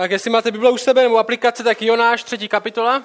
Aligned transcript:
Tak 0.00 0.10
jestli 0.10 0.30
máte 0.30 0.50
Bible 0.50 0.70
u 0.70 0.78
sebe 0.78 1.02
nebo 1.02 1.18
aplikace, 1.18 1.62
tak 1.62 1.82
Jonáš, 1.82 2.22
třetí 2.22 2.48
kapitola. 2.48 3.02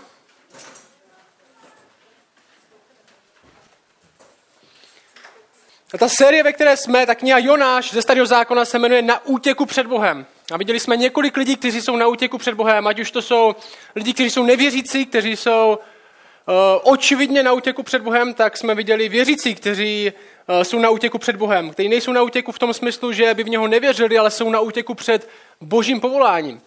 A 5.93 5.97
ta 5.97 6.09
série, 6.09 6.43
ve 6.43 6.53
které 6.53 6.77
jsme, 6.77 7.05
tak 7.05 7.19
kniha 7.19 7.37
Jonáš 7.39 7.93
ze 7.93 8.01
starého 8.01 8.25
zákona 8.25 8.65
se 8.65 8.79
jmenuje 8.79 9.01
Na 9.01 9.25
útěku 9.25 9.65
před 9.65 9.87
Bohem. 9.87 10.25
A 10.51 10.57
viděli 10.57 10.79
jsme 10.79 10.97
několik 10.97 11.37
lidí, 11.37 11.55
kteří 11.55 11.81
jsou 11.81 11.95
na 11.95 12.07
útěku 12.07 12.37
před 12.37 12.53
Bohem, 12.55 12.87
ať 12.87 12.99
už 12.99 13.11
to 13.11 13.21
jsou 13.21 13.55
lidi, 13.95 14.13
kteří 14.13 14.29
jsou 14.29 14.43
nevěřící, 14.43 15.05
kteří 15.05 15.35
jsou 15.35 15.79
očividně 16.83 17.43
na 17.43 17.51
útěku 17.51 17.83
před 17.83 18.01
Bohem, 18.01 18.33
tak 18.33 18.57
jsme 18.57 18.75
viděli 18.75 19.09
věřící, 19.09 19.55
kteří 19.55 20.11
uh, 20.47 20.61
jsou 20.63 20.79
na 20.79 20.89
útěku 20.89 21.17
před 21.17 21.35
Bohem, 21.35 21.69
kteří 21.69 21.89
nejsou 21.89 22.11
na 22.11 22.21
útěku 22.21 22.51
v 22.51 22.59
tom 22.59 22.73
smyslu, 22.73 23.11
že 23.11 23.33
by 23.33 23.43
v 23.43 23.49
něho 23.49 23.67
nevěřili, 23.67 24.17
ale 24.17 24.31
jsou 24.31 24.49
na 24.49 24.59
útěku 24.59 24.93
před 24.93 25.29
božím 25.61 25.99
povoláním. 25.99 26.61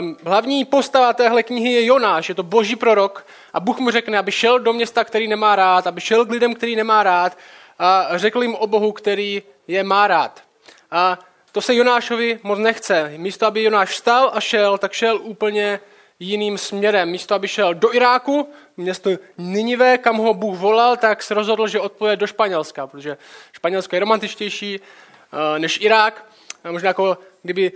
Um, 0.00 0.16
hlavní 0.24 0.64
postava 0.64 1.12
téhle 1.12 1.42
knihy 1.42 1.72
je 1.72 1.86
Jonáš, 1.86 2.28
je 2.28 2.34
to 2.34 2.42
boží 2.42 2.76
prorok 2.76 3.26
a 3.52 3.60
Bůh 3.60 3.78
mu 3.78 3.90
řekne, 3.90 4.18
aby 4.18 4.32
šel 4.32 4.58
do 4.58 4.72
města, 4.72 5.04
který 5.04 5.28
nemá 5.28 5.56
rád, 5.56 5.86
aby 5.86 6.00
šel 6.00 6.26
k 6.26 6.30
lidem, 6.30 6.54
který 6.54 6.76
nemá 6.76 7.02
rád 7.02 7.38
a 7.78 8.08
řekl 8.18 8.42
jim 8.42 8.54
o 8.54 8.66
Bohu, 8.66 8.92
který 8.92 9.42
je 9.68 9.84
má 9.84 10.06
rád. 10.06 10.42
A 10.90 11.18
to 11.52 11.60
se 11.60 11.74
Jonášovi 11.74 12.40
moc 12.42 12.58
nechce. 12.58 13.12
Místo, 13.16 13.46
aby 13.46 13.62
Jonáš 13.62 13.88
vstal 13.88 14.30
a 14.34 14.40
šel, 14.40 14.78
tak 14.78 14.92
šel 14.92 15.20
úplně 15.22 15.80
jiným 16.22 16.58
směrem. 16.58 17.10
Místo, 17.10 17.34
aby 17.34 17.48
šel 17.48 17.74
do 17.74 17.94
Iráku, 17.94 18.48
město 18.76 19.10
Ninive, 19.38 19.98
kam 19.98 20.16
ho 20.16 20.34
Bůh 20.34 20.58
volal, 20.58 20.96
tak 20.96 21.22
se 21.22 21.34
rozhodl, 21.34 21.68
že 21.68 21.80
odpoje 21.80 22.16
do 22.16 22.26
Španělska, 22.26 22.86
protože 22.86 23.16
Španělsko 23.52 23.96
je 23.96 24.00
romantičtější 24.00 24.80
uh, 24.80 25.58
než 25.58 25.80
Irák. 25.80 26.26
A 26.64 26.72
možná 26.72 26.88
jako 26.88 27.18
kdyby 27.42 27.72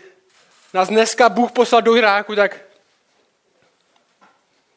nás 0.75 0.89
dneska 0.89 1.29
Bůh 1.29 1.53
poslal 1.53 1.83
do 1.83 1.97
Iráku, 1.97 2.35
tak 2.35 2.61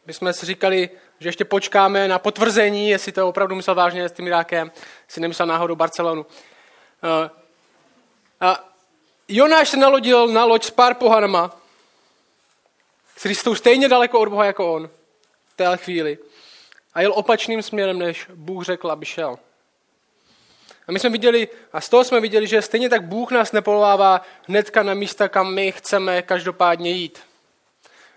bychom 0.05 0.33
si 0.33 0.45
říkali, 0.45 0.89
že 1.19 1.29
ještě 1.29 1.45
počkáme 1.45 2.07
na 2.07 2.19
potvrzení, 2.19 2.89
jestli 2.89 3.11
to 3.11 3.29
opravdu 3.29 3.55
myslel 3.55 3.75
vážně 3.75 4.09
s 4.09 4.11
tím 4.11 4.27
Irákem, 4.27 4.72
jestli 5.07 5.22
nemyslel 5.22 5.47
náhodou 5.47 5.75
Barcelonu. 5.75 6.22
Uh, 6.22 7.29
a 8.41 8.69
Jonáš 9.27 9.69
se 9.69 9.77
nalodil 9.77 10.27
na 10.27 10.45
loď 10.45 10.63
s 10.66 10.72
pár 10.72 10.94
pohanama, 10.94 11.58
kteří 13.20 13.36
jsou 13.36 13.56
stejně 13.56 13.89
daleko 13.89 14.20
od 14.20 14.30
Boha 14.30 14.45
jako 14.45 14.73
on 14.73 14.89
v 15.45 15.53
té 15.56 15.78
chvíli. 15.78 16.17
A 16.94 17.02
jel 17.02 17.14
opačným 17.16 17.62
směrem, 17.62 18.00
než 18.00 18.28
Bůh 18.36 18.66
řekl, 18.66 18.92
aby 18.92 19.06
šel. 19.06 19.39
A 20.88 20.92
my 20.92 21.00
jsme 21.00 21.09
viděli, 21.09 21.47
a 21.73 21.81
z 21.81 21.90
toho 21.90 22.03
jsme 22.03 22.20
viděli, 22.20 22.47
že 22.47 22.62
stejně 22.62 22.90
tak 22.90 23.03
Bůh 23.03 23.31
nás 23.31 23.52
nepovolává 23.52 24.22
hnedka 24.47 24.84
na 24.84 24.94
místa, 24.94 25.28
kam 25.28 25.53
my 25.53 25.72
chceme 25.72 26.22
každopádně 26.22 26.92
jít. 26.92 27.20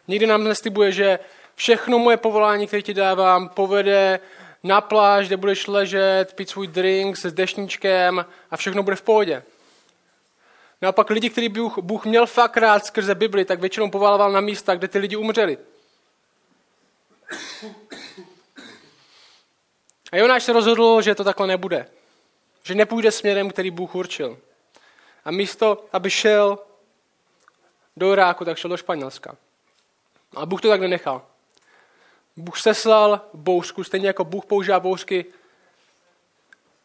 Nikdy 0.08 0.27
nám 0.27 0.45
nestibuje, 0.45 0.92
že 0.92 1.19
všechno 1.55 1.98
moje 1.98 2.17
povolání, 2.17 2.67
které 2.67 2.83
ti 2.83 2.95
dávám, 2.95 3.48
povede 3.48 4.20
na 4.62 4.80
pláž, 4.80 5.27
kde 5.27 5.36
budeš 5.36 5.67
ležet, 5.67 6.34
pít 6.34 6.50
svůj 6.50 6.67
drink 6.67 7.17
s 7.17 7.33
dešníčkem 7.33 8.27
a 8.50 8.56
všechno 8.56 8.83
bude 8.83 8.97
v 8.97 9.03
pohodě. 9.03 9.42
Naopak 10.83 11.11
lidi, 11.11 11.30
který 11.30 11.48
Bůh, 11.48 11.78
Bůh 11.78 12.05
měl 12.05 12.27
fakt 12.27 12.56
rád 12.56 12.86
skrze 12.86 13.14
Bibli, 13.14 13.44
tak 13.44 13.61
většinou 13.61 13.91
povolával 13.91 14.33
na 14.33 14.41
místa, 14.41 14.75
kde 14.75 14.89
ty 14.89 14.98
lidi 14.98 15.16
umřeli. 15.16 15.58
A 20.12 20.16
Jonáš 20.16 20.42
se 20.42 20.52
rozhodl, 20.52 21.02
že 21.02 21.14
to 21.14 21.24
takhle 21.24 21.47
nebude. 21.47 21.89
Že 22.62 22.74
nepůjde 22.74 23.11
směrem, 23.11 23.50
který 23.50 23.70
Bůh 23.70 23.94
určil. 23.94 24.39
A 25.24 25.30
místo, 25.30 25.84
aby 25.92 26.11
šel 26.11 26.58
do 27.96 28.12
Iráku, 28.12 28.44
tak 28.44 28.58
šel 28.58 28.70
do 28.70 28.77
Španělska. 28.77 29.36
A 30.36 30.46
Bůh 30.46 30.61
to 30.61 30.69
tak 30.69 30.80
nenechal. 30.80 31.27
Bůh 32.36 32.61
seslal 32.61 33.20
bouřku, 33.34 33.84
stejně 33.84 34.06
jako 34.06 34.24
Bůh 34.24 34.46
používá 34.46 34.80
bouřky, 34.80 35.24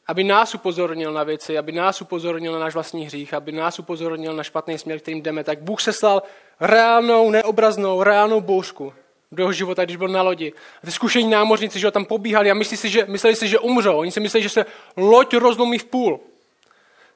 aby 0.07 0.23
nás 0.23 0.55
upozornil 0.55 1.13
na 1.13 1.23
věci, 1.23 1.57
aby 1.57 1.71
nás 1.71 2.01
upozornil 2.01 2.53
na 2.53 2.59
náš 2.59 2.73
vlastní 2.73 3.05
hřích, 3.05 3.33
aby 3.33 3.51
nás 3.51 3.79
upozornil 3.79 4.33
na 4.33 4.43
špatný 4.43 4.77
směr, 4.77 4.99
kterým 4.99 5.21
jdeme, 5.21 5.43
tak 5.43 5.61
Bůh 5.61 5.81
seslal 5.81 6.23
reálnou, 6.59 7.31
neobraznou, 7.31 8.03
reálnou 8.03 8.41
bouřku 8.41 8.93
do 9.31 9.43
jeho 9.43 9.53
života, 9.53 9.85
když 9.85 9.97
byl 9.97 10.07
na 10.07 10.21
lodi. 10.21 10.53
A 10.83 10.85
ty 10.85 10.91
zkušení 10.91 11.29
námořníci, 11.29 11.79
že 11.79 11.87
ho 11.87 11.91
tam 11.91 12.05
pobíhali 12.05 12.51
a 12.51 12.53
mysleli 12.53 12.77
si, 12.77 12.89
že, 12.89 13.05
mysleli 13.05 13.35
si, 13.35 13.47
že 13.47 13.59
umřou. 13.59 13.97
Oni 13.97 14.11
si 14.11 14.19
mysleli, 14.19 14.43
že 14.43 14.49
se 14.49 14.65
loď 14.97 15.33
rozlomí 15.33 15.77
v 15.77 15.85
půl. 15.85 16.19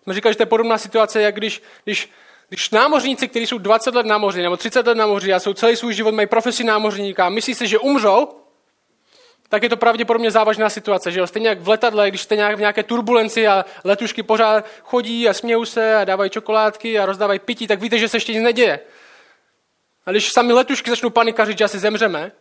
Jsme 0.03 0.13
říkali, 0.13 0.33
že 0.33 0.37
to 0.37 0.41
je 0.43 0.47
podobná 0.47 0.77
situace, 0.77 1.21
jak 1.21 1.35
když, 1.35 1.61
když, 1.83 2.09
když 2.49 2.69
námořníci, 2.69 3.27
kteří 3.27 3.47
jsou 3.47 3.57
20 3.57 3.95
let 3.95 4.05
na 4.05 4.17
moři 4.17 4.41
nebo 4.41 4.57
30 4.57 4.87
let 4.87 4.97
na 4.97 5.05
moři 5.05 5.33
a 5.33 5.39
jsou 5.39 5.53
celý 5.53 5.75
svůj 5.75 5.93
život, 5.93 6.13
mají 6.13 6.27
profesi 6.27 6.63
námořníka 6.63 7.25
a 7.25 7.29
myslí 7.29 7.55
si, 7.55 7.67
že 7.67 7.79
umřou, 7.79 8.40
tak 9.51 9.63
je 9.63 9.69
to 9.69 9.77
pravděpodobně 9.77 10.31
závažná 10.31 10.69
situace. 10.69 11.11
Že 11.11 11.19
jo? 11.19 11.27
Stejně 11.27 11.49
jak 11.49 11.59
v 11.59 11.67
letadle, 11.67 12.09
když 12.09 12.21
jste 12.21 12.35
nějak 12.35 12.55
v 12.55 12.59
nějaké 12.59 12.83
turbulenci 12.83 13.47
a 13.47 13.65
letušky 13.83 14.23
pořád 14.23 14.65
chodí 14.83 15.29
a 15.29 15.33
smějou 15.33 15.65
se 15.65 15.95
a 15.95 16.03
dávají 16.03 16.29
čokoládky 16.29 16.99
a 16.99 17.05
rozdávají 17.05 17.39
pití, 17.39 17.67
tak 17.67 17.79
víte, 17.79 17.97
že 17.97 18.09
se 18.09 18.17
ještě 18.17 18.33
nic 18.33 18.43
neděje. 18.43 18.79
A 20.05 20.11
když 20.11 20.31
sami 20.31 20.53
letušky 20.53 20.89
začnou 20.89 21.09
panikařit, 21.09 21.57
že 21.57 21.63
asi 21.63 21.79
zemřeme, 21.79 22.31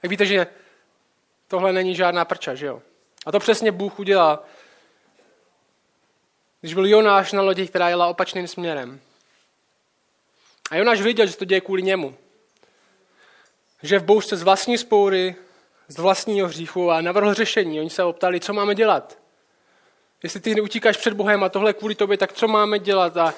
tak 0.00 0.10
víte, 0.10 0.26
že 0.26 0.46
tohle 1.48 1.72
není 1.72 1.94
žádná 1.94 2.24
prča, 2.24 2.54
že 2.54 2.66
jo? 2.66 2.82
A 3.26 3.32
to 3.32 3.38
přesně 3.38 3.72
Bůh 3.72 3.98
udělal, 3.98 4.38
když 6.60 6.74
byl 6.74 6.86
Jonáš 6.86 7.32
na 7.32 7.42
lodi, 7.42 7.66
která 7.66 7.88
jela 7.88 8.06
opačným 8.06 8.48
směrem. 8.48 9.00
A 10.70 10.76
Jonáš 10.76 11.00
viděl, 11.00 11.26
že 11.26 11.36
to 11.36 11.44
děje 11.44 11.60
kvůli 11.60 11.82
němu. 11.82 12.16
Že 13.82 13.98
v 13.98 14.04
bouřce 14.04 14.36
z 14.36 14.42
vlastní 14.42 14.78
spoury, 14.78 15.36
z 15.88 15.98
vlastního 15.98 16.48
hříchu 16.48 16.90
a 16.90 17.00
navrhl 17.00 17.34
řešení. 17.34 17.80
Oni 17.80 17.90
se 17.90 18.04
optali, 18.04 18.40
co 18.40 18.52
máme 18.52 18.74
dělat. 18.74 19.18
Jestli 20.22 20.40
ty 20.40 20.60
utíkáš 20.60 20.96
před 20.96 21.14
Bohem 21.14 21.44
a 21.44 21.48
tohle 21.48 21.72
kvůli 21.72 21.94
tobě, 21.94 22.18
tak 22.18 22.32
co 22.32 22.48
máme 22.48 22.78
dělat? 22.78 23.16
A 23.16 23.34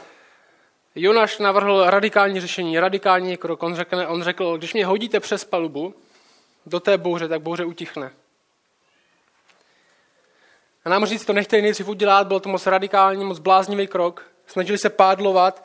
Jonáš 0.94 1.38
navrhl 1.38 1.90
radikální 1.90 2.40
řešení, 2.40 2.80
radikální 2.80 3.36
krok. 3.36 3.62
On 3.62 3.76
řekl, 3.76 4.04
on 4.08 4.22
řekl, 4.22 4.58
když 4.58 4.74
mě 4.74 4.86
hodíte 4.86 5.20
přes 5.20 5.44
palubu 5.44 5.94
do 6.66 6.80
té 6.80 6.98
bouře, 6.98 7.28
tak 7.28 7.42
bouře 7.42 7.64
utichne. 7.64 8.10
A 10.84 10.88
námořníci 10.88 11.26
to 11.26 11.32
nechtěli 11.32 11.62
nejdřív 11.62 11.88
udělat, 11.88 12.26
byl 12.26 12.40
to 12.40 12.48
moc 12.48 12.66
radikální, 12.66 13.24
moc 13.24 13.38
bláznivý 13.38 13.86
krok. 13.86 14.26
Snažili 14.46 14.78
se 14.78 14.90
pádlovat, 14.90 15.64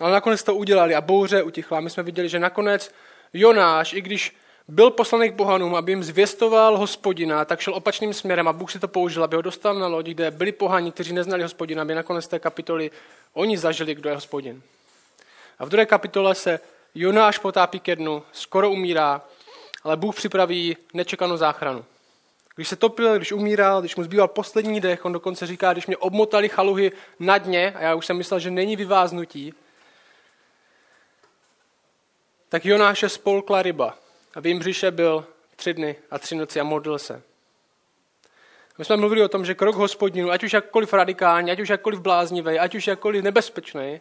ale 0.00 0.12
nakonec 0.12 0.42
to 0.42 0.54
udělali 0.54 0.94
a 0.94 1.00
bouře 1.00 1.42
utichla. 1.42 1.80
My 1.80 1.90
jsme 1.90 2.02
viděli, 2.02 2.28
že 2.28 2.38
nakonec 2.38 2.92
Jonáš, 3.32 3.92
i 3.92 4.00
když 4.00 4.36
byl 4.72 4.90
poslaný 4.90 5.30
k 5.30 5.34
bohanům, 5.34 5.74
aby 5.74 5.92
jim 5.92 6.04
zvěstoval 6.04 6.78
hospodina, 6.78 7.44
tak 7.44 7.60
šel 7.60 7.74
opačným 7.74 8.14
směrem 8.14 8.48
a 8.48 8.52
Bůh 8.52 8.72
si 8.72 8.78
to 8.78 8.88
použil, 8.88 9.24
aby 9.24 9.36
ho 9.36 9.42
dostal 9.42 9.74
na 9.74 9.86
lodi, 9.86 10.14
kde 10.14 10.30
byli 10.30 10.52
pohani, 10.52 10.92
kteří 10.92 11.12
neznali 11.12 11.42
hospodina, 11.42 11.82
aby 11.82 11.94
nakonec 11.94 12.28
té 12.28 12.38
kapitoly 12.38 12.90
oni 13.32 13.58
zažili, 13.58 13.94
kdo 13.94 14.08
je 14.08 14.14
hospodin. 14.14 14.62
A 15.58 15.64
v 15.64 15.68
druhé 15.68 15.86
kapitole 15.86 16.34
se 16.34 16.60
Jonáš 16.94 17.38
potápí 17.38 17.80
ke 17.80 17.96
dnu, 17.96 18.22
skoro 18.32 18.70
umírá, 18.70 19.22
ale 19.84 19.96
Bůh 19.96 20.14
připraví 20.14 20.76
nečekanou 20.94 21.36
záchranu. 21.36 21.84
Když 22.54 22.68
se 22.68 22.76
topil, 22.76 23.16
když 23.16 23.32
umíral, 23.32 23.80
když 23.80 23.96
mu 23.96 24.04
zbýval 24.04 24.28
poslední 24.28 24.80
dech, 24.80 25.04
on 25.04 25.12
dokonce 25.12 25.46
říká, 25.46 25.72
když 25.72 25.86
mě 25.86 25.96
obmotali 25.96 26.48
chaluhy 26.48 26.92
na 27.18 27.38
dně, 27.38 27.72
a 27.76 27.82
já 27.82 27.94
už 27.94 28.06
jsem 28.06 28.16
myslel, 28.16 28.40
že 28.40 28.50
není 28.50 28.76
vyváznutí, 28.76 29.54
tak 32.48 32.64
Jonáše 32.64 33.08
spolkla 33.08 33.62
ryba. 33.62 34.01
A 34.34 34.40
v 34.40 34.46
jejím 34.46 34.58
břiše 34.58 34.90
byl 34.90 35.26
tři 35.56 35.74
dny 35.74 35.96
a 36.10 36.18
tři 36.18 36.34
noci 36.34 36.60
a 36.60 36.64
modlil 36.64 36.98
se. 36.98 37.22
My 38.78 38.84
jsme 38.84 38.96
mluvili 38.96 39.22
o 39.22 39.28
tom, 39.28 39.44
že 39.44 39.54
krok 39.54 39.74
hospodinu, 39.74 40.30
ať 40.30 40.44
už 40.44 40.52
jakkoliv 40.52 40.92
radikální, 40.92 41.50
ať 41.50 41.60
už 41.60 41.68
jakkoliv 41.68 42.00
bláznivý, 42.00 42.58
ať 42.58 42.74
už 42.74 42.86
jakkoliv 42.86 43.24
nebezpečný, 43.24 44.00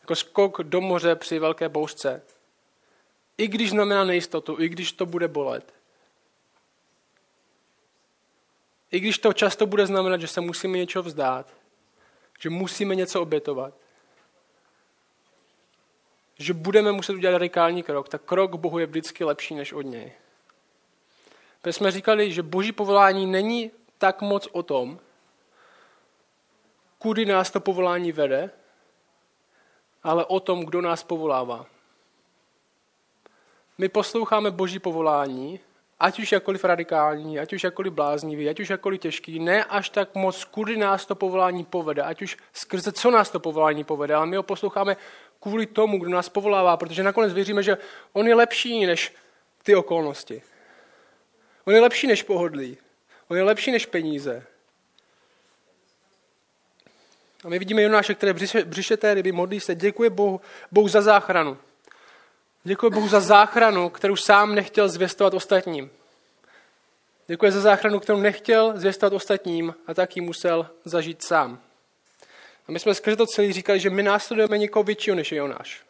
jako 0.00 0.16
skok 0.16 0.62
do 0.62 0.80
moře 0.80 1.14
při 1.14 1.38
velké 1.38 1.68
bouřce, 1.68 2.22
i 3.38 3.48
když 3.48 3.70
znamená 3.70 4.04
nejistotu, 4.04 4.56
i 4.60 4.68
když 4.68 4.92
to 4.92 5.06
bude 5.06 5.28
bolet, 5.28 5.74
i 8.90 9.00
když 9.00 9.18
to 9.18 9.32
často 9.32 9.66
bude 9.66 9.86
znamenat, 9.86 10.20
že 10.20 10.26
se 10.26 10.40
musíme 10.40 10.78
něco 10.78 11.02
vzdát, 11.02 11.54
že 12.40 12.50
musíme 12.50 12.94
něco 12.94 13.22
obětovat, 13.22 13.74
že 16.38 16.54
budeme 16.54 16.92
muset 16.92 17.12
udělat 17.12 17.32
radikální 17.32 17.82
krok, 17.82 18.08
tak 18.08 18.22
krok 18.22 18.54
Bohu 18.56 18.78
je 18.78 18.86
vždycky 18.86 19.24
lepší 19.24 19.54
než 19.54 19.72
od 19.72 19.82
něj. 19.82 20.12
Protože 21.60 21.72
jsme 21.72 21.90
říkali, 21.90 22.32
že 22.32 22.42
boží 22.42 22.72
povolání 22.72 23.26
není 23.26 23.70
tak 23.98 24.22
moc 24.22 24.48
o 24.52 24.62
tom, 24.62 24.98
kudy 26.98 27.26
nás 27.26 27.50
to 27.50 27.60
povolání 27.60 28.12
vede, 28.12 28.50
ale 30.02 30.24
o 30.24 30.40
tom, 30.40 30.64
kdo 30.64 30.80
nás 30.80 31.02
povolává. 31.02 31.66
My 33.78 33.88
posloucháme 33.88 34.50
boží 34.50 34.78
povolání, 34.78 35.60
ať 36.00 36.18
už 36.18 36.32
jakkoliv 36.32 36.64
radikální, 36.64 37.38
ať 37.38 37.52
už 37.52 37.64
jakkoliv 37.64 37.92
bláznivý, 37.92 38.48
ať 38.48 38.60
už 38.60 38.70
jakkoliv 38.70 39.00
těžký, 39.00 39.38
ne 39.38 39.64
až 39.64 39.90
tak 39.90 40.14
moc, 40.14 40.44
kudy 40.44 40.76
nás 40.76 41.06
to 41.06 41.14
povolání 41.14 41.64
povede, 41.64 42.02
ať 42.02 42.22
už 42.22 42.36
skrze 42.52 42.92
co 42.92 43.10
nás 43.10 43.30
to 43.30 43.40
povolání 43.40 43.84
povede, 43.84 44.14
ale 44.14 44.26
my 44.26 44.36
ho 44.36 44.42
posloucháme 44.42 44.96
kvůli 45.40 45.66
tomu, 45.66 45.98
kdo 45.98 46.10
nás 46.10 46.28
povolává, 46.28 46.76
protože 46.76 47.02
nakonec 47.02 47.32
věříme, 47.32 47.62
že 47.62 47.78
on 48.12 48.28
je 48.28 48.34
lepší 48.34 48.86
než 48.86 49.14
ty 49.62 49.74
okolnosti. 49.74 50.42
On 51.64 51.74
je 51.74 51.80
lepší 51.80 52.06
než 52.06 52.22
pohodlí. 52.22 52.78
On 53.28 53.36
je 53.36 53.42
lepší 53.42 53.72
než 53.72 53.86
peníze. 53.86 54.46
A 57.44 57.48
my 57.48 57.58
vidíme 57.58 57.82
Jonáše, 57.82 58.14
které 58.14 58.34
břiše, 58.64 58.96
té 58.96 59.14
ryby, 59.14 59.32
modlí 59.32 59.60
se, 59.60 59.74
děkuje 59.74 60.10
Bohu, 60.10 60.40
Bohu 60.72 60.88
za 60.88 61.02
záchranu. 61.02 61.58
Děkuje 62.64 62.90
Bohu 62.90 63.08
za 63.08 63.20
záchranu, 63.20 63.88
kterou 63.88 64.16
sám 64.16 64.54
nechtěl 64.54 64.88
zvěstovat 64.88 65.34
ostatním. 65.34 65.90
Děkuje 67.26 67.52
za 67.52 67.60
záchranu, 67.60 68.00
kterou 68.00 68.20
nechtěl 68.20 68.72
zvěstovat 68.76 69.12
ostatním 69.12 69.74
a 69.86 69.94
tak 69.94 70.16
ji 70.16 70.22
musel 70.22 70.70
zažít 70.84 71.22
sám. 71.22 71.60
A 72.68 72.72
my 72.72 72.80
jsme 72.80 72.94
skrze 72.94 73.16
to 73.16 73.26
celý 73.26 73.52
říkali, 73.52 73.80
že 73.80 73.90
my 73.90 74.02
následujeme 74.02 74.58
někoho 74.58 74.82
většího 74.82 75.16
než 75.16 75.32
je 75.32 75.38
Jonáš. 75.38 75.82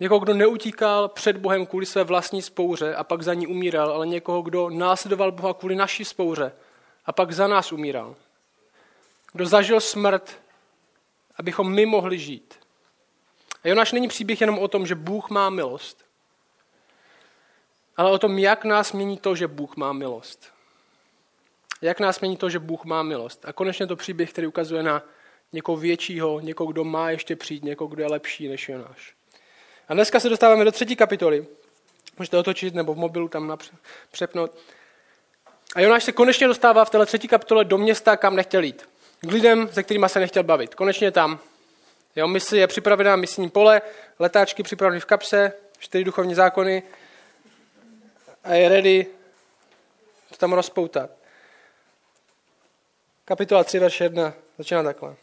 Někoho, 0.00 0.20
kdo 0.20 0.34
neutíkal 0.34 1.08
před 1.08 1.36
Bohem 1.36 1.66
kvůli 1.66 1.86
své 1.86 2.04
vlastní 2.04 2.42
spouře 2.42 2.94
a 2.94 3.04
pak 3.04 3.22
za 3.22 3.34
ní 3.34 3.46
umíral, 3.46 3.92
ale 3.92 4.06
někoho, 4.06 4.42
kdo 4.42 4.70
následoval 4.70 5.32
Boha 5.32 5.54
kvůli 5.54 5.76
naší 5.76 6.04
spouře 6.04 6.52
a 7.06 7.12
pak 7.12 7.32
za 7.32 7.46
nás 7.46 7.72
umíral. 7.72 8.16
Kdo 9.32 9.46
zažil 9.46 9.80
smrt, 9.80 10.40
abychom 11.36 11.72
my 11.72 11.86
mohli 11.86 12.18
žít. 12.18 12.54
A 13.64 13.68
Jonáš 13.68 13.92
není 13.92 14.08
příběh 14.08 14.40
jenom 14.40 14.58
o 14.58 14.68
tom, 14.68 14.86
že 14.86 14.94
Bůh 14.94 15.30
má 15.30 15.50
milost, 15.50 16.04
ale 17.96 18.10
o 18.10 18.18
tom, 18.18 18.38
jak 18.38 18.64
nás 18.64 18.92
mění 18.92 19.18
to, 19.18 19.34
že 19.34 19.48
Bůh 19.48 19.76
má 19.76 19.92
milost. 19.92 20.53
Jak 21.82 22.00
nás 22.00 22.20
mění 22.20 22.36
to, 22.36 22.50
že 22.50 22.58
Bůh 22.58 22.84
má 22.84 23.02
milost. 23.02 23.44
A 23.44 23.52
konečně 23.52 23.86
to 23.86 23.96
příběh, 23.96 24.30
který 24.30 24.46
ukazuje 24.46 24.82
na 24.82 25.02
někoho 25.52 25.76
většího, 25.76 26.40
někoho, 26.40 26.72
kdo 26.72 26.84
má 26.84 27.10
ještě 27.10 27.36
přijít, 27.36 27.64
někoho, 27.64 27.88
kdo 27.88 28.02
je 28.02 28.08
lepší 28.08 28.48
než 28.48 28.68
Jonáš. 28.68 29.14
A 29.88 29.94
dneska 29.94 30.20
se 30.20 30.28
dostáváme 30.28 30.64
do 30.64 30.72
třetí 30.72 30.96
kapitoly. 30.96 31.46
Můžete 32.18 32.38
otočit 32.38 32.74
nebo 32.74 32.94
v 32.94 32.98
mobilu 32.98 33.28
tam 33.28 33.58
přepnout. 34.12 34.58
A 35.74 35.80
Jonáš 35.80 36.04
se 36.04 36.12
konečně 36.12 36.46
dostává 36.46 36.84
v 36.84 36.90
této 36.90 37.06
třetí 37.06 37.28
kapitole 37.28 37.64
do 37.64 37.78
města, 37.78 38.16
kam 38.16 38.36
nechtěl 38.36 38.62
jít. 38.62 38.88
K 39.20 39.32
lidem, 39.32 39.68
se 39.72 39.82
kterými 39.82 40.08
se 40.08 40.20
nechtěl 40.20 40.42
bavit. 40.42 40.74
Konečně 40.74 41.10
tam. 41.10 41.38
Jeho 42.16 42.28
misi 42.28 42.56
je 42.56 42.66
připravená 42.66 43.16
misní 43.16 43.50
pole, 43.50 43.82
letáčky 44.18 44.62
připravené 44.62 45.00
v 45.00 45.04
kapse, 45.04 45.52
čtyři 45.78 46.04
duchovní 46.04 46.34
zákony 46.34 46.82
a 48.44 48.54
je 48.54 48.68
ready 48.68 49.06
to 50.30 50.36
tam 50.36 50.52
rozpoutat. 50.52 51.10
Kapitola 53.24 53.64
3, 53.64 53.78
verš 53.78 54.00
1 54.00 54.32
začíná 54.58 54.82
takhle. 54.82 55.16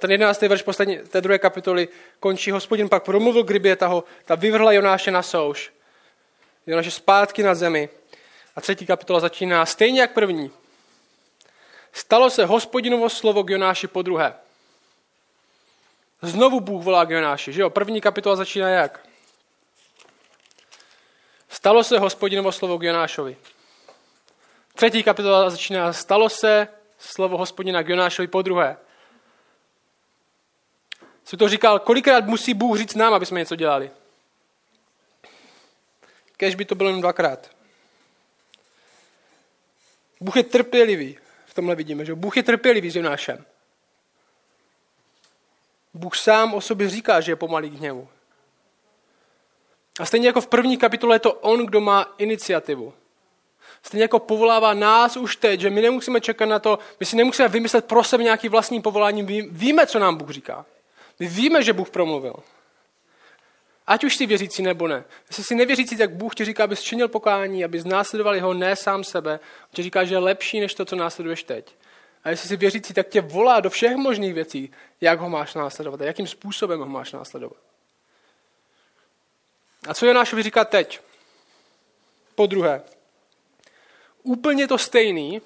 Ten 0.00 0.10
jedenáctý 0.10 0.48
verš 0.48 0.62
poslední, 0.62 0.98
té 0.98 1.20
druhé 1.20 1.38
kapitoly 1.38 1.88
končí. 2.20 2.50
Hospodin 2.50 2.88
pak 2.88 3.04
promluvil 3.04 3.44
k 3.44 3.50
rybě, 3.50 3.76
ta, 3.76 3.86
ho, 3.86 4.04
ta 4.24 4.34
vyvrhla 4.34 4.72
Jonáše 4.72 5.10
na 5.10 5.22
souš. 5.22 5.72
Jonáše 6.66 6.90
zpátky 6.90 7.42
na 7.42 7.54
zemi. 7.54 7.88
A 8.56 8.60
třetí 8.60 8.86
kapitola 8.86 9.20
začíná 9.20 9.66
stejně 9.66 10.00
jak 10.00 10.12
první. 10.12 10.50
Stalo 11.92 12.30
se 12.30 12.44
hospodinovo 12.44 13.10
slovo 13.10 13.44
k 13.44 13.50
Jonáši 13.50 13.86
po 13.86 14.02
druhé. 14.02 14.34
Znovu 16.22 16.60
Bůh 16.60 16.84
volá 16.84 17.04
k 17.04 17.10
Jonáši. 17.10 17.52
Že 17.52 17.62
jo? 17.62 17.70
První 17.70 18.00
kapitola 18.00 18.36
začíná 18.36 18.68
jak? 18.68 19.06
Stalo 21.48 21.84
se 21.84 21.98
hospodinovo 21.98 22.52
slovo 22.52 22.78
k 22.78 22.82
Jonášovi. 22.82 23.36
Třetí 24.76 25.02
kapitola 25.02 25.50
začíná. 25.50 25.92
Stalo 25.92 26.28
se 26.28 26.68
slovo 26.98 27.36
hospodina 27.36 27.82
k 27.82 27.88
Jonášovi 27.88 28.28
po 28.28 28.42
druhé. 28.42 28.76
Co 31.24 31.36
to 31.36 31.48
říkal, 31.48 31.78
kolikrát 31.78 32.26
musí 32.26 32.54
Bůh 32.54 32.78
říct 32.78 32.94
nám, 32.94 33.14
aby 33.14 33.26
jsme 33.26 33.40
něco 33.40 33.56
dělali. 33.56 33.90
Kež 36.36 36.54
by 36.54 36.64
to 36.64 36.74
bylo 36.74 36.90
jen 36.90 37.00
dvakrát. 37.00 37.50
Bůh 40.20 40.36
je 40.36 40.42
trpělivý. 40.42 41.18
V 41.46 41.54
tomhle 41.54 41.74
vidíme, 41.74 42.04
že 42.04 42.14
Bůh 42.14 42.36
je 42.36 42.42
trpělivý 42.42 42.90
s 42.90 42.96
Jonášem. 42.96 43.44
Bůh 45.94 46.16
sám 46.16 46.54
o 46.54 46.60
sobě 46.60 46.88
říká, 46.88 47.20
že 47.20 47.32
je 47.32 47.36
pomalý 47.36 47.70
k 47.70 47.74
hněvu. 47.74 48.08
A 50.00 50.06
stejně 50.06 50.26
jako 50.26 50.40
v 50.40 50.46
první 50.46 50.78
kapitole 50.78 51.14
je 51.16 51.20
to 51.20 51.32
on, 51.32 51.66
kdo 51.66 51.80
má 51.80 52.14
iniciativu. 52.18 52.94
Stejně 53.86 54.04
jako 54.04 54.18
povolává 54.18 54.74
nás 54.74 55.16
už 55.16 55.36
teď, 55.36 55.60
že 55.60 55.70
my 55.70 55.82
nemusíme 55.82 56.20
čekat 56.20 56.46
na 56.46 56.58
to, 56.58 56.78
my 57.00 57.06
si 57.06 57.16
nemusíme 57.16 57.48
vymyslet 57.48 57.84
pro 57.84 58.04
sebe 58.04 58.24
nějaký 58.24 58.48
vlastní 58.48 58.82
povolání, 58.82 59.22
víme, 59.50 59.86
co 59.86 59.98
nám 59.98 60.16
Bůh 60.16 60.30
říká. 60.30 60.66
My 61.20 61.26
víme, 61.26 61.62
že 61.62 61.72
Bůh 61.72 61.90
promluvil. 61.90 62.34
Ať 63.86 64.04
už 64.04 64.16
si 64.16 64.26
věřící 64.26 64.62
nebo 64.62 64.88
ne. 64.88 65.04
Jestli 65.28 65.44
si 65.44 65.54
nevěřící, 65.54 65.96
tak 65.96 66.10
Bůh 66.10 66.34
ti 66.34 66.44
říká, 66.44 66.64
abys 66.64 66.82
činil 66.82 67.08
pokání, 67.08 67.64
abys 67.64 67.84
následoval 67.84 68.34
jeho, 68.34 68.54
ne 68.54 68.76
sám 68.76 69.04
sebe. 69.04 69.32
On 69.62 69.68
ti 69.74 69.82
říká, 69.82 70.04
že 70.04 70.14
je 70.14 70.18
lepší, 70.18 70.60
než 70.60 70.74
to, 70.74 70.84
co 70.84 70.96
následuješ 70.96 71.44
teď. 71.44 71.74
A 72.24 72.30
jestli 72.30 72.48
jsi 72.48 72.56
věřící, 72.56 72.94
tak 72.94 73.08
tě 73.08 73.20
volá 73.20 73.60
do 73.60 73.70
všech 73.70 73.96
možných 73.96 74.34
věcí, 74.34 74.72
jak 75.00 75.20
ho 75.20 75.28
máš 75.28 75.54
následovat 75.54 76.00
a 76.00 76.04
jakým 76.04 76.26
způsobem 76.26 76.80
ho 76.80 76.86
máš 76.86 77.12
následovat. 77.12 77.56
A 79.88 79.94
co 79.94 80.06
Jonášovi 80.06 80.42
říká 80.42 80.64
teď? 80.64 81.00
Po 82.34 82.46
druhé. 82.46 82.82
Úplně 84.24 84.68
to 84.68 84.78
stejný, 84.78 85.42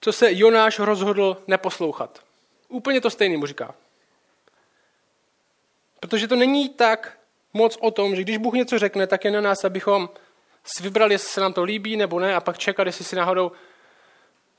co 0.00 0.12
se 0.12 0.28
Jonáš 0.32 0.78
rozhodl 0.78 1.42
neposlouchat. 1.46 2.22
Úplně 2.68 3.00
to 3.00 3.10
stejný 3.10 3.36
mu 3.36 3.46
říká. 3.46 3.74
Protože 6.00 6.28
to 6.28 6.36
není 6.36 6.68
tak 6.68 7.18
moc 7.52 7.78
o 7.80 7.90
tom, 7.90 8.16
že 8.16 8.22
když 8.22 8.36
Bůh 8.36 8.54
něco 8.54 8.78
řekne, 8.78 9.06
tak 9.06 9.24
je 9.24 9.30
na 9.30 9.40
nás, 9.40 9.64
abychom 9.64 10.10
si 10.64 10.82
vybrali, 10.82 11.14
jestli 11.14 11.28
se 11.28 11.40
nám 11.40 11.52
to 11.52 11.62
líbí 11.62 11.96
nebo 11.96 12.20
ne, 12.20 12.34
a 12.34 12.40
pak 12.40 12.58
čekat, 12.58 12.86
jestli 12.86 13.04
si 13.04 13.16
náhodou 13.16 13.52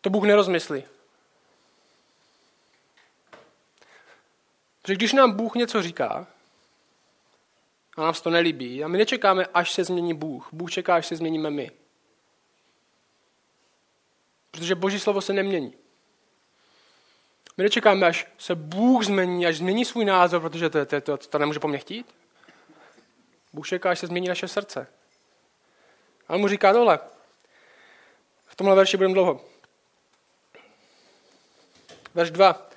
to 0.01 0.10
Bůh 0.10 0.24
nerozmyslí. 0.24 0.83
Protože 4.81 4.95
když 4.95 5.13
nám 5.13 5.31
Bůh 5.31 5.56
něco 5.56 5.81
říká, 5.81 6.28
a 7.98 8.01
nám 8.01 8.13
se 8.13 8.24
to 8.24 8.30
nelíbí, 8.30 8.83
a 8.83 8.88
my 8.88 8.98
nečekáme, 8.98 9.45
až 9.54 9.72
se 9.72 9.83
změní 9.83 10.13
Bůh. 10.13 10.50
Bůh 10.51 10.72
čeká, 10.72 10.95
až 10.95 11.07
se 11.07 11.16
změníme 11.16 11.50
my. 11.50 11.72
Protože 14.51 14.75
Boží 14.75 15.00
slovo 15.00 15.21
se 15.21 15.33
nemění. 15.33 15.74
My 17.57 17.63
nečekáme, 17.63 18.07
až 18.07 18.27
se 18.38 18.56
Bůh 18.56 19.06
změní, 19.06 19.48
až 19.48 19.57
změní 19.57 19.86
svůj 19.86 20.06
názor, 20.06 20.42
protože 20.42 20.69
to, 20.69 20.86
to, 20.86 21.01
to, 21.01 21.18
to 21.18 21.38
nemůže 21.38 21.59
po 21.59 21.68
mně 21.68 21.77
chtít. 21.77 22.15
Bůh 23.54 23.68
čeká, 23.68 23.90
až 23.90 23.99
se 23.99 24.07
změní 24.07 24.28
naše 24.28 24.47
srdce. 24.47 24.87
A 26.28 26.33
on 26.33 26.42
mu 26.42 26.47
říká 26.47 26.73
tohle. 26.73 26.99
V 28.47 28.56
tomhle 28.56 28.76
verši 28.76 28.97
budeme 28.97 29.14
dlouho. 29.14 29.45
Verš 32.14 32.31
2. 32.31 32.69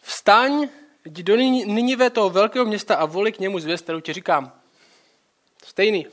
Vstaň, 0.00 0.68
jdi 1.04 1.22
do 1.22 1.36
Ninive 1.36 2.10
toho 2.10 2.30
velkého 2.30 2.64
města 2.64 2.96
a 2.96 3.04
voli 3.04 3.32
k 3.32 3.38
němu 3.38 3.58
zvěst, 3.58 3.84
kterou 3.84 4.00
ti 4.00 4.12
říkám. 4.12 4.60
Stejný. 5.64 6.06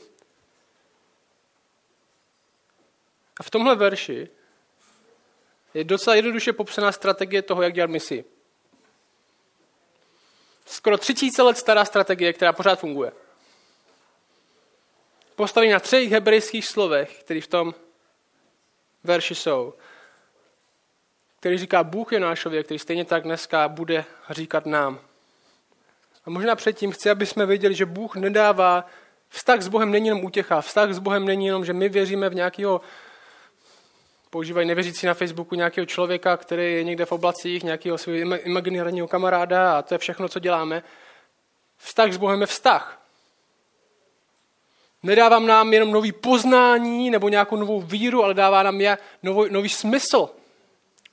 A 3.40 3.44
v 3.44 3.50
tomhle 3.50 3.76
verši 3.76 4.30
je 5.78 5.84
docela 5.84 6.16
jednoduše 6.16 6.54
popsaná 6.54 6.92
strategie 6.92 7.42
toho, 7.42 7.62
jak 7.62 7.74
dělat 7.74 7.90
misi. 7.90 8.26
Skoro 10.66 10.98
tři 10.98 11.14
tisíce 11.14 11.42
let 11.42 11.58
stará 11.58 11.86
strategie, 11.86 12.34
která 12.34 12.54
pořád 12.54 12.80
funguje. 12.80 13.12
Postaví 15.36 15.70
na 15.70 15.80
třech 15.80 16.10
hebrejských 16.10 16.66
slovech, 16.66 17.20
které 17.20 17.42
v 17.42 17.48
tom 17.48 17.74
verši 19.04 19.36
jsou. 19.36 19.74
Který 21.40 21.58
říká 21.58 21.84
Bůh 21.84 22.14
je 22.14 22.20
náš 22.20 22.40
člověk, 22.40 22.66
který 22.66 22.80
stejně 22.80 23.06
tak 23.06 23.24
dneska 23.24 23.68
bude 23.68 24.06
říkat 24.30 24.66
nám. 24.66 25.00
A 26.26 26.30
možná 26.30 26.56
předtím 26.56 26.92
chci, 26.92 27.10
aby 27.10 27.26
jsme 27.26 27.46
věděli, 27.46 27.76
že 27.76 27.86
Bůh 27.86 28.16
nedává, 28.16 28.86
vztah 29.30 29.62
s 29.62 29.68
Bohem 29.68 29.92
není 29.92 30.08
jenom 30.08 30.26
útěcha, 30.26 30.62
vztah 30.62 30.94
s 30.94 31.00
Bohem 31.00 31.26
není 31.26 31.46
jenom, 31.46 31.66
že 31.66 31.74
my 31.74 31.90
věříme 31.90 32.30
v 32.30 32.36
nějakého 32.36 32.82
používají 34.30 34.68
nevěřící 34.68 35.06
na 35.06 35.14
Facebooku 35.14 35.56
nějakého 35.56 35.86
člověka, 35.86 36.38
který 36.38 36.74
je 36.74 36.84
někde 36.84 37.06
v 37.06 37.12
oblacích, 37.12 37.64
nějakého 37.64 37.98
svého 37.98 38.40
imaginárního 38.40 39.08
kamaráda 39.08 39.78
a 39.78 39.82
to 39.82 39.94
je 39.94 39.98
všechno, 39.98 40.30
co 40.30 40.40
děláme. 40.40 40.84
Vztah 41.78 42.14
s 42.14 42.18
Bohem 42.18 42.42
je 42.42 42.48
vztah. 42.48 43.02
Nedávám 45.04 45.48
nám 45.48 45.74
jenom 45.74 45.92
nový 45.92 46.12
poznání 46.12 47.10
nebo 47.10 47.30
nějakou 47.30 47.56
novou 47.56 47.82
víru, 47.82 48.24
ale 48.24 48.34
dává 48.34 48.64
nám 48.64 48.82
je 48.82 48.98
nový, 49.24 49.52
nový 49.52 49.70
smysl, 49.70 50.30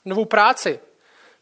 novou 0.04 0.25
práci. 0.25 0.80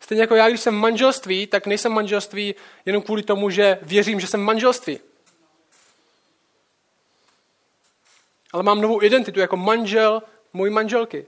Stejně 0.00 0.22
jako 0.22 0.34
já, 0.34 0.48
když 0.48 0.60
jsem 0.60 0.74
v 0.74 0.80
manželství, 0.80 1.46
tak 1.46 1.66
nejsem 1.66 1.92
v 1.92 1.94
manželství 1.94 2.54
jenom 2.86 3.02
kvůli 3.02 3.22
tomu, 3.22 3.50
že 3.50 3.78
věřím, 3.82 4.20
že 4.20 4.26
jsem 4.26 4.40
v 4.40 4.44
manželství. 4.44 5.00
Ale 8.52 8.62
mám 8.62 8.80
novou 8.80 9.02
identitu 9.02 9.40
jako 9.40 9.56
manžel 9.56 10.22
mojí 10.52 10.72
manželky. 10.72 11.26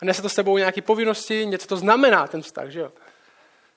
A 0.00 0.04
nese 0.04 0.22
to 0.22 0.28
s 0.28 0.34
sebou 0.34 0.58
nějaké 0.58 0.82
povinnosti, 0.82 1.46
něco 1.46 1.66
to 1.66 1.76
znamená, 1.76 2.26
ten 2.26 2.42
vztah, 2.42 2.68
že 2.68 2.80
jo? 2.80 2.92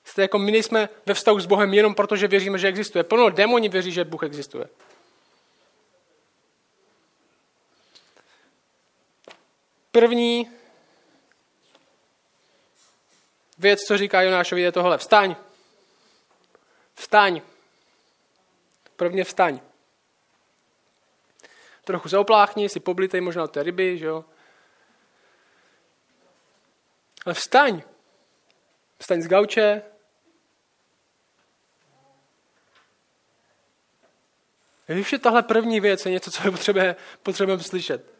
Jste 0.04 0.22
jako 0.22 0.38
my 0.38 0.52
nejsme 0.52 0.88
ve 1.06 1.14
vztahu 1.14 1.40
s 1.40 1.46
Bohem 1.46 1.74
jenom 1.74 1.94
proto, 1.94 2.16
že 2.16 2.28
věříme, 2.28 2.58
že 2.58 2.68
existuje. 2.68 3.04
Plno 3.04 3.30
démoni 3.30 3.68
věří, 3.68 3.92
že 3.92 4.04
Bůh 4.04 4.22
existuje. 4.22 4.68
První 9.92 10.50
věc, 13.58 13.80
co 13.80 13.98
říká 13.98 14.22
Jonášovi, 14.22 14.62
je 14.62 14.72
tohle. 14.72 14.98
Vstaň. 14.98 15.36
Vstaň. 16.94 17.42
Prvně 18.96 19.24
vstaň. 19.24 19.60
Trochu 21.84 22.08
zaopláchni, 22.08 22.68
si 22.68 22.80
poblitej 22.80 23.20
možná 23.20 23.44
od 23.44 23.50
té 23.50 23.62
ryby, 23.62 23.98
že 23.98 24.06
jo. 24.06 24.24
Ale 27.26 27.34
vstaň. 27.34 27.82
Vstaň 28.98 29.22
z 29.22 29.26
gauče. 29.26 29.82
Víš, 34.88 35.08
že 35.08 35.18
tahle 35.18 35.42
první 35.42 35.80
věc 35.80 36.06
je 36.06 36.12
něco, 36.12 36.30
co 36.30 36.50
potřebujeme, 36.50 36.96
potřebujeme 37.22 37.62
slyšet. 37.62 38.14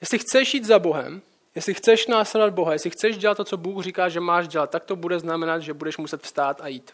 Jestli 0.00 0.18
chceš 0.18 0.54
jít 0.54 0.64
za 0.64 0.78
Bohem, 0.78 1.22
jestli 1.54 1.74
chceš 1.74 2.06
následovat 2.06 2.54
Boha, 2.54 2.72
jestli 2.72 2.90
chceš 2.90 3.18
dělat 3.18 3.36
to, 3.36 3.44
co 3.44 3.56
Bůh 3.56 3.84
říká, 3.84 4.08
že 4.08 4.20
máš 4.20 4.48
dělat, 4.48 4.70
tak 4.70 4.84
to 4.84 4.96
bude 4.96 5.18
znamenat, 5.18 5.58
že 5.62 5.74
budeš 5.74 5.96
muset 5.96 6.22
vstát 6.22 6.60
a 6.60 6.68
jít. 6.68 6.92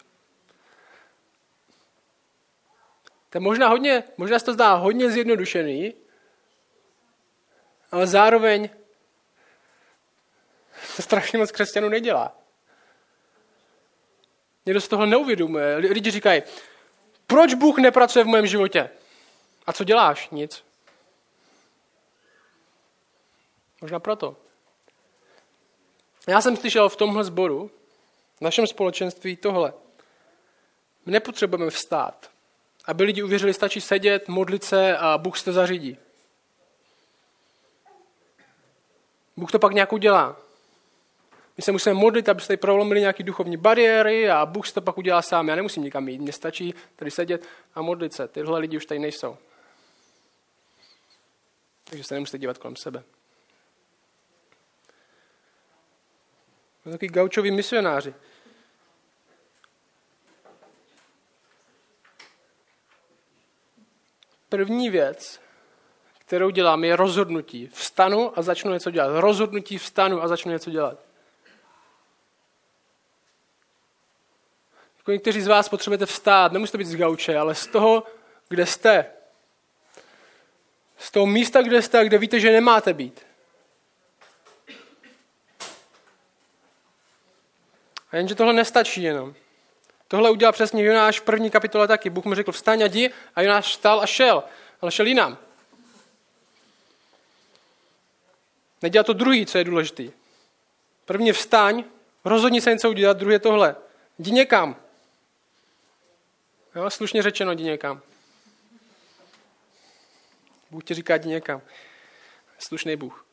To 3.29 3.37
je 3.37 3.39
možná 3.39 3.67
hodně, 3.67 4.03
možná 4.17 4.39
se 4.39 4.45
to 4.45 4.53
zdá 4.53 4.73
hodně 4.73 5.11
zjednodušený, 5.11 5.93
ale 7.91 8.07
zároveň 8.07 8.69
to 10.95 11.01
strašně 11.01 11.39
moc 11.39 11.51
křesťanů 11.51 11.89
nedělá. 11.89 12.37
Někdo 14.65 14.81
z 14.81 14.87
toho 14.87 15.05
neuvědomuje. 15.05 15.75
Lidi 15.75 16.11
říkají, 16.11 16.43
proč 17.27 17.53
Bůh 17.53 17.77
nepracuje 17.77 18.25
v 18.25 18.27
mém 18.27 18.47
životě? 18.47 18.89
A 19.67 19.73
co 19.73 19.83
děláš? 19.83 20.29
Nic. 20.29 20.63
Možná 23.81 23.99
proto. 23.99 24.37
Já 26.27 26.41
jsem 26.41 26.57
slyšel 26.57 26.89
v 26.89 26.95
tomhle 26.95 27.23
sboru, 27.23 27.71
v 28.37 28.41
našem 28.41 28.67
společenství 28.67 29.35
tohle. 29.35 29.73
My 31.05 31.11
nepotřebujeme 31.11 31.71
vstát. 31.71 32.31
Aby 32.85 33.03
lidi 33.03 33.23
uvěřili, 33.23 33.53
stačí 33.53 33.81
sedět, 33.81 34.27
modlit 34.27 34.63
se 34.63 34.97
a 34.97 35.17
Bůh 35.17 35.39
se 35.39 35.45
to 35.45 35.53
zařídí. 35.53 35.97
Bůh 39.37 39.51
to 39.51 39.59
pak 39.59 39.73
nějak 39.73 39.93
udělá. 39.93 40.37
My 41.61 41.65
se 41.65 41.71
musíme 41.71 41.93
modlit, 41.93 42.29
aby 42.29 42.41
se 42.41 42.47
tady 42.47 42.57
prolomili 42.57 42.99
nějaké 42.99 43.23
duchovní 43.23 43.57
bariéry 43.57 44.29
a 44.29 44.45
Bůh 44.45 44.67
se 44.67 44.73
to 44.73 44.81
pak 44.81 44.97
udělá 44.97 45.21
sám. 45.21 45.47
Já 45.47 45.55
nemusím 45.55 45.83
nikam 45.83 46.07
jít, 46.07 46.21
mně 46.21 46.33
stačí 46.33 46.73
tady 46.95 47.11
sedět 47.11 47.45
a 47.75 47.81
modlit 47.81 48.13
se. 48.13 48.27
Tyhle 48.27 48.59
lidi 48.59 48.77
už 48.77 48.85
tady 48.85 48.99
nejsou. 48.99 49.37
Takže 51.83 52.03
se 52.03 52.13
nemusíte 52.13 52.37
dívat 52.37 52.57
kolem 52.57 52.75
sebe. 52.75 53.03
Takový 56.83 57.07
gaučoví 57.07 57.51
misionáři. 57.51 58.13
První 64.49 64.89
věc, 64.89 65.39
kterou 66.19 66.49
dělám, 66.49 66.83
je 66.83 66.95
rozhodnutí. 66.95 67.67
Vstanu 67.67 68.39
a 68.39 68.41
začnu 68.41 68.71
něco 68.73 68.91
dělat. 68.91 69.19
Rozhodnutí 69.19 69.77
vstanu 69.77 70.23
a 70.23 70.27
začnu 70.27 70.51
něco 70.51 70.71
dělat. 70.71 71.10
Jako 75.01 75.11
někteří 75.11 75.41
z 75.41 75.47
vás 75.47 75.69
potřebujete 75.69 76.05
vstát, 76.05 76.51
nemusíte 76.51 76.77
být 76.77 76.85
z 76.85 76.95
gauče, 76.95 77.37
ale 77.37 77.55
z 77.55 77.67
toho, 77.67 78.03
kde 78.49 78.65
jste. 78.65 79.05
Z 80.97 81.11
toho 81.11 81.25
místa, 81.25 81.61
kde 81.61 81.81
jste 81.81 81.99
a 81.99 82.03
kde 82.03 82.17
víte, 82.17 82.39
že 82.39 82.51
nemáte 82.51 82.93
být. 82.93 83.25
A 88.11 88.17
jenže 88.17 88.35
tohle 88.35 88.53
nestačí 88.53 89.03
jenom. 89.03 89.33
Tohle 90.07 90.29
udělal 90.31 90.53
přesně 90.53 90.83
Jonáš 90.83 91.19
v 91.19 91.23
první 91.23 91.51
kapitole 91.51 91.87
taky. 91.87 92.09
Bůh 92.09 92.25
mu 92.25 92.35
řekl, 92.35 92.51
vstaň 92.51 92.83
a 92.83 92.85
jdi 92.85 93.09
a 93.35 93.41
Jonáš 93.41 93.65
vstal 93.65 94.01
a 94.01 94.05
šel. 94.05 94.43
Ale 94.81 94.91
šel 94.91 95.07
jinam. 95.07 95.37
Nedělá 98.81 99.03
to 99.03 99.13
druhý, 99.13 99.45
co 99.45 99.57
je 99.57 99.63
důležitý. 99.63 100.11
První 101.05 101.31
vstaň, 101.31 101.83
rozhodni 102.25 102.61
se 102.61 102.73
něco 102.73 102.89
udělat, 102.89 103.17
druhý 103.17 103.33
je 103.33 103.39
tohle. 103.39 103.75
Jdi 104.19 104.31
někam. 104.31 104.80
Jo, 106.75 106.89
slušně 106.89 107.23
řečeno, 107.23 107.51
jdi 107.51 107.63
někam. 107.63 108.01
Bůh 110.71 110.83
ti 110.83 110.93
říká, 110.93 111.15
jdi 111.15 111.29
někam. 111.29 111.61
Slušný 112.59 112.95
Bůh. 112.95 113.25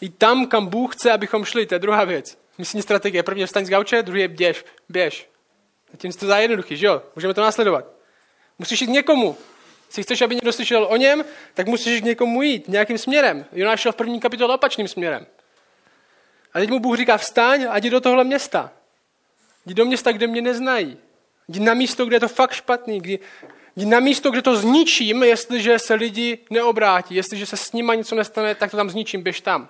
I 0.00 0.08
tam, 0.08 0.46
kam 0.46 0.66
Bůh 0.66 0.96
chce, 0.96 1.12
abychom 1.12 1.44
šli, 1.44 1.66
to 1.66 1.74
je 1.74 1.78
druhá 1.78 2.04
věc. 2.04 2.38
Misijní 2.58 2.82
strategie. 2.82 3.22
První 3.22 3.46
vstaň 3.46 3.64
z 3.64 3.70
gauče, 3.70 4.02
druhý 4.02 4.20
je 4.20 4.28
běž. 4.28 4.64
Běž. 4.88 5.30
Zatím 5.90 6.12
to 6.12 6.26
za 6.26 6.38
jednoduchý, 6.38 6.76
že 6.76 6.86
jo? 6.86 7.02
Můžeme 7.16 7.34
to 7.34 7.40
následovat. 7.40 7.84
Musíš 8.58 8.80
jít 8.80 8.90
někomu. 8.90 9.38
Jestli 9.86 10.02
chceš, 10.02 10.22
aby 10.22 10.34
někdo 10.34 10.52
slyšel 10.52 10.86
o 10.90 10.96
něm, 10.96 11.24
tak 11.54 11.66
musíš 11.66 12.00
k 12.00 12.04
někomu 12.04 12.42
jít, 12.42 12.68
nějakým 12.68 12.98
směrem. 12.98 13.44
Jonáš 13.52 13.80
šel 13.80 13.92
v 13.92 13.96
první 13.96 14.20
kapitole 14.20 14.54
opačným 14.54 14.88
směrem. 14.88 15.26
A 16.54 16.58
teď 16.58 16.70
mu 16.70 16.80
Bůh 16.80 16.96
říká, 16.96 17.18
vstaň 17.18 17.66
a 17.70 17.78
jdi 17.78 17.90
do 17.90 18.00
tohle 18.00 18.24
města. 18.24 18.72
Jdi 19.66 19.74
do 19.74 19.84
města, 19.84 20.12
kde 20.12 20.26
mě 20.26 20.42
neznají. 20.42 20.98
Jdi 21.48 21.60
na 21.60 21.74
místo, 21.74 22.06
kde 22.06 22.16
je 22.16 22.20
to 22.20 22.28
fakt 22.28 22.52
špatný. 22.52 23.00
Kdy, 23.00 23.18
jdi 23.76 23.86
na 23.86 24.00
místo, 24.00 24.30
kde 24.30 24.42
to 24.42 24.56
zničím, 24.56 25.22
jestliže 25.22 25.78
se 25.78 25.94
lidi 25.94 26.38
neobrátí. 26.50 27.14
Jestliže 27.14 27.46
se 27.46 27.56
s 27.56 27.72
nima 27.72 27.94
něco 27.94 28.14
nestane, 28.14 28.54
tak 28.54 28.70
to 28.70 28.76
tam 28.76 28.90
zničím, 28.90 29.22
běž 29.22 29.40
tam. 29.40 29.68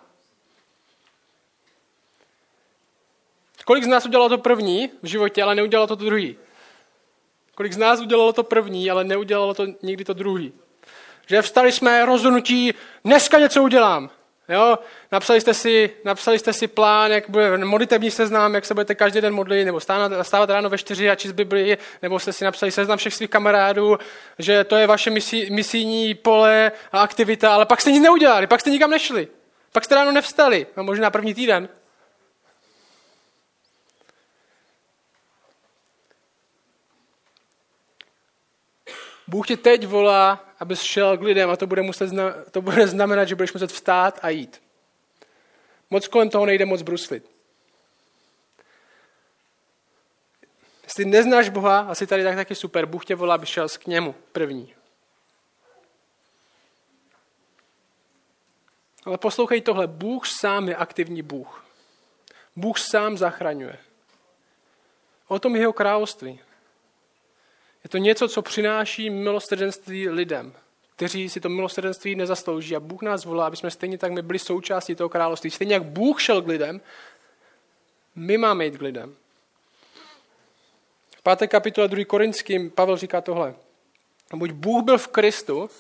Kolik 3.65 3.85
z 3.85 3.87
nás 3.87 4.07
udělalo 4.07 4.29
to 4.29 4.39
první 4.39 4.91
v 5.03 5.07
životě, 5.07 5.43
ale 5.43 5.55
neudělalo 5.55 5.87
to, 5.87 5.97
to 5.97 6.05
druhý? 6.05 6.37
Kolik 7.55 7.73
z 7.73 7.77
nás 7.77 8.01
udělalo 8.01 8.33
to 8.33 8.43
první, 8.43 8.91
ale 8.91 9.05
neudělalo 9.05 9.55
to 9.55 9.67
nikdy 9.83 10.05
to 10.05 10.13
druhý? 10.13 10.53
Že 11.27 11.43
vstali 11.43 11.73
jsme 11.73 12.05
rozhodnutí, 12.05 12.75
dneska 13.05 13.39
něco 13.39 13.63
udělám. 13.63 14.11
Jo? 14.49 14.79
Napsali, 15.13 15.41
jste 15.41 15.55
si, 15.55 15.91
napsali 16.05 16.39
jste 16.39 16.53
si 16.53 16.67
plán, 16.67 17.11
jak 17.11 17.31
bude 17.31 17.59
modlitební 17.59 18.11
seznam, 18.11 18.55
jak 18.55 18.65
se 18.65 18.75
budete 18.75 18.95
každý 18.95 19.21
den 19.21 19.35
modlit, 19.35 19.65
nebo 19.65 19.81
stávat, 19.81 20.13
stávat 20.23 20.51
ráno 20.51 20.69
ve 20.69 20.79
čtyři 20.79 21.11
a 21.11 21.15
číst 21.15 21.33
Bibli, 21.33 21.79
nebo 22.03 22.19
jste 22.19 22.33
si 22.33 22.45
napsali 22.45 22.73
seznam 22.73 22.99
všech 22.99 23.15
svých 23.15 23.31
kamarádů, 23.31 23.99
že 24.39 24.65
to 24.65 24.77
je 24.77 24.87
vaše 24.87 25.11
misi, 25.11 25.51
misijní 25.51 26.15
pole 26.15 26.73
a 26.93 27.01
aktivita, 27.01 27.55
ale 27.55 27.67
pak 27.67 27.81
jste 27.81 27.91
nic 27.93 28.03
neudělali, 28.03 28.47
pak 28.47 28.61
jste 28.61 28.71
nikam 28.71 28.91
nešli. 28.91 29.29
Pak 29.73 29.85
jste 29.85 29.95
ráno 29.95 30.13
nevstali, 30.13 30.67
no 30.77 30.85
možná 30.85 31.11
první 31.11 31.35
týden. 31.35 31.69
Bůh 39.27 39.47
tě 39.47 39.57
teď 39.57 39.87
volá, 39.87 40.52
abys 40.63 40.83
šel 40.83 41.19
k 41.19 41.23
lidem 41.23 41.51
a 41.51 41.57
to 41.57 41.67
bude, 41.67 41.83
muset, 41.83 42.11
to 42.51 42.63
bude 42.63 42.87
znamenat, 42.87 43.25
že 43.25 43.35
budeš 43.35 43.53
muset 43.53 43.73
vstát 43.73 44.19
a 44.23 44.29
jít. 44.29 44.63
Moc 45.91 46.09
kolem 46.09 46.31
toho 46.31 46.47
nejde 46.47 46.65
moc 46.65 46.83
bruslit. 46.83 47.31
Jestli 50.83 51.05
neznáš 51.05 51.49
Boha, 51.49 51.81
asi 51.81 52.07
tady 52.07 52.25
tak 52.25 52.37
taky 52.37 52.55
super, 52.55 52.87
Bůh 52.87 53.05
tě 53.05 53.15
volá, 53.15 53.35
aby 53.35 53.47
šel 53.47 53.69
k 53.69 53.87
němu 53.87 54.15
první. 54.33 54.75
Ale 59.05 59.19
poslouchej 59.19 59.61
tohle, 59.61 59.87
Bůh 59.87 60.27
sám 60.27 60.69
je 60.69 60.77
aktivní 60.77 61.23
Bůh. 61.23 61.65
Bůh 62.57 62.79
sám 62.79 63.19
zachraňuje. 63.19 63.79
O 65.29 65.39
tom 65.39 65.57
jeho 65.57 65.73
království. 65.73 66.41
Je 67.85 67.91
to 67.91 67.99
něco, 67.99 68.29
co 68.29 68.43
přináší 68.43 69.11
milosrdenství 69.11 70.09
lidem, 70.09 70.53
kteří 70.97 71.29
si 71.29 71.41
to 71.41 71.49
milosrdenství 71.49 72.15
nezaslouží. 72.15 72.77
A 72.77 72.81
Bůh 72.81 73.03
nás 73.03 73.25
volá, 73.25 73.47
aby 73.47 73.57
jsme 73.57 73.71
stejně 73.71 73.99
tak 73.99 74.13
my 74.13 74.23
byli 74.23 74.39
součástí 74.39 74.95
toho 74.95 75.09
království. 75.09 75.51
Stejně 75.51 75.75
jak 75.75 75.85
Bůh 75.85 76.23
šel 76.23 76.43
k 76.43 76.47
lidem, 76.47 76.81
my 78.15 78.39
máme 78.39 78.65
jít 78.65 78.79
k 78.79 78.83
lidem. 78.83 79.15
V 81.17 81.23
páté 81.23 81.47
kapitole 81.47 81.89
2. 81.89 82.05
Korinským 82.05 82.71
Pavel 82.71 82.97
říká 82.97 83.21
tohle. 83.21 83.55
Buď 84.35 84.51
Bůh 84.51 84.85
byl 84.85 84.99
v 84.99 85.09
Kristu, 85.09 85.71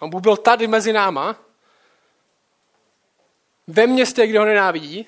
a 0.00 0.06
Bůh 0.06 0.22
byl 0.22 0.36
tady 0.36 0.66
mezi 0.66 0.92
náma, 0.92 1.36
ve 3.66 3.86
městě, 3.86 4.26
kde 4.26 4.38
ho 4.38 4.44
nenávidí, 4.44 5.06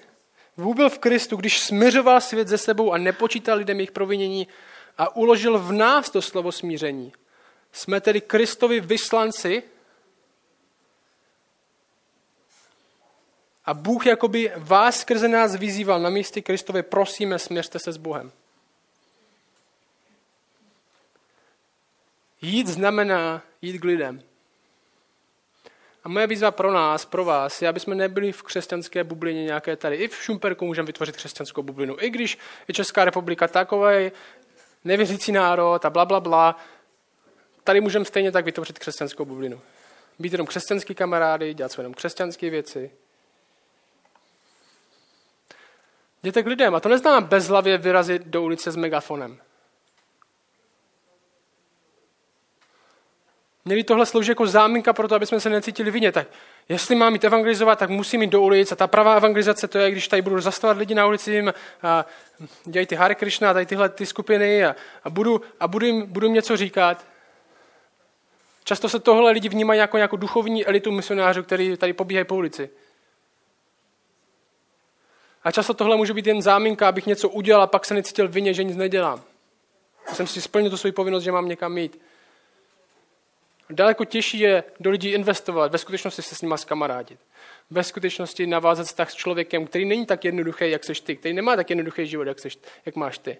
Bůh 0.56 0.76
byl 0.76 0.90
v 0.90 0.98
Kristu, 0.98 1.36
když 1.36 1.60
smiřoval 1.60 2.20
svět 2.20 2.48
ze 2.48 2.58
sebou 2.58 2.92
a 2.92 2.98
nepočítal 2.98 3.58
lidem 3.58 3.76
jejich 3.76 3.92
provinění, 3.92 4.48
a 4.98 5.16
uložil 5.16 5.58
v 5.58 5.72
nás 5.72 6.10
to 6.10 6.22
slovo 6.22 6.52
smíření. 6.52 7.12
Jsme 7.72 8.00
tedy 8.00 8.20
Kristovi 8.20 8.80
vyslanci, 8.80 9.62
A 13.64 13.74
Bůh 13.74 14.06
jakoby 14.06 14.52
vás 14.56 15.00
skrze 15.00 15.28
nás 15.28 15.56
vyzýval 15.56 16.00
na 16.00 16.10
místě 16.10 16.42
Kristově, 16.42 16.82
prosíme, 16.82 17.38
směřte 17.38 17.78
se 17.78 17.92
s 17.92 17.96
Bohem. 17.96 18.32
Jít 22.42 22.66
znamená 22.66 23.42
jít 23.62 23.78
k 23.78 23.84
lidem. 23.84 24.22
A 26.04 26.08
moje 26.08 26.26
výzva 26.26 26.50
pro 26.50 26.72
nás, 26.72 27.04
pro 27.04 27.24
vás, 27.24 27.62
je, 27.62 27.68
aby 27.68 27.80
jsme 27.80 27.94
nebyli 27.94 28.32
v 28.32 28.42
křesťanské 28.42 29.04
bublině 29.04 29.44
nějaké 29.44 29.76
tady. 29.76 29.96
I 29.96 30.08
v 30.08 30.22
Šumperku 30.22 30.64
můžeme 30.64 30.86
vytvořit 30.86 31.16
křesťanskou 31.16 31.62
bublinu. 31.62 31.96
I 32.00 32.10
když 32.10 32.38
je 32.68 32.74
Česká 32.74 33.04
republika 33.04 33.48
takový 33.48 34.12
nevěřící 34.84 35.32
národ 35.32 35.84
a 35.84 35.90
bla, 35.90 36.04
bla, 36.04 36.20
bla, 36.20 36.56
tady 37.64 37.80
můžeme 37.80 38.04
stejně 38.04 38.32
tak 38.32 38.44
vytvořit 38.44 38.78
křesťanskou 38.78 39.24
bublinu. 39.24 39.60
Být 40.18 40.32
jenom 40.32 40.46
křesťanský 40.46 40.94
kamarády, 40.94 41.54
dělat 41.54 41.72
své 41.72 41.80
jenom 41.82 41.94
křesťanské 41.94 42.50
věci. 42.50 42.90
Jděte 46.22 46.42
k 46.42 46.46
lidem. 46.46 46.74
A 46.74 46.80
to 46.80 46.88
neznamená 46.88 47.26
bezhlavě 47.26 47.78
vyrazit 47.78 48.22
do 48.22 48.42
ulice 48.42 48.70
s 48.70 48.76
megafonem. 48.76 49.38
Měli 53.64 53.84
tohle 53.84 54.06
sloužit 54.06 54.28
jako 54.28 54.46
záminka 54.46 54.92
pro 54.92 55.08
to, 55.08 55.14
aby 55.14 55.26
jsme 55.26 55.40
se 55.40 55.50
necítili 55.50 55.90
vině. 55.90 56.12
Tak 56.12 56.28
jestli 56.68 56.94
mám 56.94 57.12
jít 57.12 57.24
evangelizovat, 57.24 57.78
tak 57.78 57.90
musím 57.90 58.22
jít 58.22 58.30
do 58.30 58.40
ulic. 58.40 58.72
A 58.72 58.76
ta 58.76 58.86
pravá 58.86 59.14
evangelizace, 59.14 59.68
to 59.68 59.78
je, 59.78 59.90
když 59.90 60.08
tady 60.08 60.22
budu 60.22 60.40
zastavovat 60.40 60.78
lidi 60.78 60.94
na 60.94 61.06
ulici 61.06 61.44
a 61.82 62.06
dělají 62.64 62.86
ty 62.86 62.94
Hare 62.94 63.14
Krishna, 63.14 63.52
tady 63.52 63.66
tyhle 63.66 63.88
ty 63.88 64.06
skupiny 64.06 64.64
a, 64.64 64.76
a, 65.04 65.10
budu, 65.10 65.40
a 65.60 65.68
budu, 65.68 65.86
jim, 65.86 66.06
budu 66.06 66.26
jim 66.26 66.34
něco 66.34 66.56
říkat. 66.56 67.06
Často 68.64 68.88
se 68.88 68.98
tohle 68.98 69.30
lidi 69.30 69.48
vnímají 69.48 69.80
jako 69.80 69.96
nějakou 69.96 70.16
duchovní 70.16 70.66
elitu 70.66 70.90
misionářů, 70.92 71.42
který 71.42 71.76
tady 71.76 71.92
pobíhají 71.92 72.24
po 72.24 72.34
ulici. 72.34 72.70
A 75.44 75.52
často 75.52 75.74
tohle 75.74 75.96
může 75.96 76.14
být 76.14 76.26
jen 76.26 76.42
záminka, 76.42 76.88
abych 76.88 77.06
něco 77.06 77.28
udělal 77.28 77.62
a 77.62 77.66
pak 77.66 77.84
se 77.84 77.94
necítil 77.94 78.28
vině, 78.28 78.54
že 78.54 78.64
nic 78.64 78.76
nedělám. 78.76 79.22
Jsem 80.12 80.26
si 80.26 80.40
splnil 80.40 80.70
tu 80.70 80.76
svoji 80.76 80.92
povinnost, 80.92 81.22
že 81.22 81.32
mám 81.32 81.48
někam 81.48 81.72
mít. 81.72 82.00
Daleko 83.70 84.04
těžší 84.04 84.38
je 84.38 84.64
do 84.80 84.90
lidí 84.90 85.08
investovat, 85.08 85.72
ve 85.72 85.78
skutečnosti 85.78 86.22
se 86.22 86.34
s 86.34 86.42
nima 86.42 86.56
skamarádit. 86.56 87.18
Ve 87.70 87.84
skutečnosti 87.84 88.46
navázat 88.46 88.86
vztah 88.86 89.10
s 89.10 89.14
člověkem, 89.14 89.66
který 89.66 89.84
není 89.84 90.06
tak 90.06 90.24
jednoduchý, 90.24 90.70
jak 90.70 90.84
seš 90.84 91.00
ty, 91.00 91.16
který 91.16 91.34
nemá 91.34 91.56
tak 91.56 91.70
jednoduchý 91.70 92.06
život, 92.06 92.26
jak, 92.26 92.40
seš, 92.40 92.58
jak 92.86 92.96
máš 92.96 93.18
ty. 93.18 93.38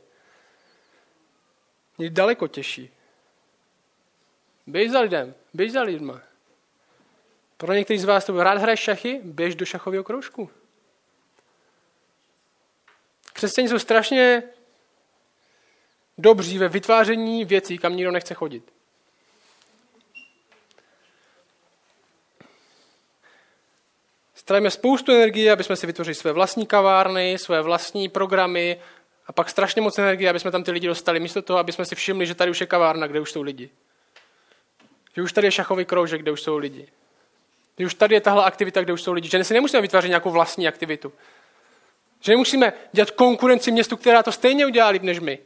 Je 1.99 2.11
daleko 2.11 2.49
těžší. 2.49 2.91
Běž 4.67 4.91
za 4.91 5.01
lidem, 5.01 5.35
běž 5.55 5.73
za 5.73 5.83
lidma. 5.83 6.21
Pro 7.57 7.73
některý 7.73 7.99
z 7.99 8.05
vás, 8.05 8.25
to 8.25 8.43
rád 8.43 8.59
hraješ 8.59 8.81
šachy, 8.81 9.21
běž 9.25 9.55
do 9.55 9.65
šachového 9.65 10.05
kroužku. 10.05 10.51
Křesťané 13.33 13.69
jsou 13.69 13.79
strašně 13.79 14.43
dobří 16.19 16.59
ve 16.59 16.69
vytváření 16.69 17.45
věcí, 17.45 17.79
kam 17.79 17.97
nikdo 17.97 18.11
nechce 18.11 18.35
chodit. 18.35 18.74
Strávíme 24.45 24.71
spoustu 24.71 25.13
energie, 25.13 25.53
aby 25.53 25.65
jsme 25.65 25.77
si 25.77 25.87
vytvořili 25.87 26.15
své 26.15 26.33
vlastní 26.33 26.67
kavárny, 26.67 27.39
své 27.39 27.63
vlastní 27.63 28.09
programy 28.09 28.81
a 29.27 29.33
pak 29.33 29.51
strašně 29.51 29.83
moc 29.83 29.99
energie, 29.99 30.31
aby 30.31 30.41
jsme 30.41 30.51
tam 30.51 30.65
ty 30.65 30.71
lidi 30.71 30.87
dostali, 30.87 31.21
místo 31.21 31.43
toho, 31.43 31.59
aby 31.59 31.73
jsme 31.73 31.85
si 31.85 31.95
všimli, 31.95 32.27
že 32.27 32.35
tady 32.35 32.51
už 32.51 32.61
je 32.61 32.67
kavárna, 32.67 33.07
kde 33.07 33.21
už 33.21 33.33
jsou 33.33 33.43
lidi. 33.43 33.71
Že 35.17 35.23
už 35.23 35.33
tady 35.33 35.47
je 35.47 35.51
šachový 35.51 35.85
kroužek, 35.85 36.23
kde 36.23 36.31
už 36.31 36.43
jsou 36.43 36.57
lidi. 36.57 36.89
Že 37.79 37.87
už 37.87 37.95
tady 37.95 38.15
je 38.15 38.21
tahle 38.21 38.45
aktivita, 38.45 38.83
kde 38.83 38.93
už 38.93 39.03
jsou 39.03 39.13
lidi. 39.13 39.29
Že 39.29 39.45
si 39.45 39.55
nemusíme 39.55 39.83
vytvářet 39.83 40.09
nějakou 40.09 40.31
vlastní 40.31 40.69
aktivitu. 40.69 41.13
Že 42.21 42.33
nemusíme 42.33 42.73
dělat 42.93 43.11
konkurenci 43.11 43.73
městu, 43.73 43.97
která 43.97 44.23
to 44.23 44.33
stejně 44.33 44.67
udělá 44.67 44.89
líp 44.89 45.03
než 45.03 45.21
my. 45.21 45.39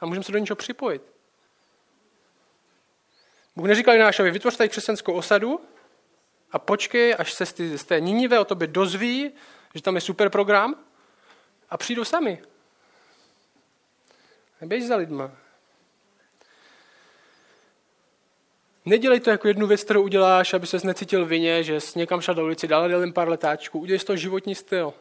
A 0.00 0.06
můžeme 0.06 0.24
se 0.24 0.32
do 0.32 0.38
něčeho 0.38 0.56
připojit. 0.56 1.02
Bůh 3.56 3.66
neříkal 3.66 3.94
Jonášovi, 3.94 4.30
vytvoř 4.30 4.56
tady 4.56 4.68
křesťanskou 4.68 5.12
osadu 5.12 5.60
a 6.54 6.58
počkej, 6.58 7.14
až 7.18 7.32
se 7.32 7.46
z 7.76 7.84
té 7.84 8.00
Ninive 8.00 8.40
o 8.40 8.44
tobě 8.44 8.66
dozví, 8.66 9.32
že 9.74 9.82
tam 9.82 9.94
je 9.94 10.00
super 10.00 10.30
program 10.30 10.74
a 11.70 11.76
přijdou 11.76 12.04
sami. 12.04 12.42
Neběž 14.60 14.86
za 14.86 14.96
lidma. 14.96 15.32
Nedělej 18.84 19.20
to 19.20 19.30
jako 19.30 19.48
jednu 19.48 19.66
věc, 19.66 19.84
kterou 19.84 20.02
uděláš, 20.02 20.54
aby 20.54 20.66
ses 20.66 20.82
necítil 20.82 21.26
vině, 21.26 21.64
že 21.64 21.80
jsi 21.80 21.98
někam 21.98 22.20
šel 22.20 22.34
do 22.34 22.44
ulici, 22.44 22.68
dal 22.68 22.90
jen 22.90 23.12
pár 23.12 23.28
letáčků. 23.28 23.78
Udělej 23.78 23.98
z 23.98 24.04
toho 24.04 24.16
životní 24.16 24.54
styl. 24.54 24.94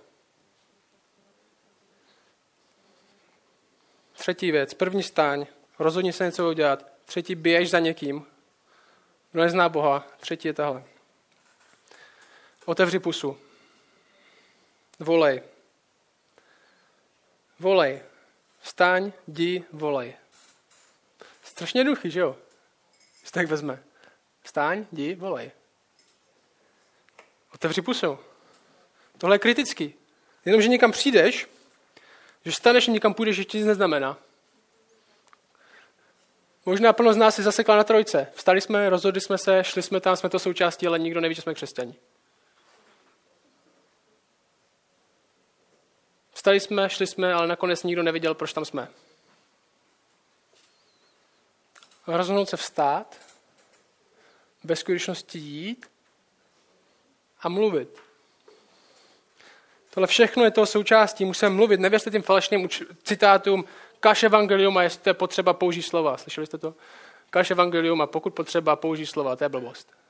Třetí 4.14 4.52
věc. 4.52 4.74
První 4.74 5.04
stáň. 5.04 5.46
Rozhodni 5.80 6.14
se 6.14 6.26
něco 6.26 6.50
udělat. 6.50 6.86
Třetí 7.06 7.36
běž 7.36 7.70
za 7.70 7.80
někým. 7.80 8.26
Kdo 9.32 9.44
nezná 9.44 9.70
Boha. 9.70 10.08
Třetí 10.20 10.48
je 10.48 10.54
tahle. 10.54 10.93
Otevři 12.66 13.00
pusu. 13.00 13.38
Volej. 15.00 15.42
Volej. 17.60 18.02
Vstaň, 18.62 19.12
jdi, 19.28 19.64
volej. 19.72 20.14
Strašně 21.44 21.80
jednoduchý, 21.80 22.12
že 22.12 22.20
jo? 22.20 22.38
Když 23.22 23.32
tak 23.32 23.48
vezme. 23.48 23.84
Vstaň, 24.44 24.86
jdi, 24.92 25.16
volej. 25.16 25.52
Otevři 27.54 27.82
pusu. 27.82 28.20
Tohle 29.18 29.36
je 29.36 29.40
kritický. 29.40 29.94
Jenomže 30.46 30.68
někam 30.68 30.92
přijdeš, 30.92 31.48
že 32.46 32.52
staneš 32.52 32.88
a 32.88 32.92
někam 32.92 33.14
půjdeš, 33.14 33.38
ještě 33.38 33.58
nic 33.58 33.68
neznamená. 33.68 34.18
Možná 36.66 36.94
plno 36.94 37.14
z 37.14 37.18
nás 37.18 37.36
si 37.36 37.44
zasekla 37.44 37.76
na 37.76 37.84
trojce. 37.84 38.28
Vstali 38.36 38.62
jsme, 38.62 38.90
rozhodli 38.90 39.22
jsme 39.22 39.38
se, 39.38 39.64
šli 39.64 39.82
jsme 39.82 40.00
tam, 40.00 40.16
jsme 40.18 40.30
to 40.30 40.40
součástí, 40.40 40.88
ale 40.88 41.00
nikdo 41.00 41.22
neví, 41.22 41.36
že 41.36 41.42
jsme 41.42 41.54
křesťani. 41.54 41.96
Vstali 46.44 46.60
jsme, 46.60 46.90
šli 46.90 47.08
jsme, 47.08 47.34
ale 47.34 47.48
nakonec 47.48 47.84
nikdo 47.84 48.04
neviděl, 48.04 48.34
proč 48.34 48.54
tam 48.54 48.66
jsme. 48.66 48.88
Rozhodnout 52.08 52.50
se 52.50 52.58
vstát, 52.58 53.16
ve 54.64 54.76
skutečnosti 54.76 55.40
jít 55.40 55.86
a 57.42 57.50
mluvit. 57.50 58.00
Tohle 59.90 60.08
všechno 60.08 60.44
je 60.44 60.52
toho 60.52 60.66
součástí, 60.66 61.26
musíme 61.26 61.50
mluvit. 61.50 61.80
Nevěřte 61.80 62.12
tím 62.12 62.22
falešným 62.22 62.70
citátům 63.04 63.66
kaš 64.00 64.24
evangelium 64.24 64.78
a 64.78 64.84
jestli 64.84 65.10
je 65.10 65.14
potřeba 65.14 65.54
použít 65.54 65.84
slova. 65.84 66.18
Slyšeli 66.18 66.48
jste 66.48 66.58
to? 66.58 66.76
Kaš 67.30 67.52
evangelium 67.52 68.02
a 68.02 68.08
pokud 68.08 68.34
potřeba 68.34 68.76
použít 68.76 69.06
slova, 69.06 69.36
to 69.36 69.44
je 69.44 69.50
blbost. 69.50 70.03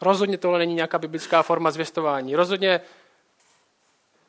Rozhodně 0.00 0.38
tohle 0.38 0.58
není 0.58 0.74
nějaká 0.74 0.98
biblická 0.98 1.42
forma 1.42 1.70
zvěstování. 1.70 2.36
Rozhodně, 2.36 2.80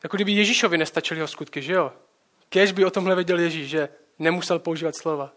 jako 0.03 0.17
kdyby 0.17 0.31
Ježíšovi 0.31 0.77
nestačily 0.77 1.19
jeho 1.19 1.27
skutky, 1.27 1.61
že 1.61 1.73
jo? 1.73 1.93
Kež 2.49 2.71
by 2.71 2.85
o 2.85 2.91
tomhle 2.91 3.15
věděl 3.15 3.39
Ježíš, 3.39 3.69
že 3.69 3.89
nemusel 4.19 4.59
používat 4.59 4.95
slova. 4.95 5.31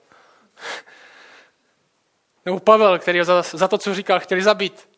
Nebo 2.45 2.61
Pavel, 2.61 2.99
který 2.99 3.19
ho 3.19 3.25
za, 3.25 3.43
za 3.43 3.69
to, 3.69 3.79
co 3.79 3.95
říkal, 3.95 4.21
chtěli 4.21 4.43
zabít. 4.43 4.89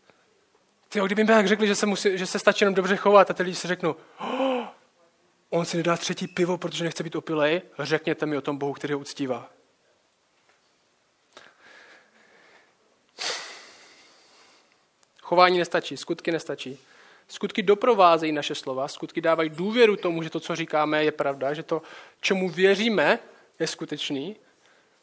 Ty, 0.89 1.01
kdyby 1.01 1.25
mi 1.25 1.29
tak 1.29 1.49
řekli, 1.49 1.67
že 1.67 1.75
se, 1.75 1.87
musí, 1.87 2.19
že 2.19 2.27
se 2.27 2.39
stačí 2.39 2.65
jenom 2.65 2.75
dobře 2.75 2.97
chovat 2.97 3.31
a 3.31 3.35
ty 3.35 3.43
lidi 3.43 3.57
si 3.57 3.69
řeknou, 3.69 3.97
oh, 4.21 4.65
on 5.51 5.65
si 5.65 5.77
nedá 5.77 5.97
třetí 5.97 6.27
pivo, 6.27 6.59
protože 6.59 6.85
nechce 6.85 7.03
být 7.03 7.17
opilej, 7.17 7.63
řekněte 7.79 8.27
mi 8.27 8.37
o 8.37 8.41
tom 8.41 8.59
Bohu, 8.59 8.73
který 8.73 8.95
ho 8.95 9.01
uctívá. 9.01 9.51
Chování 15.25 15.59
nestačí, 15.59 15.97
skutky 15.97 16.33
nestačí. 16.33 16.79
Skutky 17.29 17.63
doprovázejí 17.63 18.33
naše 18.33 18.55
slova, 18.55 18.89
skutky 18.89 19.21
dávají 19.21 19.51
důvěru 19.51 19.97
tomu, 19.97 20.23
že 20.23 20.31
to, 20.31 20.41
co 20.41 20.57
říkáme, 20.57 21.05
je 21.05 21.13
pravda, 21.13 21.55
že 21.55 21.63
to, 21.63 21.83
čemu 22.21 22.51
věříme, 22.51 23.19
je 23.59 23.67
skutečný. 23.67 24.37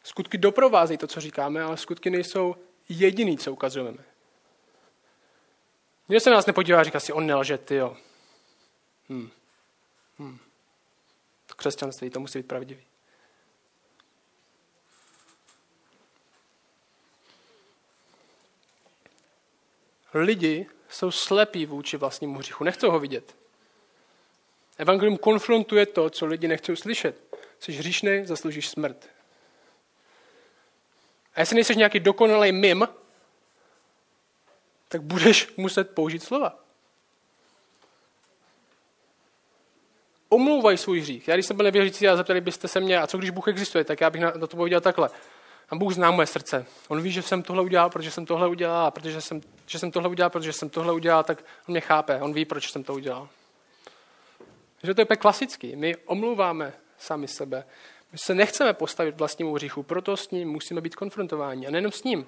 Skutky 0.04 0.38
doprovázejí 0.38 0.98
to, 0.98 1.08
co 1.08 1.22
říkáme, 1.22 1.64
ale 1.64 1.78
skutky 1.78 2.10
nejsou 2.10 2.56
jediný, 2.90 3.38
co 3.38 3.52
ukazujeme. 3.52 3.98
Nikdo 6.10 6.20
se 6.20 6.30
na 6.30 6.36
nás 6.36 6.46
nepodívá 6.46 6.80
a 6.80 6.84
říká 6.84 7.00
si, 7.00 7.14
on 7.14 7.28
nelže, 7.28 7.58
ty 7.58 7.76
jo. 7.76 7.98
Hmm. 9.10 9.30
Hmm. 10.20 10.38
Křesťanství, 11.56 12.10
to 12.10 12.20
musí 12.20 12.40
být 12.40 12.48
pravdivý. 12.48 12.91
Lidi 20.14 20.66
jsou 20.90 21.12
slepí 21.12 21.66
vůči 21.66 21.98
vlastnímu 21.98 22.40
hříchu, 22.40 22.64
nechcou 22.64 22.92
ho 22.92 23.00
vidět. 23.00 23.36
Evangelium 24.78 25.18
konfrontuje 25.18 25.86
to, 25.86 26.10
co 26.10 26.26
lidi 26.26 26.48
nechcou 26.48 26.76
slyšet. 26.76 27.38
Jsi 27.60 27.72
hříšný, 27.72 28.26
zasloužíš 28.26 28.70
smrt. 28.70 29.10
A 31.36 31.40
jestli 31.40 31.56
nejsi 31.56 31.76
nějaký 31.76 32.00
dokonalý 32.00 32.52
mim, 32.52 32.88
tak 34.88 35.02
budeš 35.02 35.54
muset 35.58 35.96
použít 35.96 36.24
slova. 36.24 36.60
Omlouvaj 40.30 40.78
svůj 40.78 41.00
hřích. 41.00 41.28
Já 41.28 41.36
když 41.36 41.46
jsem 41.46 41.58
byl 41.58 41.64
nevěřící 41.64 42.08
a 42.08 42.16
zeptali 42.16 42.42
byste 42.42 42.68
se 42.68 42.80
mě, 42.80 43.00
a 43.00 43.08
co 43.08 43.18
když 43.18 43.30
Bůh 43.30 43.48
existuje, 43.48 43.84
tak 43.84 44.02
já 44.02 44.10
bych 44.10 44.22
na, 44.22 44.32
na 44.32 44.48
to 44.48 44.58
pověděl 44.58 44.82
takhle. 44.82 45.10
A 45.72 45.76
Bůh 45.76 45.94
zná 45.94 46.12
moje 46.12 46.28
srdce. 46.28 46.66
On 46.88 47.02
ví, 47.02 47.12
že 47.12 47.22
jsem 47.22 47.44
tohle 47.44 47.64
udělal, 47.64 47.90
protože 47.90 48.12
jsem 48.12 48.26
tohle 48.26 48.48
udělal, 48.48 48.86
a 48.86 48.92
protože 48.92 49.22
jsem, 49.22 49.42
že 49.66 49.80
jsem 49.80 49.92
tohle 49.92 50.10
udělal, 50.10 50.30
protože 50.30 50.54
jsem 50.54 50.70
tohle 50.70 50.94
udělal, 50.94 51.24
tak 51.24 51.40
on 51.40 51.72
mě 51.72 51.82
chápe. 51.82 52.22
On 52.22 52.34
ví, 52.34 52.46
proč 52.46 52.72
jsem 52.72 52.84
to 52.84 52.94
udělal. 52.94 53.30
Že 54.84 54.94
to 54.94 55.02
je 55.02 55.06
klasický. 55.06 55.76
My 55.76 55.96
omlouváme 55.96 56.74
sami 56.98 57.28
sebe. 57.28 57.66
My 58.12 58.18
se 58.18 58.36
nechceme 58.36 58.74
postavit 58.74 59.18
vlastnímu 59.18 59.54
hříchu, 59.54 59.84
proto 59.84 60.18
s 60.18 60.32
ním 60.32 60.50
musíme 60.50 60.82
být 60.82 60.96
konfrontováni. 60.96 61.68
A 61.68 61.72
nejenom 61.72 61.92
s 61.92 62.04
ním. 62.04 62.28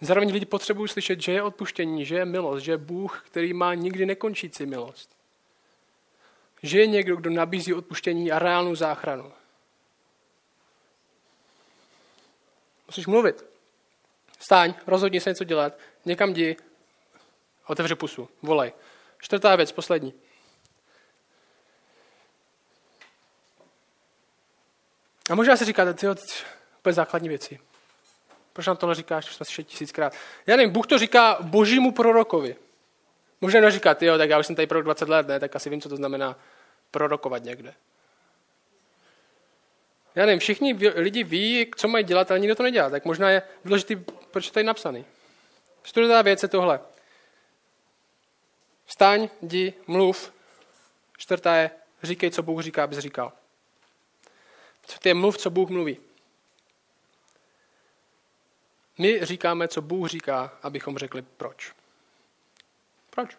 Zároveň 0.00 0.32
lidi 0.32 0.46
potřebují 0.46 0.88
slyšet, 0.88 1.20
že 1.20 1.32
je 1.32 1.42
odpuštění, 1.42 2.04
že 2.04 2.16
je 2.16 2.24
milost, 2.24 2.64
že 2.64 2.72
je 2.72 2.78
Bůh, 2.78 3.22
který 3.26 3.52
má 3.52 3.74
nikdy 3.74 4.06
nekončící 4.06 4.66
milost. 4.66 5.10
Že 6.62 6.80
je 6.80 6.86
někdo, 6.86 7.16
kdo 7.16 7.30
nabízí 7.30 7.74
odpuštění 7.74 8.32
a 8.32 8.38
reálnou 8.38 8.74
záchranu. 8.74 9.32
Musíš 12.90 13.06
mluvit. 13.06 13.44
Stáň, 14.38 14.74
rozhodni 14.86 15.20
se 15.20 15.30
něco 15.30 15.44
dělat, 15.44 15.78
někam 16.04 16.30
jdi, 16.30 16.56
otevři 17.66 17.94
pusu, 17.94 18.28
volej. 18.42 18.72
Čtvrtá 19.18 19.56
věc, 19.56 19.72
poslední. 19.72 20.14
A 25.30 25.34
možná 25.34 25.56
si 25.56 25.64
říkáte, 25.64 25.94
ty 25.94 26.06
úplně 26.78 26.92
základní 26.92 27.28
věci. 27.28 27.60
Proč 28.52 28.66
nám 28.66 28.76
tohle 28.76 28.94
říkáš, 28.94 29.28
už 29.28 29.34
jsme 29.34 29.46
slyšeli 29.46 29.64
tisíckrát. 29.64 30.12
Já 30.46 30.56
nevím, 30.56 30.72
Bůh 30.72 30.86
to 30.86 30.98
říká 30.98 31.38
božímu 31.40 31.92
prorokovi. 31.92 32.56
Možná 33.40 33.60
neříká, 33.60 33.94
ty 33.94 34.06
jo, 34.06 34.18
tak 34.18 34.30
já 34.30 34.38
už 34.38 34.46
jsem 34.46 34.56
tady 34.56 34.66
prorok 34.66 34.84
20 34.84 35.08
let, 35.08 35.28
ne, 35.28 35.40
tak 35.40 35.56
asi 35.56 35.70
vím, 35.70 35.80
co 35.80 35.88
to 35.88 35.96
znamená 35.96 36.36
prorokovat 36.90 37.44
někde. 37.44 37.74
Já 40.14 40.26
nevím, 40.26 40.40
všichni 40.40 40.74
lidi 40.94 41.24
ví, 41.24 41.70
co 41.76 41.88
mají 41.88 42.04
dělat, 42.04 42.30
ale 42.30 42.40
nikdo 42.40 42.54
to 42.54 42.62
nedělá. 42.62 42.90
Tak 42.90 43.04
možná 43.04 43.30
je 43.30 43.42
důležitý, 43.64 43.96
proč 44.30 44.46
je 44.46 44.52
tady 44.52 44.64
napsaný. 44.64 45.04
Čtvrtá 45.82 46.22
věc 46.22 46.42
je 46.42 46.48
tohle. 46.48 46.80
Vstaň, 48.86 49.28
jdi, 49.42 49.74
mluv. 49.86 50.32
Čtvrtá 51.18 51.56
je, 51.56 51.70
říkej, 52.02 52.30
co 52.30 52.42
Bůh 52.42 52.62
říká, 52.62 52.84
abys 52.84 52.98
říkal. 52.98 53.32
Co 54.86 55.08
je 55.08 55.14
mluv, 55.14 55.38
co 55.38 55.50
Bůh 55.50 55.70
mluví. 55.70 55.98
My 58.98 59.24
říkáme, 59.24 59.68
co 59.68 59.82
Bůh 59.82 60.08
říká, 60.08 60.58
abychom 60.62 60.98
řekli 60.98 61.22
proč. 61.22 61.72
Proč? 63.10 63.36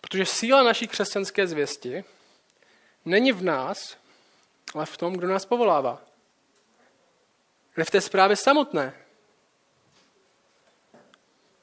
Protože 0.00 0.26
síla 0.26 0.62
naší 0.62 0.88
křesťanské 0.88 1.46
zvěsti 1.46 2.04
není 3.04 3.32
v 3.32 3.42
nás, 3.42 3.96
ale 4.74 4.86
v 4.86 4.96
tom, 4.96 5.12
kdo 5.14 5.28
nás 5.28 5.44
povolává. 5.44 6.02
Ne 7.76 7.84
v 7.84 7.90
té 7.90 8.00
zprávě 8.00 8.36
samotné. 8.36 8.94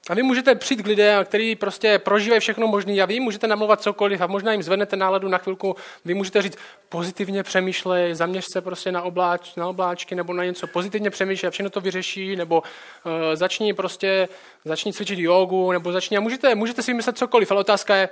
A 0.10 0.14
vy 0.14 0.24
můžete 0.24 0.56
přijít 0.56 0.84
k 0.84 0.88
lidem, 0.88 1.26
kteří 1.26 1.56
prostě 1.56 2.00
prožívají 2.00 2.42
všechno 2.42 2.68
možné 2.68 3.02
a 3.02 3.06
vy 3.06 3.20
můžete 3.20 3.48
namluvat 3.48 3.82
cokoliv 3.82 4.22
a 4.22 4.28
možná 4.28 4.52
jim 4.52 4.64
zvednete 4.64 4.96
náladu 4.96 5.28
na 5.28 5.38
chvilku. 5.38 5.76
Vy 6.06 6.14
můžete 6.14 6.42
říct, 6.42 6.58
pozitivně 6.90 7.44
přemýšlej, 7.44 8.16
zaměř 8.16 8.46
se 8.52 8.62
prostě 8.62 8.92
na, 8.92 9.02
obláč, 9.02 9.56
na 9.56 9.68
obláčky 9.68 10.16
nebo 10.16 10.34
na 10.34 10.44
něco, 10.44 10.68
pozitivně 10.68 11.10
přemýšlej 11.10 11.48
a 11.48 11.52
všechno 11.52 11.70
to 11.70 11.82
vyřeší, 11.82 12.36
nebo 12.36 12.62
uh, 12.62 13.12
začni 13.34 13.74
prostě, 13.74 14.28
začni 14.66 14.94
cvičit 14.94 15.20
jogu, 15.20 15.72
nebo 15.72 15.92
začni 15.92 16.18
a 16.18 16.20
můžete, 16.20 16.56
můžete 16.56 16.84
si 16.84 16.94
myslet 16.94 17.18
cokoliv, 17.18 17.52
ale 17.52 17.60
otázka 17.60 17.96
je, 17.96 18.10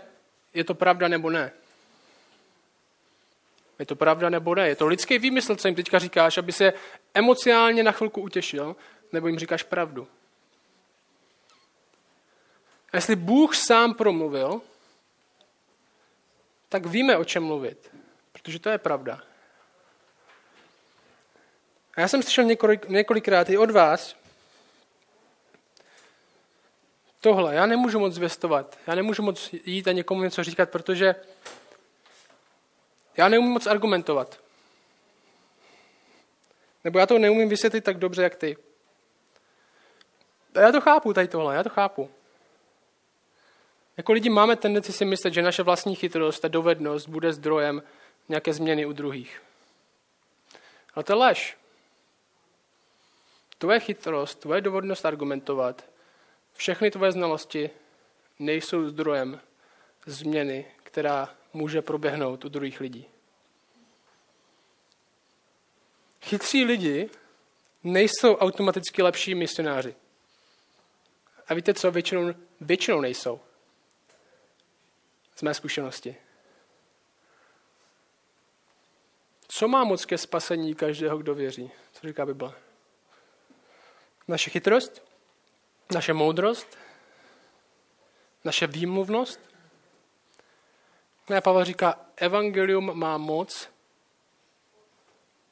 je 0.53 0.63
to 0.63 0.73
pravda 0.73 1.07
nebo 1.07 1.29
ne. 1.29 1.51
Je 3.79 3.85
to 3.85 3.95
pravda 3.95 4.29
nebo 4.29 4.55
ne? 4.55 4.67
Je 4.67 4.75
to 4.75 4.87
lidský 4.87 5.19
výmysl, 5.19 5.55
co 5.55 5.67
jim 5.67 5.75
teďka 5.75 5.99
říkáš, 5.99 6.37
aby 6.37 6.51
se 6.51 6.73
emocionálně 7.13 7.83
na 7.83 7.91
chvilku 7.91 8.21
utěšil, 8.21 8.75
nebo 9.11 9.27
jim 9.27 9.39
říkáš 9.39 9.63
pravdu. 9.63 10.07
A 12.91 12.97
jestli 12.97 13.15
Bůh 13.15 13.55
sám 13.55 13.93
promluvil, 13.93 14.61
tak 16.69 16.85
víme, 16.85 17.17
o 17.17 17.25
čem 17.25 17.43
mluvit, 17.43 17.91
protože 18.31 18.59
to 18.59 18.69
je 18.69 18.77
pravda. 18.77 19.21
A 21.95 22.01
já 22.01 22.07
jsem 22.07 22.23
slyšel 22.23 22.43
několik, 22.43 22.89
několikrát 22.89 23.49
i 23.49 23.57
od 23.57 23.71
vás, 23.71 24.15
tohle, 27.21 27.55
já 27.55 27.65
nemůžu 27.65 27.99
moc 27.99 28.13
zvěstovat, 28.13 28.77
já 28.87 28.95
nemůžu 28.95 29.23
moc 29.23 29.53
jít 29.53 29.87
a 29.87 29.91
někomu 29.91 30.23
něco 30.23 30.43
říkat, 30.43 30.69
protože 30.69 31.15
já 33.17 33.29
neumím 33.29 33.51
moc 33.51 33.67
argumentovat. 33.67 34.39
Nebo 36.83 36.99
já 36.99 37.05
to 37.05 37.19
neumím 37.19 37.49
vysvětlit 37.49 37.83
tak 37.83 37.97
dobře, 37.97 38.23
jak 38.23 38.35
ty. 38.35 38.57
A 40.55 40.59
já 40.59 40.71
to 40.71 40.81
chápu, 40.81 41.13
tady 41.13 41.27
tohle, 41.27 41.55
já 41.55 41.63
to 41.63 41.69
chápu. 41.69 42.09
Jako 43.97 44.11
lidi 44.11 44.29
máme 44.29 44.55
tendenci 44.55 44.93
si 44.93 45.05
myslet, 45.05 45.33
že 45.33 45.41
naše 45.41 45.63
vlastní 45.63 45.95
chytrost 45.95 46.45
a 46.45 46.47
dovednost 46.47 47.09
bude 47.09 47.33
zdrojem 47.33 47.83
nějaké 48.29 48.53
změny 48.53 48.85
u 48.85 48.93
druhých. 48.93 49.41
Ale 50.93 51.03
to 51.03 51.11
je 51.11 51.17
lež. 51.17 51.57
Tvoje 53.57 53.79
chytrost, 53.79 54.39
tvoje 54.39 54.61
dovednost 54.61 55.05
argumentovat, 55.05 55.85
všechny 56.53 56.91
tvoje 56.91 57.11
znalosti 57.11 57.69
nejsou 58.39 58.87
zdrojem 58.87 59.41
změny, 60.05 60.65
která 60.83 61.29
může 61.57 61.81
proběhnout 61.81 62.45
u 62.45 62.49
druhých 62.49 62.79
lidí. 62.79 63.07
Chytří 66.21 66.65
lidi 66.65 67.09
nejsou 67.83 68.35
automaticky 68.35 69.01
lepší 69.01 69.35
misionáři. 69.35 69.95
A 71.47 71.53
víte 71.53 71.73
co? 71.73 71.91
Většinou, 71.91 72.33
většinou 72.61 73.01
nejsou. 73.01 73.39
Z 75.35 75.41
mé 75.41 75.53
zkušenosti. 75.53 76.15
Co 79.47 79.67
má 79.67 79.83
moc 79.83 80.05
ke 80.05 80.17
spasení 80.17 80.75
každého, 80.75 81.17
kdo 81.17 81.35
věří? 81.35 81.71
Co 81.91 82.07
říká 82.07 82.25
Bible? 82.25 82.53
Naše 84.27 84.49
chytrost? 84.49 85.03
Naše 85.93 86.13
moudrost? 86.13 86.77
Naše 88.43 88.67
výmluvnost? 88.67 89.56
Ne, 91.29 91.41
Pavel 91.41 91.63
říká, 91.63 91.99
evangelium 92.15 92.99
má 92.99 93.17
moc, 93.17 93.69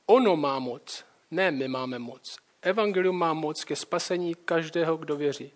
ono 0.05 0.35
má 0.35 0.59
moc, 0.59 1.05
ne 1.31 1.51
my 1.51 1.67
máme 1.67 1.99
moc. 1.99 2.37
Evangelium 2.61 3.17
má 3.17 3.33
moc 3.33 3.63
ke 3.63 3.75
spasení 3.75 4.35
každého, 4.35 4.97
kdo 4.97 5.15
věří. 5.15 5.51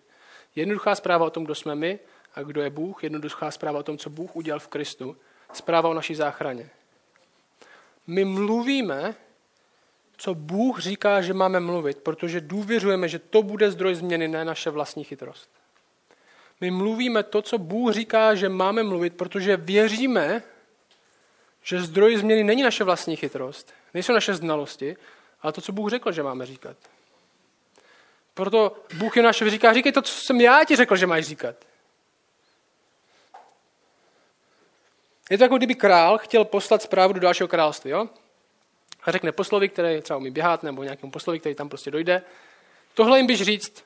Jednoduchá 0.54 0.94
zpráva 0.94 1.26
o 1.26 1.30
tom, 1.30 1.44
kdo 1.44 1.54
jsme 1.54 1.74
my 1.74 1.98
a 2.34 2.42
kdo 2.42 2.62
je 2.62 2.70
Bůh, 2.70 3.04
jednoduchá 3.04 3.50
zpráva 3.50 3.78
o 3.78 3.82
tom, 3.82 3.98
co 3.98 4.10
Bůh 4.10 4.36
udělal 4.36 4.60
v 4.60 4.68
Kristu, 4.68 5.16
zpráva 5.52 5.88
o 5.88 5.94
naší 5.94 6.14
záchraně. 6.14 6.70
My 8.06 8.24
mluvíme, 8.24 9.14
co 10.16 10.34
Bůh 10.34 10.80
říká, 10.80 11.20
že 11.20 11.34
máme 11.34 11.60
mluvit, 11.60 11.98
protože 11.98 12.40
důvěřujeme, 12.40 13.08
že 13.08 13.18
to 13.18 13.42
bude 13.42 13.70
zdroj 13.70 13.94
změny, 13.94 14.28
ne 14.28 14.44
naše 14.44 14.70
vlastní 14.70 15.04
chytrost. 15.04 15.50
My 16.60 16.70
mluvíme 16.70 17.22
to, 17.22 17.42
co 17.42 17.58
Bůh 17.58 17.92
říká, 17.92 18.34
že 18.34 18.48
máme 18.48 18.82
mluvit, 18.82 19.16
protože 19.16 19.56
věříme, 19.56 20.42
že 21.62 21.82
zdroj 21.82 22.16
změny 22.16 22.44
není 22.44 22.62
naše 22.62 22.84
vlastní 22.84 23.16
chytrost, 23.16 23.74
nejsou 23.94 24.12
naše 24.12 24.34
znalosti, 24.34 24.96
ale 25.42 25.52
to, 25.52 25.60
co 25.60 25.72
Bůh 25.72 25.90
řekl, 25.90 26.12
že 26.12 26.22
máme 26.22 26.46
říkat. 26.46 26.76
Proto 28.34 28.76
Bůh 28.94 29.16
je 29.16 29.22
naše 29.22 29.50
říká, 29.50 29.72
říkej 29.72 29.92
to, 29.92 30.02
co 30.02 30.12
jsem 30.12 30.40
já 30.40 30.64
ti 30.64 30.76
řekl, 30.76 30.96
že 30.96 31.06
máš 31.06 31.24
říkat. 31.24 31.56
Je 35.30 35.38
to 35.38 35.44
jako 35.44 35.56
kdyby 35.56 35.74
král 35.74 36.18
chtěl 36.18 36.44
poslat 36.44 36.82
zprávu 36.82 37.12
do 37.12 37.20
dalšího 37.20 37.48
království. 37.48 37.90
Jo? 37.90 38.08
A 39.02 39.10
řekne 39.12 39.32
poslovi, 39.32 39.68
který 39.68 40.02
třeba 40.02 40.16
umí 40.16 40.30
běhat, 40.30 40.62
nebo 40.62 40.82
nějakému 40.82 41.12
poslovi, 41.12 41.40
který 41.40 41.54
tam 41.54 41.68
prostě 41.68 41.90
dojde. 41.90 42.22
Tohle 42.94 43.18
jim 43.18 43.26
běž 43.26 43.42
říct, 43.42 43.84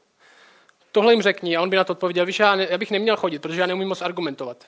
tohle 0.94 1.12
jim 1.12 1.22
řekni. 1.22 1.56
A 1.56 1.62
on 1.62 1.70
by 1.70 1.76
na 1.76 1.84
to 1.84 1.92
odpověděl, 1.92 2.26
víš, 2.26 2.38
já, 2.38 2.56
ne, 2.56 2.66
já 2.70 2.78
bych 2.78 2.90
neměl 2.90 3.16
chodit, 3.16 3.38
protože 3.38 3.60
já 3.60 3.66
neumím 3.66 3.88
moc 3.88 4.02
argumentovat. 4.02 4.66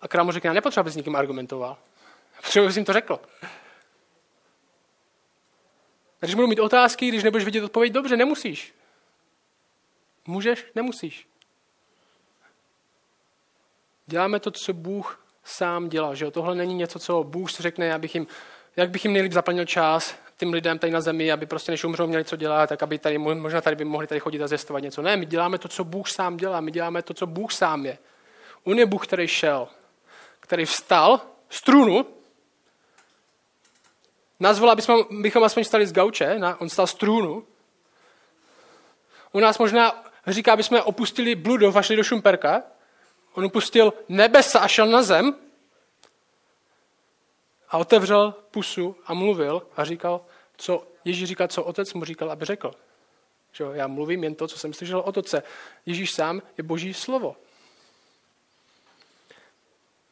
A 0.00 0.08
král 0.08 0.24
mu 0.24 0.32
řekne, 0.32 0.48
já 0.48 0.54
nepotřebuji, 0.54 0.90
s 0.90 0.96
nikým 0.96 1.16
argumentoval. 1.16 1.76
Potřebuji, 2.36 2.66
abys 2.66 2.76
jim 2.76 2.84
to 2.84 2.92
řekl. 2.92 3.20
Když 6.20 6.34
budu 6.34 6.46
mít 6.46 6.60
otázky, 6.60 7.08
když 7.08 7.24
nebudeš 7.24 7.44
vidět 7.44 7.64
odpověď, 7.64 7.92
dobře, 7.92 8.16
nemusíš. 8.16 8.74
Můžeš, 10.26 10.66
nemusíš. 10.74 11.28
Děláme 14.06 14.40
to, 14.40 14.50
co 14.50 14.72
Bůh 14.72 15.26
sám 15.44 15.88
dělá. 15.88 16.14
Že 16.14 16.24
jo? 16.24 16.30
Tohle 16.30 16.54
není 16.54 16.74
něco, 16.74 16.98
co 16.98 17.24
Bůh 17.24 17.50
si 17.50 17.62
řekne, 17.62 17.86
já 17.86 17.98
bych 17.98 18.14
jim, 18.14 18.26
jak 18.76 18.90
bych 18.90 19.04
jim 19.04 19.12
nejlíp 19.12 19.32
zaplnil 19.32 19.64
čas, 19.64 20.14
těm 20.36 20.52
lidem 20.52 20.78
tady 20.78 20.92
na 20.92 21.00
zemi, 21.00 21.32
aby 21.32 21.46
prostě 21.46 21.72
než 21.72 21.84
umřou 21.84 22.06
měli 22.06 22.24
co 22.24 22.36
dělat, 22.36 22.66
tak 22.66 22.82
aby 22.82 22.98
tady, 22.98 23.18
možná 23.18 23.60
tady 23.60 23.76
by 23.76 23.84
mohli 23.84 24.06
tady 24.06 24.20
chodit 24.20 24.42
a 24.42 24.46
zjistovat 24.46 24.82
něco. 24.82 25.02
Ne, 25.02 25.16
my 25.16 25.26
děláme 25.26 25.58
to, 25.58 25.68
co 25.68 25.84
Bůh 25.84 26.08
sám 26.08 26.36
dělá, 26.36 26.60
my 26.60 26.70
děláme 26.70 27.02
to, 27.02 27.14
co 27.14 27.26
Bůh 27.26 27.52
sám 27.52 27.86
je. 27.86 27.98
On 28.64 28.78
je 28.78 28.86
Bůh, 28.86 29.06
který 29.06 29.28
šel, 29.28 29.68
který 30.40 30.64
vstal 30.64 31.20
z 31.48 31.62
trůnu, 31.62 32.06
nazval, 34.40 34.70
abychom, 34.70 35.04
bychom 35.10 35.44
aspoň 35.44 35.64
stali 35.64 35.86
z 35.86 35.92
gauče, 35.92 36.40
on 36.58 36.68
stal 36.68 36.86
z 36.86 36.94
trůnu. 36.94 37.46
U 39.32 39.40
nás 39.40 39.58
možná 39.58 40.04
říká, 40.26 40.52
aby 40.52 40.62
jsme 40.62 40.82
opustili 40.82 41.34
bludov 41.34 41.76
a 41.76 41.82
šli 41.82 41.96
do 41.96 42.02
Šumperka. 42.02 42.62
On 43.34 43.44
opustil 43.44 43.92
nebesa 44.08 44.58
a 44.58 44.68
šel 44.68 44.86
na 44.86 45.02
zem 45.02 45.34
a 47.68 47.78
otevřel 47.78 48.34
pusu 48.50 48.96
a 49.06 49.14
mluvil 49.14 49.66
a 49.76 49.84
říkal, 49.84 50.20
co 50.56 50.86
Ježíš 51.04 51.28
říkal, 51.28 51.48
co 51.48 51.64
otec 51.64 51.92
mu 51.92 52.04
říkal, 52.04 52.30
aby 52.30 52.44
řekl. 52.44 52.74
Že 53.52 53.64
já 53.72 53.86
mluvím 53.86 54.24
jen 54.24 54.34
to, 54.34 54.48
co 54.48 54.58
jsem 54.58 54.72
slyšel 54.72 55.00
od 55.00 55.16
otce. 55.16 55.42
Ježíš 55.86 56.12
sám 56.12 56.42
je 56.58 56.64
boží 56.64 56.94
slovo. 56.94 57.36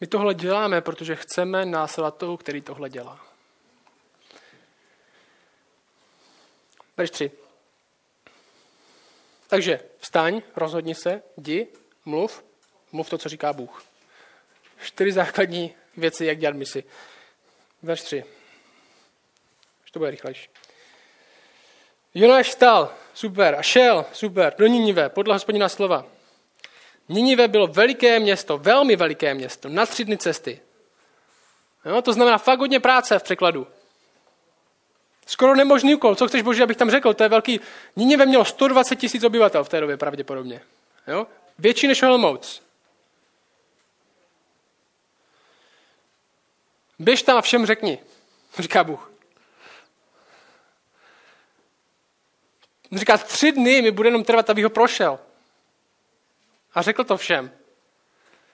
My 0.01 0.07
tohle 0.07 0.35
děláme, 0.35 0.81
protože 0.81 1.17
chceme 1.17 1.67
následovat 1.67 2.17
toho, 2.17 2.37
který 2.37 2.61
tohle 2.61 2.91
dělá. 2.91 3.27
Verš 6.97 7.11
3. 7.11 7.31
Takže 9.49 9.81
vstaň, 9.99 10.43
rozhodni 10.57 10.95
se, 10.95 11.23
jdi, 11.37 11.67
mluv, 12.05 12.45
mluv 12.93 13.11
to, 13.11 13.19
co 13.19 13.29
říká 13.29 13.53
Bůh. 13.53 13.85
Čtyři 14.83 15.13
základní 15.13 15.75
věci, 15.97 16.27
jak 16.27 16.39
dělat 16.39 16.57
misi. 16.57 16.85
Verš 17.83 18.03
3. 18.03 18.25
Už 19.85 19.91
to 19.91 19.99
bude 19.99 20.11
rychlejší. 20.11 20.49
Jonáš 22.15 22.49
vstal, 22.49 22.95
super, 23.15 23.55
a 23.55 23.63
šel, 23.63 24.05
super, 24.13 24.55
do 24.59 24.67
Ninive, 24.67 25.09
podle 25.09 25.35
hospodina 25.35 25.69
slova. 25.69 26.07
Ninive 27.09 27.49
bylo 27.49 27.67
veliké 27.67 28.21
město, 28.21 28.59
velmi 28.59 28.97
veliké 28.97 29.35
město, 29.35 29.69
na 29.69 29.87
tři 29.87 30.05
dny 30.05 30.19
cesty. 30.19 30.61
Jo, 31.85 32.03
to 32.03 32.13
znamená 32.13 32.39
fakt 32.39 32.59
hodně 32.59 32.81
práce 32.81 33.19
v 33.19 33.23
překladu. 33.23 33.67
Skoro 35.27 35.55
nemožný 35.57 35.95
úkol. 35.95 36.15
Co 36.15 36.29
chceš, 36.29 36.43
Bože, 36.43 36.63
abych 36.63 36.77
tam 36.77 36.91
řekl? 36.91 37.15
To 37.15 37.23
je 37.23 37.29
velký. 37.29 37.61
Ninive 37.97 38.27
mělo 38.27 38.45
120 38.45 38.97
tisíc 38.97 39.25
obyvatel 39.25 39.65
v 39.65 39.69
té 39.69 39.81
době 39.81 39.97
pravděpodobně. 39.97 40.61
Jo? 41.07 41.27
Větší 41.59 41.89
než 41.89 42.03
Olomouc. 42.03 42.63
Běž 47.03 47.23
tam 47.23 47.39
a 47.39 47.41
všem 47.41 47.67
řekni, 47.67 47.99
říká 48.59 48.85
Bůh. 48.85 49.13
Říká, 52.93 53.19
tři 53.19 53.53
dny 53.53 53.83
mi 53.83 53.91
bude 53.91 54.09
jenom 54.09 54.25
trvat, 54.25 54.51
abych 54.51 54.65
ho 54.65 54.71
prošel. 54.71 55.19
A 56.75 56.83
řekl 56.83 57.05
to 57.05 57.17
všem. 57.17 57.51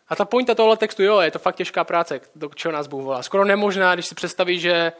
A 0.08 0.16
ta 0.16 0.24
pointa 0.24 0.54
tohle 0.54 0.76
textu, 0.76 1.02
jo, 1.02 1.20
je 1.20 1.30
to 1.30 1.38
fakt 1.38 1.56
těžká 1.56 1.84
práce, 1.84 2.20
do 2.34 2.48
čeho 2.48 2.72
nás 2.72 2.86
Bůh 2.86 3.04
volá. 3.04 3.22
Skoro 3.22 3.44
nemožná, 3.44 3.94
když 3.94 4.06
si 4.06 4.14
představíš, 4.14 4.62
že 4.62 4.92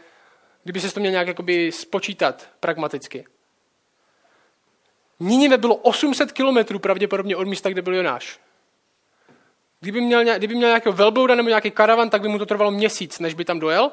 kdyby 0.64 0.80
se 0.80 0.94
to 0.94 1.00
měl 1.00 1.12
nějak 1.12 1.28
jakoby 1.28 1.72
spočítat 1.72 2.48
pragmaticky. 2.60 3.26
Ninive 5.20 5.58
bylo 5.58 5.76
800 5.76 6.32
kilometrů 6.32 6.78
pravděpodobně 6.78 7.36
od 7.36 7.46
místa, 7.48 7.70
kde 7.70 7.82
byl 7.82 7.94
Jonáš. 7.94 8.38
Kdyby 9.80 10.00
měl, 10.00 10.24
kdyby 10.38 10.54
měl 10.54 10.68
nějakého 10.68 10.92
velblouda 10.92 11.34
nebo 11.34 11.48
nějaký 11.48 11.70
karavan, 11.70 12.10
tak 12.10 12.22
by 12.22 12.28
mu 12.28 12.38
to 12.38 12.46
trvalo 12.46 12.70
měsíc, 12.70 13.18
než 13.18 13.34
by 13.34 13.44
tam 13.44 13.60
dojel. 13.60 13.92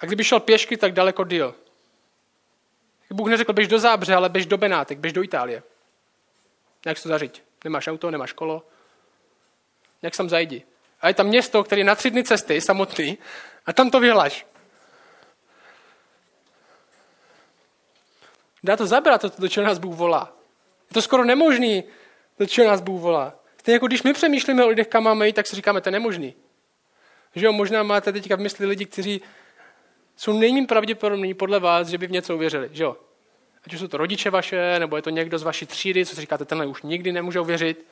A 0.00 0.06
kdyby 0.06 0.24
šel 0.24 0.40
pěšky, 0.40 0.76
tak 0.76 0.92
daleko 0.92 1.24
díl. 1.24 1.54
Bůh 3.10 3.28
neřekl, 3.28 3.52
běž 3.52 3.68
do 3.68 3.78
Zábře, 3.78 4.14
ale 4.14 4.28
běž 4.28 4.46
do 4.46 4.58
Benátek, 4.58 4.98
běž 4.98 5.12
do 5.12 5.22
Itálie. 5.22 5.62
Jak 6.86 6.96
se 6.96 7.02
to 7.02 7.08
zařiď? 7.08 7.42
Nemáš 7.64 7.88
auto, 7.88 8.10
nemáš 8.10 8.32
kolo. 8.32 8.62
Jak 10.02 10.16
tam 10.16 10.28
zajdi? 10.28 10.62
A 11.00 11.08
je 11.08 11.14
tam 11.14 11.26
město, 11.26 11.64
které 11.64 11.80
je 11.80 11.84
na 11.84 11.94
tři 11.94 12.10
dny 12.10 12.24
cesty, 12.24 12.60
samotný, 12.60 13.18
a 13.66 13.72
tam 13.72 13.90
to 13.90 14.00
vyhlaš. 14.00 14.46
Dá 18.64 18.76
to 18.76 18.86
zabrat, 18.86 19.20
to, 19.20 19.30
do 19.38 19.48
čeho 19.48 19.66
nás 19.66 19.78
Bůh 19.78 19.96
volá. 19.96 20.32
Je 20.90 20.94
to 20.94 21.02
skoro 21.02 21.24
nemožný, 21.24 21.84
do 22.38 22.46
čeho 22.46 22.68
nás 22.68 22.80
Bůh 22.80 23.00
volá. 23.00 23.41
Stejně 23.62 23.76
jako 23.76 23.86
když 23.86 24.02
my 24.02 24.12
přemýšlíme 24.12 24.64
o 24.64 24.68
lidech, 24.68 24.88
kam 24.88 25.02
máme 25.02 25.26
jít, 25.26 25.32
tak 25.32 25.46
si 25.46 25.56
říkáme, 25.56 25.80
to 25.80 25.88
je 25.88 25.92
nemožný. 25.92 26.34
Že 27.34 27.46
jo, 27.46 27.52
možná 27.52 27.82
máte 27.82 28.12
teďka 28.12 28.36
v 28.36 28.40
mysli 28.40 28.66
lidi, 28.66 28.86
kteří 28.86 29.22
jsou 30.16 30.38
nejméně 30.38 30.66
pravděpodobní 30.66 31.34
podle 31.34 31.60
vás, 31.60 31.88
že 31.88 31.98
by 31.98 32.06
v 32.06 32.10
něco 32.10 32.34
uvěřili. 32.34 32.70
Že 32.72 32.82
jo? 32.82 32.96
Ať 33.66 33.74
už 33.74 33.80
jsou 33.80 33.88
to 33.88 33.96
rodiče 33.96 34.30
vaše, 34.30 34.78
nebo 34.78 34.96
je 34.96 35.02
to 35.02 35.10
někdo 35.10 35.38
z 35.38 35.42
vaší 35.42 35.66
třídy, 35.66 36.06
co 36.06 36.14
si 36.14 36.20
říkáte, 36.20 36.44
tenhle 36.44 36.66
už 36.66 36.82
nikdy 36.82 37.12
nemůže 37.12 37.40
uvěřit. 37.40 37.86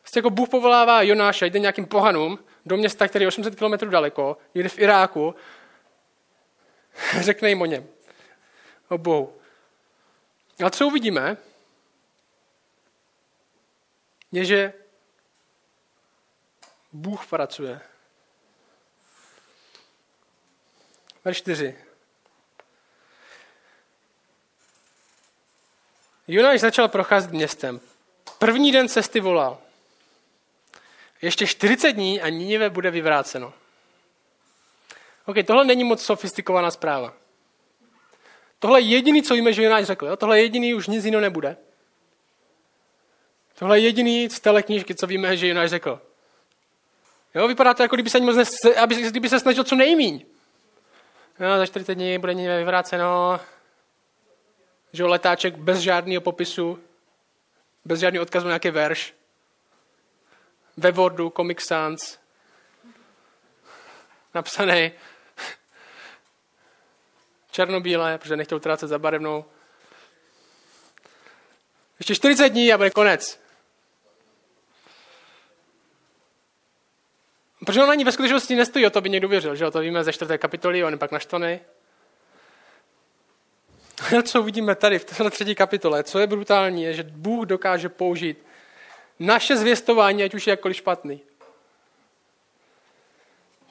Prostě 0.00 0.18
jako 0.18 0.30
Bůh 0.30 0.48
povolává 0.48 1.02
Jonáše, 1.02 1.46
jde 1.46 1.58
nějakým 1.58 1.86
pohanům 1.86 2.38
do 2.66 2.76
města, 2.76 3.08
který 3.08 3.22
je 3.22 3.28
800 3.28 3.54
km 3.54 3.90
daleko, 3.90 4.36
jde 4.54 4.68
v 4.68 4.78
Iráku, 4.78 5.34
řekne 7.20 7.48
jim 7.48 7.62
o 7.62 7.66
něm 7.66 7.88
o 8.88 8.98
Bohu. 8.98 9.32
A 10.64 10.70
co 10.70 10.86
uvidíme, 10.86 11.36
je, 14.32 14.44
že 14.44 14.72
Bůh 16.92 17.26
pracuje. 17.26 17.80
Verš 21.24 21.36
4. 21.36 21.78
Jonáš 26.28 26.60
začal 26.60 26.88
procházet 26.88 27.30
městem. 27.30 27.80
První 28.38 28.72
den 28.72 28.88
cesty 28.88 29.20
volal. 29.20 29.58
Ještě 31.22 31.46
40 31.46 31.92
dní 31.92 32.20
a 32.20 32.28
Ninive 32.28 32.70
bude 32.70 32.90
vyvráceno. 32.90 33.52
OK, 35.26 35.36
tohle 35.46 35.64
není 35.64 35.84
moc 35.84 36.02
sofistikovaná 36.02 36.70
zpráva. 36.70 37.14
Tohle 38.58 38.80
je 38.80 38.86
jediný, 38.86 39.22
co 39.22 39.34
víme, 39.34 39.52
že 39.52 39.62
Jonáš 39.62 39.84
řekl. 39.84 40.06
Jo? 40.06 40.16
Tohle 40.16 40.38
je 40.38 40.42
jediný, 40.42 40.74
už 40.74 40.86
nic 40.86 41.04
jiného 41.04 41.20
nebude. 41.20 41.56
Tohle 43.60 43.78
je 43.78 43.84
jediný 43.84 44.30
z 44.30 44.40
téhle 44.40 44.62
knížky, 44.62 44.94
co 44.94 45.06
víme, 45.06 45.36
že 45.36 45.48
Jonáš 45.48 45.70
řekl. 45.70 46.00
Jo, 47.34 47.48
vypadá 47.48 47.74
to, 47.74 47.82
jako 47.82 47.96
kdyby 47.96 48.10
se, 48.10 48.20
ne, 48.20 48.44
aby, 48.82 48.94
kdyby 48.94 49.28
se 49.28 49.40
snažil 49.40 49.64
co 49.64 49.74
nejmíň. 49.74 50.26
Jo, 51.40 51.58
za 51.58 51.66
40 51.66 51.94
dní 51.94 52.18
bude 52.18 52.34
někde 52.34 52.58
vyvráceno. 52.58 53.40
Že 54.92 55.04
letáček 55.04 55.56
bez 55.56 55.78
žádného 55.78 56.20
popisu, 56.20 56.78
bez 57.84 58.00
žádného 58.00 58.22
odkazu 58.22 58.46
na 58.46 58.50
nějaký 58.50 58.70
verš. 58.70 59.14
Ve 60.76 60.92
Wordu, 60.92 61.32
Comic 61.36 61.62
Sans. 61.66 62.18
Napsaný 64.34 64.92
černobílé, 67.50 68.18
protože 68.18 68.36
nechtěl 68.36 68.56
utrácet 68.56 68.88
za 68.88 68.98
barevnou. 68.98 69.44
Ještě 71.98 72.14
40 72.14 72.48
dní 72.48 72.72
a 72.72 72.76
bude 72.76 72.90
konec. 72.90 73.39
Protože 77.64 77.82
on 77.82 77.90
ani 77.90 78.04
ve 78.04 78.12
skutečnosti 78.12 78.56
nestojí 78.56 78.86
o 78.86 78.90
to, 78.90 79.00
by 79.00 79.10
někdo 79.10 79.28
věřil, 79.28 79.56
že 79.56 79.70
to 79.70 79.80
víme 79.80 80.04
ze 80.04 80.12
čtvrté 80.12 80.38
kapitoly, 80.38 80.84
on 80.84 80.92
je 80.92 80.98
pak 80.98 81.12
naštvaný. 81.12 81.60
Co 84.22 84.40
uvidíme 84.40 84.74
tady 84.74 84.98
v 84.98 85.04
této 85.04 85.30
třetí 85.30 85.54
kapitole, 85.54 86.04
co 86.04 86.18
je 86.18 86.26
brutální, 86.26 86.82
je, 86.82 86.94
že 86.94 87.02
Bůh 87.02 87.46
dokáže 87.46 87.88
použít 87.88 88.38
naše 89.18 89.56
zvěstování, 89.56 90.22
ať 90.22 90.34
už 90.34 90.46
je 90.46 90.50
jakkoliv 90.50 90.76
špatný. 90.76 91.20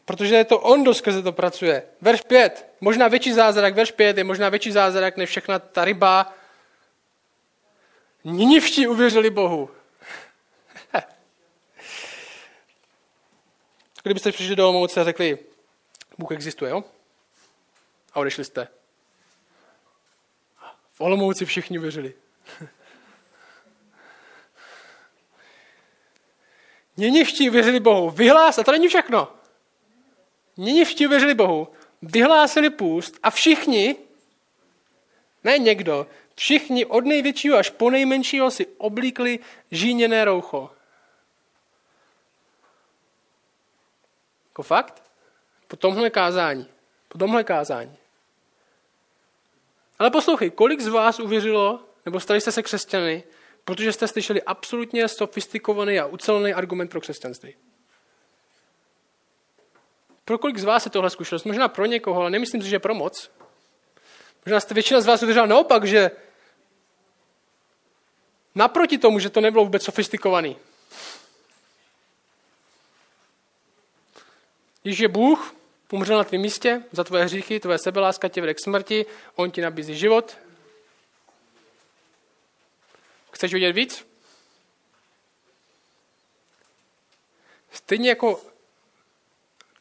Protože 0.06 0.36
je 0.36 0.46
to 0.46 0.60
on, 0.60 0.82
kdo 0.82 0.94
skrze 0.94 1.24
to 1.24 1.32
pracuje. 1.32 1.84
Verš 2.02 2.22
5. 2.22 2.66
Možná 2.82 3.08
větší 3.08 3.34
zázrak, 3.34 3.76
verš 3.76 3.92
5 3.92 4.18
je 4.18 4.24
možná 4.24 4.50
větší 4.50 4.72
zázrak 4.72 5.18
než 5.18 5.30
všechna 5.30 5.60
ta 5.60 5.86
ryba. 5.86 6.34
Ninivští 8.24 8.88
uvěřili 8.88 9.30
Bohu. 9.30 9.70
Kdybyste 14.04 14.32
přišli 14.32 14.56
do 14.56 14.64
Olomouce 14.64 15.02
a 15.02 15.04
řekli, 15.04 15.40
Bůh 16.18 16.32
existuje, 16.32 16.72
jo? 16.72 16.84
A 18.14 18.20
odešli 18.20 18.46
jste. 18.46 18.68
V 20.92 21.02
Olomouci 21.02 21.46
všichni 21.46 21.80
uvěřili. 21.80 22.14
Ninivští 26.98 27.50
uvěřili 27.50 27.80
Bohu. 27.80 28.10
Vyhlás, 28.10 28.60
a 28.60 28.64
to 28.64 28.72
není 28.72 28.88
všechno. 28.88 29.32
Ninivští 30.58 31.08
uvěřili 31.08 31.34
Bohu, 31.34 31.68
vyhlásili 32.02 32.70
půst 32.70 33.20
a 33.24 33.30
všichni, 33.30 33.96
ne 35.44 35.58
někdo, 35.58 36.08
všichni 36.36 36.86
od 36.86 37.06
největšího 37.06 37.58
až 37.58 37.70
po 37.70 37.90
nejmenšího 37.90 38.52
si 38.52 38.68
oblíkli 38.78 39.40
žíněné 39.72 40.26
roucho. 40.26 40.72
Jako 44.60 44.68
fakt? 44.68 45.04
Po 45.68 45.76
tomhle 45.76 46.10
kázání. 46.10 46.68
Po 47.08 47.18
tomhle 47.18 47.44
kázání. 47.44 47.98
Ale 50.00 50.12
poslouchej, 50.12 50.50
kolik 50.50 50.82
z 50.82 50.88
vás 50.88 51.20
uvěřilo, 51.20 51.80
nebo 52.06 52.20
stali 52.20 52.42
jste 52.42 52.52
se 52.52 52.64
křesťany, 52.64 53.24
protože 53.66 53.94
jste 53.94 54.08
slyšeli 54.08 54.42
absolutně 54.44 55.08
sofistikovaný 55.08 56.00
a 56.00 56.06
ucelený 56.06 56.54
argument 56.54 56.88
pro 56.88 57.02
křesťanství? 57.02 57.56
Pro 60.26 60.38
kolik 60.38 60.58
z 60.58 60.64
vás 60.64 60.86
je 60.86 60.92
tohle 60.92 61.10
zkušenost? 61.10 61.44
Možná 61.44 61.68
pro 61.68 61.86
někoho, 61.86 62.22
ale 62.22 62.30
nemyslím 62.30 62.62
si, 62.62 62.70
že 62.70 62.80
pro 62.80 62.96
moc. 62.96 63.32
Možná 64.46 64.60
jste 64.60 64.74
většina 64.74 65.02
z 65.02 65.06
vás 65.06 65.24
udržela 65.24 65.46
naopak, 65.46 65.84
že 65.86 66.12
naproti 68.56 68.98
tomu, 68.98 69.20
že 69.20 69.30
to 69.30 69.42
nebylo 69.42 69.64
vůbec 69.64 69.84
sofistikovaný. 69.84 70.58
Když 74.84 75.00
je 75.00 75.08
Bůh, 75.08 75.56
umřel 75.92 76.18
na 76.18 76.24
tvém 76.24 76.42
místě 76.42 76.84
za 76.92 77.04
tvoje 77.04 77.24
hříchy, 77.24 77.60
tvoje 77.60 77.78
sebeláska 77.78 78.28
tě 78.28 78.42
vede 78.42 78.54
k 78.54 78.60
smrti, 78.60 79.06
on 79.36 79.52
ti 79.52 79.62
nabízí 79.62 79.98
život. 79.98 80.38
Chceš 83.32 83.54
vidět 83.54 83.72
víc? 83.72 84.06
Stejně 87.72 88.10
jako 88.10 88.42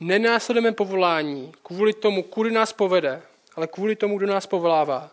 nenásledujeme 0.01 0.73
povolání 0.73 1.53
kvůli 1.63 1.93
tomu, 1.93 2.23
kudy 2.23 2.51
nás 2.51 2.73
povede, 2.73 3.23
ale 3.57 3.67
kvůli 3.67 3.97
tomu, 3.97 4.19
kdo 4.19 4.27
nás 4.27 4.47
povolává, 4.47 5.11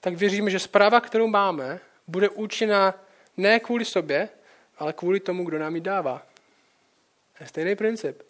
tak 0.00 0.14
věříme, 0.14 0.50
že 0.50 0.58
zpráva, 0.58 1.00
kterou 1.00 1.26
máme, 1.26 1.80
bude 2.06 2.28
účinná 2.28 2.94
ne 3.36 3.60
kvůli 3.60 3.84
sobě, 3.84 4.28
ale 4.78 4.92
kvůli 4.92 5.20
tomu, 5.20 5.44
kdo 5.44 5.58
nám 5.58 5.74
ji 5.74 5.80
dává. 5.80 6.22
To 7.38 7.44
je 7.44 7.48
stejný 7.48 7.76
princip. 7.76 8.27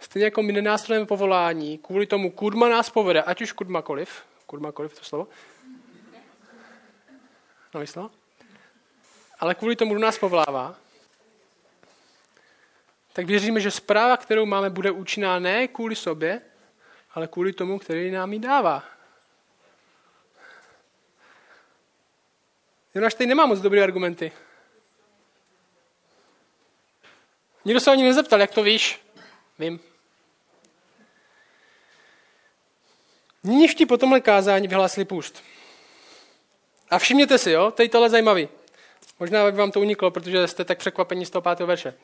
Stejně 0.00 0.24
jako 0.24 0.42
my 0.42 0.52
nenásledujeme 0.52 1.06
povolání 1.06 1.78
kvůli 1.78 2.06
tomu, 2.06 2.30
kudma 2.30 2.68
nás 2.68 2.90
povede, 2.90 3.22
ať 3.22 3.42
už 3.42 3.52
kudmakoliv, 3.52 4.22
kudmakoliv 4.46 4.98
to 4.98 5.04
slovo, 5.04 5.28
slovo, 7.84 8.10
ale 9.40 9.54
kvůli 9.54 9.76
tomu, 9.76 9.94
kdo 9.94 10.00
nás 10.00 10.18
povolává, 10.18 10.76
tak 13.12 13.26
věříme, 13.26 13.60
že 13.60 13.70
zpráva, 13.70 14.16
kterou 14.16 14.46
máme, 14.46 14.70
bude 14.70 14.90
účinná 14.90 15.38
ne 15.38 15.68
kvůli 15.68 15.96
sobě, 15.96 16.40
ale 17.14 17.28
kvůli 17.28 17.52
tomu, 17.52 17.78
který 17.78 18.10
nám 18.10 18.32
ji 18.32 18.38
dává. 18.38 18.84
Jonáš 22.94 23.14
tady 23.14 23.26
nemá 23.26 23.46
moc 23.46 23.60
dobré 23.60 23.82
argumenty. 23.82 24.32
Nikdo 27.64 27.80
se 27.80 27.96
ní 27.96 28.02
nezeptal, 28.02 28.40
jak 28.40 28.50
to 28.50 28.62
víš? 28.62 29.00
Vím. 29.58 29.87
Níniští 33.44 33.86
po 33.86 33.96
tomhle 33.96 34.20
kázání 34.20 34.68
vyhlásili 34.68 35.04
půst. 35.04 35.42
A 36.90 36.98
všimněte 36.98 37.38
si, 37.38 37.50
jo, 37.50 37.70
tady 37.70 37.88
tohle 37.88 38.10
zajímavý. 38.10 38.48
Možná 39.20 39.44
by 39.44 39.52
vám 39.52 39.70
to 39.70 39.80
uniklo, 39.80 40.10
protože 40.10 40.48
jste 40.48 40.64
tak 40.64 40.78
překvapení 40.78 41.26
z 41.26 41.30
toho 41.30 41.42
pátého 41.42 41.66
verše. 41.66 41.94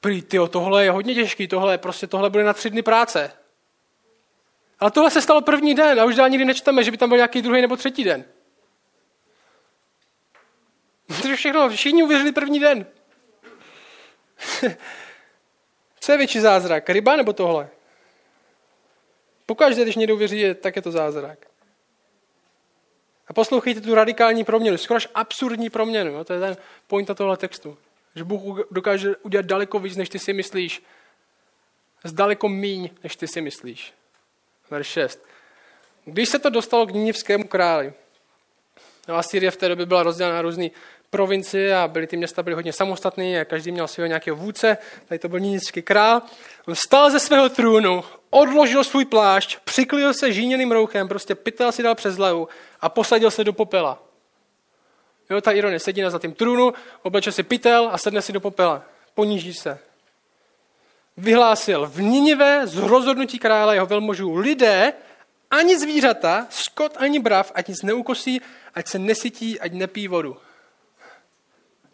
Prý, 0.00 0.22
tyjo, 0.22 0.48
tohle 0.48 0.84
je 0.84 0.90
hodně 0.90 1.14
těžký, 1.14 1.48
tohle, 1.48 1.78
prostě 1.78 2.06
tohle 2.06 2.30
bude 2.30 2.44
na 2.44 2.52
tři 2.52 2.70
dny 2.70 2.82
práce. 2.82 3.32
Ale 4.80 4.90
tohle 4.90 5.10
se 5.10 5.22
stalo 5.22 5.40
první 5.42 5.74
den 5.74 6.00
a 6.00 6.04
už 6.04 6.14
dál 6.14 6.28
nikdy 6.28 6.44
nečteme, 6.44 6.84
že 6.84 6.90
by 6.90 6.96
tam 6.96 7.08
byl 7.08 7.18
nějaký 7.18 7.42
druhý 7.42 7.60
nebo 7.60 7.76
třetí 7.76 8.04
den. 8.04 8.24
To 11.22 11.36
všechno, 11.36 11.68
všichni 11.68 12.02
uvěřili 12.02 12.32
první 12.32 12.60
den. 12.60 12.86
Co 16.04 16.12
je 16.12 16.18
větší 16.18 16.40
zázrak? 16.40 16.90
Ryba 16.90 17.16
nebo 17.16 17.32
tohle? 17.32 17.68
Pokaždé, 19.46 19.82
když 19.82 19.96
někdo 19.96 20.14
uvěří, 20.14 20.44
tak 20.60 20.76
je 20.76 20.82
to 20.82 20.90
zázrak. 20.90 21.46
A 23.28 23.32
poslouchejte 23.32 23.80
tu 23.80 23.94
radikální 23.94 24.44
proměnu, 24.44 24.76
skoro 24.76 24.96
až 24.96 25.08
absurdní 25.14 25.70
proměnu. 25.70 26.12
Jo? 26.12 26.24
To 26.24 26.32
je 26.32 26.40
ten 26.40 26.56
point 26.86 27.10
tohle 27.14 27.36
textu. 27.36 27.78
Že 28.14 28.24
Bůh 28.24 28.58
dokáže 28.70 29.16
udělat 29.16 29.46
daleko 29.46 29.78
víc, 29.78 29.96
než 29.96 30.08
ty 30.08 30.18
si 30.18 30.32
myslíš. 30.32 30.82
Z 32.04 32.12
daleko 32.12 32.48
míň, 32.48 32.90
než 33.02 33.16
ty 33.16 33.28
si 33.28 33.40
myslíš. 33.40 33.94
Verš 34.70 34.86
6. 34.86 35.24
Když 36.04 36.28
se 36.28 36.38
to 36.38 36.50
dostalo 36.50 36.86
k 36.86 36.90
Ninivskému 36.90 37.48
králi, 37.48 37.92
no 39.08 39.16
Asýrie 39.16 39.50
v 39.50 39.56
té 39.56 39.68
době 39.68 39.86
byla 39.86 40.02
rozdělena 40.02 40.36
na 40.36 40.42
různé 40.42 40.68
provincie 41.14 41.76
a 41.76 41.88
byly 41.88 42.06
ty 42.06 42.16
města 42.16 42.42
byly 42.42 42.54
hodně 42.54 42.72
samostatné 42.72 43.40
a 43.40 43.44
každý 43.44 43.72
měl 43.72 43.88
svého 43.88 44.06
nějakého 44.06 44.36
vůdce. 44.36 44.78
Tady 45.08 45.18
to 45.18 45.28
byl 45.28 45.40
Ninivský 45.40 45.82
král. 45.82 46.22
On 46.66 46.74
stál 46.74 47.10
ze 47.10 47.20
svého 47.20 47.48
trůnu, 47.48 48.04
odložil 48.30 48.84
svůj 48.84 49.04
plášť, 49.04 49.58
přiklil 49.64 50.14
se 50.14 50.32
žíněným 50.32 50.72
rouchem, 50.72 51.08
prostě 51.08 51.34
pytel 51.34 51.72
si 51.72 51.82
dal 51.82 51.94
přes 51.94 52.16
hlavu 52.16 52.48
a 52.80 52.88
posadil 52.88 53.30
se 53.30 53.44
do 53.44 53.52
popela. 53.52 54.02
Jo, 55.30 55.40
ta 55.40 55.52
ironie 55.52 55.78
sedí 55.78 56.02
na 56.02 56.10
zatým 56.10 56.34
trůnu, 56.34 56.74
obleče 57.02 57.32
si 57.32 57.42
pytel 57.42 57.88
a 57.92 57.98
sedne 57.98 58.22
si 58.22 58.32
do 58.32 58.40
popela. 58.40 58.82
Poníží 59.14 59.54
se. 59.54 59.78
Vyhlásil 61.16 61.86
v 61.86 62.00
Ninive 62.02 62.66
z 62.66 62.76
rozhodnutí 62.76 63.38
krále 63.38 63.76
jeho 63.76 63.86
velmožů 63.86 64.34
lidé, 64.34 64.92
ani 65.50 65.78
zvířata, 65.78 66.46
skot 66.50 66.92
ani 66.96 67.18
brav, 67.18 67.52
ať 67.54 67.68
nic 67.68 67.82
neukosí, 67.82 68.40
ať 68.74 68.88
se 68.88 68.98
nesytí, 68.98 69.60
ať 69.60 69.72
nepí 69.72 70.08
vodu. 70.08 70.36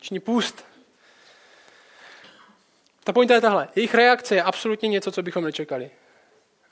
Ční 0.01 0.21
půst. 0.21 0.65
Ta 3.05 3.13
pointa 3.13 3.35
je 3.35 3.41
tahle. 3.41 3.69
Jejich 3.77 3.95
reakce 3.95 4.35
je 4.35 4.43
absolutně 4.43 4.89
něco, 4.89 5.13
co 5.13 5.23
bychom 5.23 5.45
nečekali. 5.45 5.91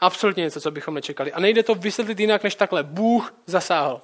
Absolutně 0.01 0.43
něco, 0.43 0.61
co 0.61 0.71
bychom 0.71 0.95
nečekali. 0.95 1.33
A 1.33 1.41
nejde 1.41 1.62
to 1.62 1.75
vysvětlit 1.75 2.21
jinak, 2.21 2.43
než 2.43 2.55
takhle. 2.55 2.83
Bůh 2.83 3.35
zasáhl. 3.47 4.03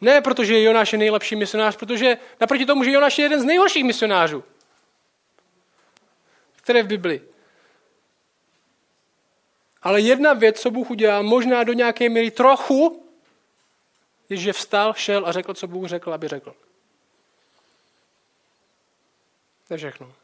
Ne 0.00 0.20
protože 0.20 0.62
Jonáš 0.62 0.92
je 0.92 0.98
nejlepší 0.98 1.36
misionář, 1.36 1.76
protože 1.76 2.16
naproti 2.40 2.66
tomu, 2.66 2.84
že 2.84 2.90
Jonáš 2.90 3.18
je 3.18 3.24
jeden 3.24 3.40
z 3.40 3.44
nejhorších 3.44 3.84
misionářů, 3.84 4.44
které 6.56 6.82
v 6.82 6.86
Bibli. 6.86 7.20
Ale 9.82 10.00
jedna 10.00 10.32
věc, 10.32 10.60
co 10.60 10.70
Bůh 10.70 10.90
udělal, 10.90 11.22
možná 11.22 11.64
do 11.64 11.72
nějaké 11.72 12.08
míry 12.08 12.30
trochu, 12.30 13.06
je, 14.28 14.36
že 14.36 14.52
vstal, 14.52 14.94
šel 14.94 15.26
a 15.26 15.32
řekl, 15.32 15.54
co 15.54 15.66
Bůh 15.66 15.88
řekl, 15.88 16.14
aby 16.14 16.28
řekl. 16.28 16.54
To 19.68 19.74
je 19.74 19.78
všechno. 19.78 20.14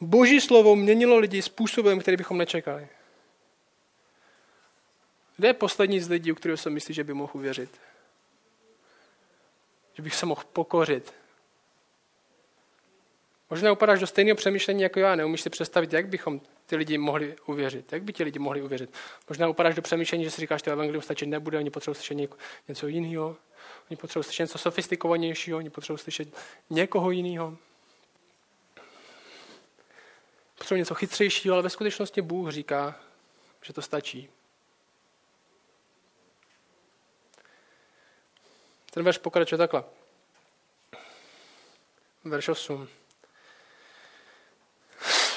Boží 0.00 0.40
slovo 0.40 0.76
měnilo 0.76 1.18
lidi 1.18 1.42
způsobem, 1.42 2.00
který 2.00 2.16
bychom 2.16 2.38
nečekali. 2.38 2.88
Kde 5.36 5.48
je 5.48 5.54
poslední 5.54 6.00
z 6.00 6.08
lidí, 6.08 6.32
u 6.32 6.34
kterého 6.34 6.56
jsem 6.56 6.72
myslí, 6.72 6.94
že 6.94 7.04
by 7.04 7.14
mohl 7.14 7.32
uvěřit? 7.34 7.80
Že 9.94 10.02
bych 10.02 10.14
se 10.14 10.26
mohl 10.26 10.42
pokořit? 10.52 11.14
Možná 13.50 13.72
upadáš 13.72 14.00
do 14.00 14.06
stejného 14.06 14.36
přemýšlení 14.36 14.82
jako 14.82 15.00
já, 15.00 15.14
neumíš 15.14 15.40
si 15.40 15.50
představit, 15.50 15.92
jak 15.92 16.08
bychom 16.08 16.40
ty 16.68 16.76
lidi 16.76 16.98
mohli 16.98 17.36
uvěřit. 17.46 17.92
Jak 17.92 18.02
by 18.02 18.12
ti 18.12 18.24
lidi 18.24 18.38
mohli 18.38 18.62
uvěřit? 18.62 18.94
Možná 19.28 19.48
upadáš 19.48 19.74
do 19.74 19.82
přemýšlení, 19.82 20.24
že 20.24 20.30
si 20.30 20.40
říkáš, 20.40 20.64
že 20.64 20.70
evangelium 20.70 21.02
stačit 21.02 21.26
nebude, 21.26 21.58
oni 21.58 21.70
potřebují 21.70 21.94
slyšet 21.94 22.36
něco 22.68 22.86
jiného, 22.86 23.36
oni 23.90 23.96
potřebují 23.96 24.24
slyšet 24.24 24.42
něco 24.42 24.58
sofistikovanějšího, 24.58 25.58
oni 25.58 25.70
potřebují 25.70 25.98
slyšet 25.98 26.28
někoho 26.70 27.10
jiného. 27.10 27.56
Potřebují 30.58 30.80
něco 30.80 30.94
chytřejšího, 30.94 31.54
ale 31.54 31.62
ve 31.62 31.70
skutečnosti 31.70 32.22
Bůh 32.22 32.50
říká, 32.50 33.00
že 33.62 33.72
to 33.72 33.82
stačí. 33.82 34.28
Ten 38.90 39.04
verš 39.04 39.18
pokračuje 39.18 39.58
takhle. 39.58 39.84
Verš 42.24 42.48
8. 42.48 42.88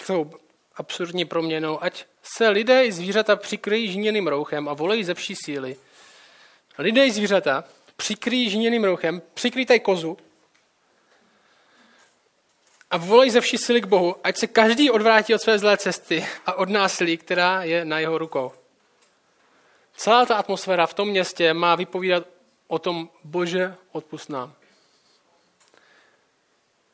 Tou 0.08 0.32
absurdní 0.76 1.26
proměnou, 1.26 1.84
ať 1.84 2.06
se 2.24 2.50
lidé 2.50 2.86
i 2.86 2.92
zvířata 2.92 3.36
přikryjí 3.36 3.92
žíněným 3.92 4.28
rouchem 4.28 4.70
a 4.70 4.74
volejí 4.74 5.04
ze 5.04 5.14
vší 5.14 5.36
síly. 5.36 5.76
Lidé 6.78 7.06
i 7.06 7.12
zvířata 7.12 7.64
přikryjí 7.96 8.50
žíněným 8.50 8.84
rouchem, 8.84 9.22
přikryjí 9.34 9.80
kozu 9.80 10.18
a 12.92 12.98
volejí 12.98 13.32
ze 13.32 13.42
vší 13.42 13.58
síly 13.58 13.82
k 13.82 13.86
Bohu, 13.86 14.16
ať 14.24 14.38
se 14.38 14.48
každý 14.48 14.92
odvrátí 14.92 15.36
od 15.36 15.42
své 15.42 15.60
zlé 15.60 15.78
cesty 15.78 16.28
a 16.46 16.54
od 16.54 16.70
násilí, 16.70 17.18
která 17.18 17.64
je 17.64 17.86
na 17.86 18.00
jeho 18.00 18.18
rukou. 18.18 18.52
Celá 19.96 20.26
ta 20.26 20.36
atmosféra 20.36 20.88
v 20.88 20.94
tom 20.94 21.10
městě 21.10 21.54
má 21.54 21.76
vypovídat 21.76 22.28
o 22.68 22.80
tom, 22.80 23.10
bože, 23.24 23.76
odpust 23.92 24.30
nám. 24.30 24.54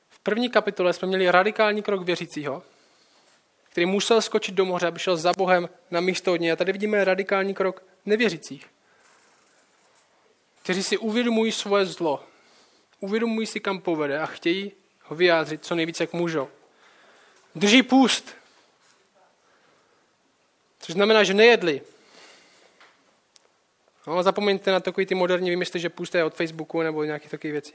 V 0.09 0.19
první 0.19 0.49
kapitole 0.49 0.93
jsme 0.93 1.07
měli 1.07 1.31
radikální 1.31 1.81
krok 1.81 2.03
věřícího, 2.03 2.63
který 3.77 3.85
musel 3.85 4.21
skočit 4.21 4.55
do 4.55 4.65
moře, 4.65 4.87
aby 4.87 4.99
šel 4.99 5.17
za 5.17 5.31
Bohem 5.37 5.69
na 5.91 6.01
místo 6.01 6.33
od 6.33 6.41
něj. 6.41 6.51
A 6.51 6.55
tady 6.55 6.71
vidíme 6.71 7.03
radikální 7.03 7.53
krok 7.53 7.83
nevěřících, 8.05 8.65
kteří 10.63 10.83
si 10.83 10.97
uvědomují 10.97 11.51
svoje 11.51 11.85
zlo, 11.85 12.23
uvědomují 12.99 13.47
si, 13.47 13.59
kam 13.59 13.81
povede 13.81 14.19
a 14.19 14.25
chtějí 14.25 14.71
ho 15.03 15.15
vyjádřit 15.15 15.65
co 15.65 15.75
nejvíce, 15.75 16.03
jak 16.03 16.13
můžou. 16.13 16.49
Drží 17.55 17.83
půst. 17.83 18.35
Což 20.79 20.93
znamená, 20.93 21.23
že 21.23 21.33
nejedli. 21.33 21.81
No, 24.07 24.23
zapomeňte 24.23 24.71
na 24.71 24.79
takový 24.79 25.05
ty 25.05 25.15
moderní 25.15 25.49
vymysly, 25.49 25.79
že 25.79 25.89
půst 25.89 26.15
je 26.15 26.23
od 26.23 26.35
Facebooku 26.35 26.81
nebo 26.81 27.03
nějaké 27.03 27.29
takové 27.29 27.51
věci. 27.51 27.73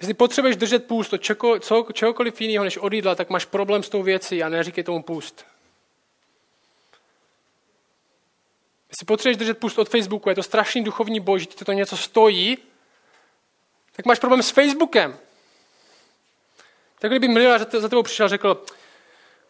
Jestli 0.00 0.14
potřebuješ 0.14 0.56
držet 0.56 0.86
půst 0.86 1.12
od 1.12 1.24
co, 1.60 1.86
čehokoliv 1.92 2.40
jiného 2.40 2.64
než 2.64 2.76
od 2.76 2.92
jídla, 2.92 3.14
tak 3.14 3.30
máš 3.30 3.44
problém 3.44 3.82
s 3.82 3.88
tou 3.88 4.02
věcí 4.02 4.42
a 4.42 4.48
neříkej 4.48 4.84
tomu 4.84 5.02
půst. 5.02 5.46
Jestli 8.90 9.06
potřebuješ 9.06 9.36
držet 9.36 9.58
půst 9.58 9.78
od 9.78 9.88
Facebooku, 9.88 10.28
je 10.28 10.34
to 10.34 10.42
strašný 10.42 10.84
duchovní 10.84 11.20
boj, 11.20 11.40
že 11.40 11.46
ti 11.46 11.64
to 11.64 11.72
něco 11.72 11.96
stojí, 11.96 12.58
tak 13.92 14.06
máš 14.06 14.18
problém 14.18 14.42
s 14.42 14.50
Facebookem. 14.50 15.18
Tak 16.98 17.10
kdyby 17.10 17.28
milionář 17.28 17.60
za 17.60 17.88
tebou 17.88 18.02
přišel 18.02 18.26
a 18.26 18.28
řekl, 18.28 18.64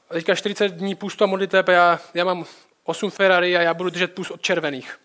teďka 0.09 0.35
40 0.35 0.69
dní 0.69 0.95
půstu 0.95 1.25
a 1.25 1.27
modliteb, 1.27 1.69
já, 1.69 2.01
já 2.15 2.25
mám 2.25 2.47
8 2.85 3.11
Ferrari 3.11 3.57
a 3.57 3.63
já 3.63 3.75
budu 3.75 3.91
držet 3.91 4.15
půst 4.15 4.31
od 4.31 4.43
červených. 4.43 4.99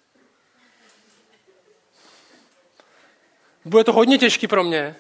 Bude 3.65 3.83
to 3.83 3.93
hodně 3.93 4.17
těžký 4.17 4.47
pro 4.47 4.63
mě. 4.63 4.95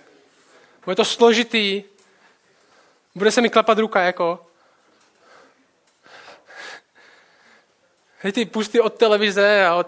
Bude 0.85 0.95
to 0.95 1.05
složitý. 1.05 1.83
Bude 3.15 3.31
se 3.31 3.41
mi 3.41 3.49
klapat 3.49 3.77
ruka, 3.77 4.01
jako. 4.01 4.45
Ty 8.33 8.45
pusty 8.45 8.79
od 8.79 8.97
televize 8.97 9.65
a 9.65 9.75
od... 9.75 9.87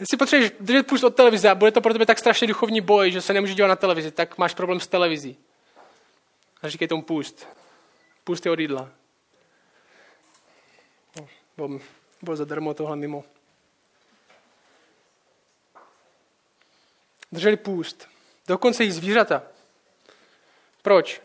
Jestli 0.00 0.16
potřebuješ 0.16 0.52
držet 0.60 0.86
pust 0.86 1.04
od 1.04 1.16
televize 1.16 1.50
a 1.50 1.54
bude 1.54 1.72
to 1.72 1.80
pro 1.80 1.92
tebe 1.92 2.06
tak 2.06 2.18
strašně 2.18 2.46
duchovní 2.46 2.80
boj, 2.80 3.10
že 3.10 3.22
se 3.22 3.32
nemůže 3.32 3.54
dělat 3.54 3.68
na 3.68 3.76
televizi, 3.76 4.10
tak 4.10 4.38
máš 4.38 4.54
problém 4.54 4.80
s 4.80 4.86
televizí. 4.86 5.36
A 6.62 6.68
říkej 6.68 6.88
tomu 6.88 7.02
pust. 7.02 7.48
Pust 8.24 8.46
je 8.46 8.52
od 8.52 8.58
jídla. 8.58 8.90
Bylo, 11.56 11.80
bylo 12.22 12.36
zadarmo 12.36 12.74
tohle 12.74 12.96
mimo. 12.96 13.24
Drželi 17.32 17.56
půst. 17.56 18.08
Dokonce 18.46 18.84
i 18.84 18.92
zvířata. 18.92 19.42
Proč? 20.86 21.22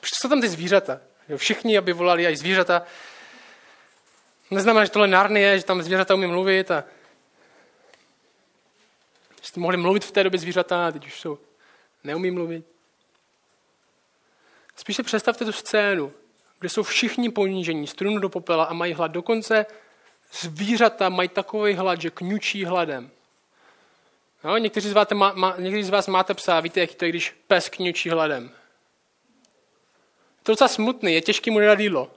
Proč 0.00 0.10
jsou 0.14 0.28
tam 0.28 0.40
ty 0.40 0.48
zvířata? 0.48 1.00
Všichni, 1.36 1.78
aby 1.78 1.92
volali 1.92 2.26
i 2.26 2.36
zvířata. 2.36 2.82
Neznamená, 4.50 4.84
že 4.84 4.90
tohle 4.90 5.08
nárny 5.08 5.58
že 5.58 5.64
tam 5.64 5.82
zvířata 5.82 6.14
umí 6.14 6.26
mluvit 6.26 6.70
a 6.70 6.84
jste 9.42 9.60
mohli 9.60 9.76
mluvit 9.76 10.04
v 10.04 10.10
té 10.10 10.24
době 10.24 10.38
zvířata 10.38 10.86
a 10.86 10.90
teď 10.90 11.06
už 11.06 11.20
jsou, 11.20 11.38
neumí 12.04 12.30
mluvit. 12.30 12.66
Spíše 14.76 15.02
představte 15.02 15.44
tu 15.44 15.52
scénu, 15.52 16.12
kde 16.58 16.68
jsou 16.68 16.82
všichni 16.82 17.30
ponížení, 17.30 17.86
strunu 17.86 18.18
do 18.18 18.28
popela 18.28 18.64
a 18.64 18.72
mají 18.72 18.92
hlad. 18.92 19.10
Dokonce 19.10 19.66
zvířata 20.32 21.08
mají 21.08 21.28
takový 21.28 21.74
hlad, 21.74 22.00
že 22.00 22.10
kňučí 22.10 22.64
hladem. 22.64 23.10
No, 24.44 24.56
někteří, 24.56 24.88
z 24.88 24.92
vás 24.92 25.08
má, 25.14 25.32
má, 25.32 25.54
někteří 25.58 25.82
z 25.82 25.90
vás 25.90 26.06
máte 26.06 26.34
psa, 26.34 26.60
víte, 26.60 26.80
jak 26.80 26.94
to 26.94 27.04
je, 27.04 27.10
když 27.10 27.34
pes 27.46 27.68
kňučí 27.68 28.10
hladem. 28.10 28.59
To 30.50 30.52
docela 30.52 30.68
smutný, 30.68 31.14
je 31.14 31.20
těžký 31.20 31.50
mu 31.50 31.58
nedat 31.58 31.80
jídlo. 31.80 32.10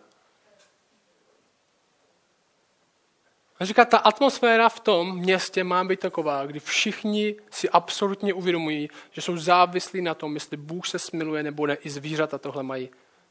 A 3.59 3.65
říká, 3.65 3.85
ta 3.85 3.97
atmosféra 3.97 4.69
v 4.69 4.79
tom 4.79 5.17
městě 5.17 5.63
má 5.63 5.83
být 5.83 5.99
taková, 5.99 6.45
kdy 6.45 6.59
všichni 6.59 7.35
si 7.51 7.69
absolutně 7.69 8.33
uvědomují, 8.33 8.89
že 9.11 9.21
jsou 9.21 9.37
závislí 9.37 10.01
na 10.01 10.13
tom, 10.13 10.33
jestli 10.33 10.57
Bůh 10.57 10.87
se 10.87 10.99
smiluje 10.99 11.43
nebo 11.43 11.67
ne, 11.67 11.75
i 11.75 11.89
zvířata 11.89 12.37
tohle 12.37 12.63
mají 12.63 12.89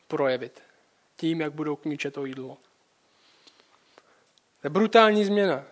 projevit. 0.09 0.63
Tím, 1.17 1.41
jak 1.41 1.53
budou 1.53 1.77
kníčet 1.77 2.15
to 2.15 2.25
jídlo. 2.25 2.59
To 4.61 4.67
je 4.67 4.71
brutální 4.71 5.25
změna, 5.25 5.65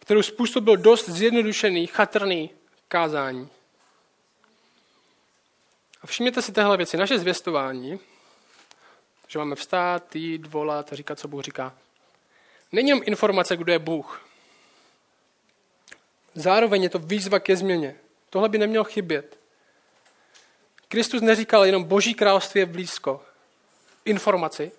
kterou 0.00 0.22
způsobil 0.22 0.76
dost 0.76 1.08
zjednodušený, 1.08 1.86
chatrný 1.86 2.50
kázání. 2.88 3.48
A 6.02 6.06
všimněte 6.06 6.42
si 6.42 6.52
téhle 6.52 6.76
věci. 6.76 6.96
Naše 6.96 7.18
zvěstování 7.18 8.00
že 9.28 9.38
máme 9.38 9.54
vstát, 9.54 10.16
jít, 10.16 10.46
volat 10.46 10.92
říkat, 10.92 11.18
co 11.18 11.28
Bůh 11.28 11.42
říká. 11.42 11.74
Není 12.72 12.88
jenom 12.88 13.02
informace, 13.06 13.56
kdo 13.56 13.72
je 13.72 13.78
Bůh. 13.78 14.28
Zároveň 16.34 16.82
je 16.82 16.88
to 16.88 16.98
výzva 16.98 17.40
ke 17.40 17.56
změně. 17.56 17.96
Tohle 18.30 18.48
by 18.48 18.58
nemělo 18.58 18.84
chybět. 18.84 19.38
Kristus 20.88 21.22
neříkal 21.22 21.64
jenom 21.64 21.84
Boží 21.84 22.14
království 22.14 22.58
je 22.58 22.66
blízko. 22.66 23.22
Informaci. 24.04 24.72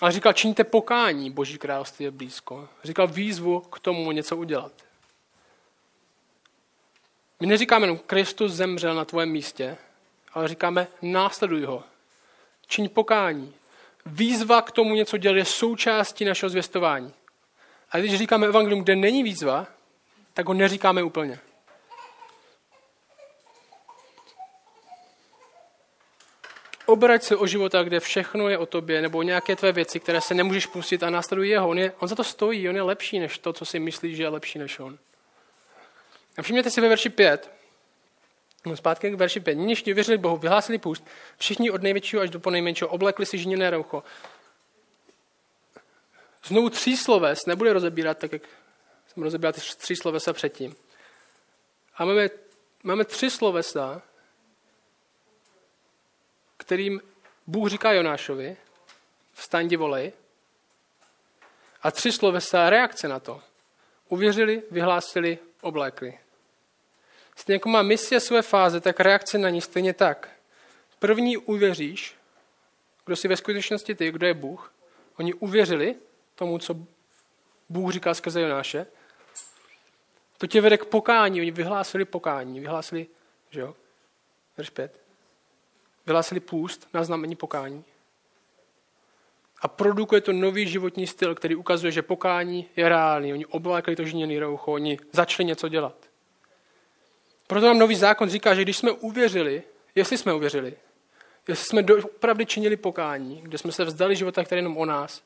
Ale 0.00 0.12
říkal, 0.12 0.32
čiňte 0.32 0.64
pokání, 0.64 1.30
Boží 1.30 1.58
království 1.58 2.04
je 2.04 2.10
blízko. 2.10 2.68
Říkal 2.84 3.06
výzvu 3.06 3.60
k 3.60 3.80
tomu 3.80 4.12
něco 4.12 4.36
udělat. 4.36 4.72
My 7.40 7.46
neříkáme 7.46 7.84
jenom, 7.84 7.98
Kristus 7.98 8.52
zemřel 8.52 8.94
na 8.94 9.04
tvém 9.04 9.28
místě, 9.28 9.76
ale 10.32 10.48
říkáme, 10.48 10.86
následuj 11.02 11.64
ho. 11.64 11.84
Čiň 12.66 12.88
pokání. 12.88 13.54
Výzva 14.06 14.62
k 14.62 14.70
tomu 14.70 14.94
něco 14.94 15.16
dělat 15.16 15.36
je 15.36 15.44
součástí 15.44 16.24
našeho 16.24 16.50
zvěstování. 16.50 17.12
A 17.90 17.98
když 17.98 18.18
říkáme 18.18 18.46
evangelium, 18.46 18.82
kde 18.82 18.96
není 18.96 19.22
výzva, 19.22 19.66
tak 20.34 20.46
ho 20.46 20.54
neříkáme 20.54 21.02
úplně. 21.02 21.38
Obrať 26.86 27.22
se 27.22 27.36
o 27.36 27.46
života, 27.46 27.82
kde 27.82 28.00
všechno 28.00 28.48
je 28.48 28.58
o 28.58 28.66
tobě, 28.66 29.02
nebo 29.02 29.22
nějaké 29.22 29.56
tvé 29.56 29.72
věci, 29.72 30.00
které 30.00 30.20
se 30.20 30.34
nemůžeš 30.34 30.66
pustit 30.66 31.02
a 31.02 31.10
následuj 31.10 31.48
jeho. 31.48 31.68
On, 31.68 31.78
je, 31.78 31.92
on 31.98 32.08
za 32.08 32.14
to 32.14 32.24
stojí, 32.24 32.68
on 32.68 32.76
je 32.76 32.82
lepší 32.82 33.18
než 33.18 33.38
to, 33.38 33.52
co 33.52 33.64
si 33.64 33.78
myslíš, 33.78 34.16
že 34.16 34.22
je 34.22 34.28
lepší 34.28 34.58
než 34.58 34.78
on. 34.78 34.98
A 36.38 36.42
všimněte 36.42 36.70
si 36.70 36.80
ve 36.80 36.88
verši 36.88 37.08
5, 37.08 37.60
No, 38.66 38.76
zpátky 38.76 39.10
k 39.10 39.14
verši 39.14 39.40
5. 39.40 39.54
Níž 39.54 39.84
věřili 39.84 40.18
Bohu, 40.18 40.36
vyhlásili 40.36 40.78
půst, 40.78 41.06
všichni 41.38 41.70
od 41.70 41.82
největšího 41.82 42.22
až 42.22 42.30
do 42.30 42.40
ponejmenšího 42.40 42.90
oblekli 42.90 43.26
si 43.26 43.38
žněné 43.38 43.70
roucho. 43.70 44.02
Znovu 46.44 46.70
tří 46.70 46.96
sloves 46.96 47.46
nebude 47.46 47.72
rozebírat, 47.72 48.18
tak 48.18 48.32
jak 48.32 48.42
jsem 49.06 49.22
rozebíral 49.22 49.52
ty 49.52 49.60
tři 49.60 49.96
slovesa 49.96 50.32
předtím. 50.32 50.76
A 51.96 52.04
máme, 52.04 52.28
máme 52.82 53.04
tři 53.04 53.30
slovesa, 53.30 54.02
kterým 56.56 57.00
Bůh 57.46 57.68
říká 57.68 57.92
Jonášovi, 57.92 58.56
vstaň 59.32 59.76
volej, 59.76 60.12
a 61.82 61.90
tři 61.90 62.12
slovesa 62.12 62.70
reakce 62.70 63.08
na 63.08 63.20
to. 63.20 63.42
Uvěřili, 64.08 64.62
vyhlásili, 64.70 65.38
oblékli. 65.60 66.18
Stejně 67.36 67.54
jako 67.54 67.68
má 67.68 67.82
misie 67.82 68.20
své 68.20 68.42
fáze, 68.42 68.80
tak 68.80 69.00
reakce 69.00 69.38
na 69.38 69.50
ní 69.50 69.60
stejně 69.60 69.94
tak. 69.94 70.28
První 70.98 71.36
uvěříš, 71.36 72.14
kdo 73.06 73.16
si 73.16 73.28
ve 73.28 73.36
skutečnosti 73.36 73.94
ty, 73.94 74.12
kdo 74.12 74.26
je 74.26 74.34
Bůh. 74.34 74.72
Oni 75.18 75.34
uvěřili 75.34 75.96
tomu, 76.34 76.58
co 76.58 76.76
Bůh 77.68 77.92
říkal 77.92 78.14
skrze 78.14 78.40
Jonáše. 78.40 78.86
To 80.38 80.46
tě 80.46 80.60
vede 80.60 80.78
k 80.78 80.84
pokání. 80.84 81.40
Oni 81.40 81.50
vyhlásili 81.50 82.04
pokání. 82.04 82.60
Vyhlásili, 82.60 83.06
že 83.50 83.60
jo? 83.60 83.74
Verš 84.56 84.70
5. 84.70 85.00
Vyhlásili 86.06 86.40
půst 86.40 86.88
na 86.94 87.04
znamení 87.04 87.36
pokání. 87.36 87.84
A 89.60 89.68
produkuje 89.68 90.20
to 90.20 90.32
nový 90.32 90.68
životní 90.68 91.06
styl, 91.06 91.34
který 91.34 91.54
ukazuje, 91.54 91.92
že 91.92 92.02
pokání 92.02 92.66
je 92.76 92.88
reálný. 92.88 93.32
Oni 93.32 93.46
oblékli 93.46 93.96
to 93.96 94.04
žíněný 94.04 94.38
roucho, 94.38 94.72
oni 94.72 94.98
začali 95.12 95.44
něco 95.44 95.68
dělat. 95.68 95.96
Proto 97.46 97.66
nám 97.66 97.78
nový 97.78 97.94
zákon 97.94 98.30
říká, 98.30 98.54
že 98.54 98.62
když 98.62 98.76
jsme 98.76 98.92
uvěřili, 98.92 99.62
jestli 99.94 100.18
jsme 100.18 100.34
uvěřili, 100.34 100.76
jestli 101.48 101.64
jsme 101.66 101.84
opravdu 102.02 102.44
činili 102.44 102.76
pokání, 102.76 103.40
kde 103.42 103.58
jsme 103.58 103.72
se 103.72 103.84
vzdali 103.84 104.16
života, 104.16 104.44
který 104.44 104.58
je 104.58 104.62
jenom 104.62 104.76
o 104.76 104.84
nás, 104.84 105.22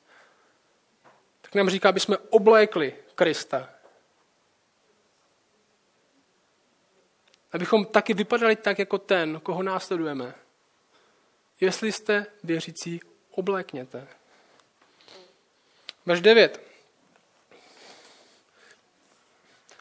tak 1.41 1.55
nám 1.55 1.71
říká, 1.71 1.89
aby 1.89 2.01
jsme 2.01 2.17
oblékli 2.19 2.95
Krista. 3.15 3.71
Abychom 7.53 7.85
taky 7.85 8.15
vypadali 8.15 8.57
tak, 8.57 8.79
jako 8.79 8.99
ten, 8.99 9.41
koho 9.41 9.63
následujeme. 9.63 10.35
Jestli 11.61 11.93
jste 11.93 12.27
věřící, 12.45 13.01
oblékněte. 13.31 14.09
Verš 16.07 16.21
9. 16.21 16.61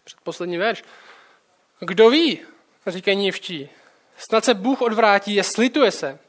Předposlední 0.03 0.57
verš. 0.57 0.83
Kdo 1.79 2.09
ví, 2.09 2.39
říkají 2.87 3.17
nívčí, 3.17 3.69
snad 4.17 4.45
se 4.45 4.53
Bůh 4.53 4.81
odvrátí 4.81 5.39
a 5.39 5.43
slituje 5.43 5.91
se. 5.91 6.19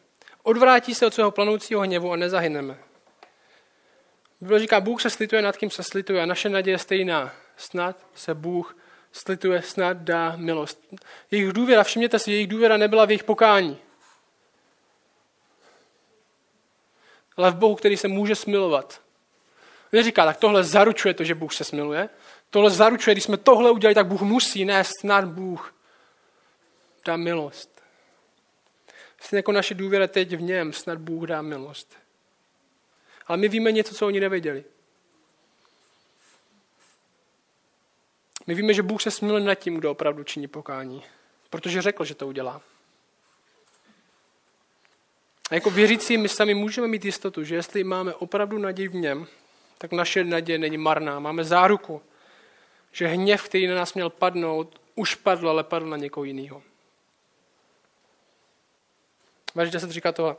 Odvrátí 0.42 0.94
se 0.94 1.06
od 1.06 1.14
svého 1.14 1.30
planoucího 1.30 1.80
hněvu 1.80 2.12
a 2.12 2.16
nezahyneme. 2.16 2.78
Bible 4.40 4.58
říká, 4.58 4.80
Bůh 4.80 5.02
se 5.02 5.10
slituje 5.10 5.42
nad 5.42 5.56
kým 5.56 5.70
se 5.70 5.82
slituje 5.82 6.22
a 6.22 6.26
naše 6.26 6.48
naděje 6.48 6.74
je 6.74 6.78
stejná. 6.78 7.34
Snad 7.56 8.06
se 8.14 8.34
Bůh 8.34 8.76
slituje, 9.12 9.62
snad 9.62 9.96
dá 9.96 10.36
milost. 10.36 10.80
Jejich 11.30 11.52
důvěra, 11.52 11.84
všimněte 11.84 12.18
si, 12.18 12.30
jejich 12.30 12.48
důvěra 12.48 12.76
nebyla 12.76 13.04
v 13.04 13.10
jejich 13.10 13.24
pokání. 13.24 13.78
ale 17.36 17.50
v 17.50 17.54
Bohu, 17.54 17.74
který 17.74 17.96
se 17.96 18.08
může 18.08 18.34
smilovat. 18.34 19.00
Neříká, 19.92 20.24
tak 20.24 20.36
tohle 20.36 20.64
zaručuje 20.64 21.14
to, 21.14 21.24
že 21.24 21.34
Bůh 21.34 21.54
se 21.54 21.64
smiluje. 21.64 22.08
Tohle 22.50 22.70
zaručuje, 22.70 23.14
když 23.14 23.24
jsme 23.24 23.36
tohle 23.36 23.70
udělali, 23.70 23.94
tak 23.94 24.06
Bůh 24.06 24.22
musí 24.22 24.64
nést 24.64 25.04
nad 25.04 25.24
Bůh 25.24 25.74
dá 27.04 27.16
milost. 27.16 27.82
Stejně 29.20 29.38
jako 29.38 29.52
naše 29.52 29.74
důvěra 29.74 30.06
teď 30.06 30.36
v 30.36 30.42
něm, 30.42 30.72
snad 30.72 30.98
Bůh 30.98 31.26
dá 31.26 31.42
milost. 31.42 31.96
Ale 33.26 33.38
my 33.38 33.48
víme 33.48 33.72
něco, 33.72 33.94
co 33.94 34.06
oni 34.06 34.20
nevěděli. 34.20 34.64
My 38.46 38.54
víme, 38.54 38.74
že 38.74 38.82
Bůh 38.82 39.02
se 39.02 39.10
smiluje 39.10 39.44
nad 39.44 39.54
tím, 39.54 39.76
kdo 39.76 39.90
opravdu 39.90 40.24
činí 40.24 40.48
pokání. 40.48 41.04
Protože 41.50 41.82
řekl, 41.82 42.04
že 42.04 42.14
to 42.14 42.26
udělá. 42.26 42.60
A 45.50 45.54
jako 45.54 45.70
věřící 45.70 46.16
my 46.16 46.28
sami 46.28 46.54
můžeme 46.54 46.88
mít 46.88 47.04
jistotu, 47.04 47.44
že 47.44 47.54
jestli 47.54 47.84
máme 47.84 48.14
opravdu 48.14 48.58
naději 48.58 48.88
v 48.88 48.94
něm, 48.94 49.26
tak 49.78 49.92
naše 49.92 50.24
naděje 50.24 50.58
není 50.58 50.78
marná. 50.78 51.20
Máme 51.20 51.44
záruku, 51.44 52.02
že 52.92 53.06
hněv, 53.06 53.42
který 53.42 53.66
na 53.66 53.74
nás 53.74 53.94
měl 53.94 54.10
padnout, 54.10 54.80
už 54.94 55.14
padl, 55.14 55.48
ale 55.48 55.64
padl 55.64 55.86
na 55.86 55.96
někoho 55.96 56.24
jiného. 56.24 56.62
Verš 59.54 59.70
10 59.70 59.90
říká 59.90 60.12
toho. 60.12 60.36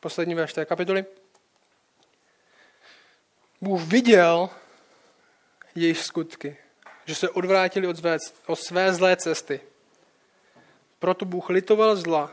Poslední 0.00 0.34
verš 0.34 0.52
té 0.52 0.64
kapitoly. 0.64 1.04
Bůh 3.60 3.82
viděl 3.82 4.50
jejich 5.74 5.98
skutky, 5.98 6.56
že 7.04 7.14
se 7.14 7.28
odvrátili 7.28 7.86
od 7.86 7.96
své, 7.96 8.16
od 8.46 8.56
své 8.56 8.94
zlé 8.94 9.16
cesty. 9.16 9.60
Proto 10.98 11.24
Bůh 11.24 11.50
litoval 11.50 11.96
zla, 11.96 12.32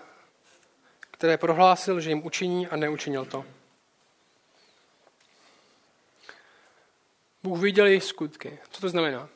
které 1.11 1.37
prohlásil, 1.37 1.99
že 1.99 2.09
jim 2.09 2.25
učiní 2.25 2.67
a 2.67 2.75
neučinil 2.75 3.25
to. 3.25 3.45
Bůh 7.45 7.59
viděl 7.59 7.85
jejich 7.85 8.03
skutky. 8.03 8.59
Co 8.71 8.81
to 8.81 8.89
znamená? 8.89 9.29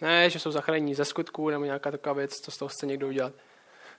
Ne, 0.00 0.30
že 0.30 0.38
jsou 0.38 0.50
zachráněni 0.50 0.94
ze 0.94 1.04
skutků 1.04 1.50
nebo 1.50 1.64
nějaká 1.64 1.90
taková 1.90 2.12
věc, 2.12 2.40
co 2.40 2.50
z 2.50 2.56
toho 2.56 2.68
chce 2.68 2.86
někdo 2.86 3.08
udělat. 3.08 3.32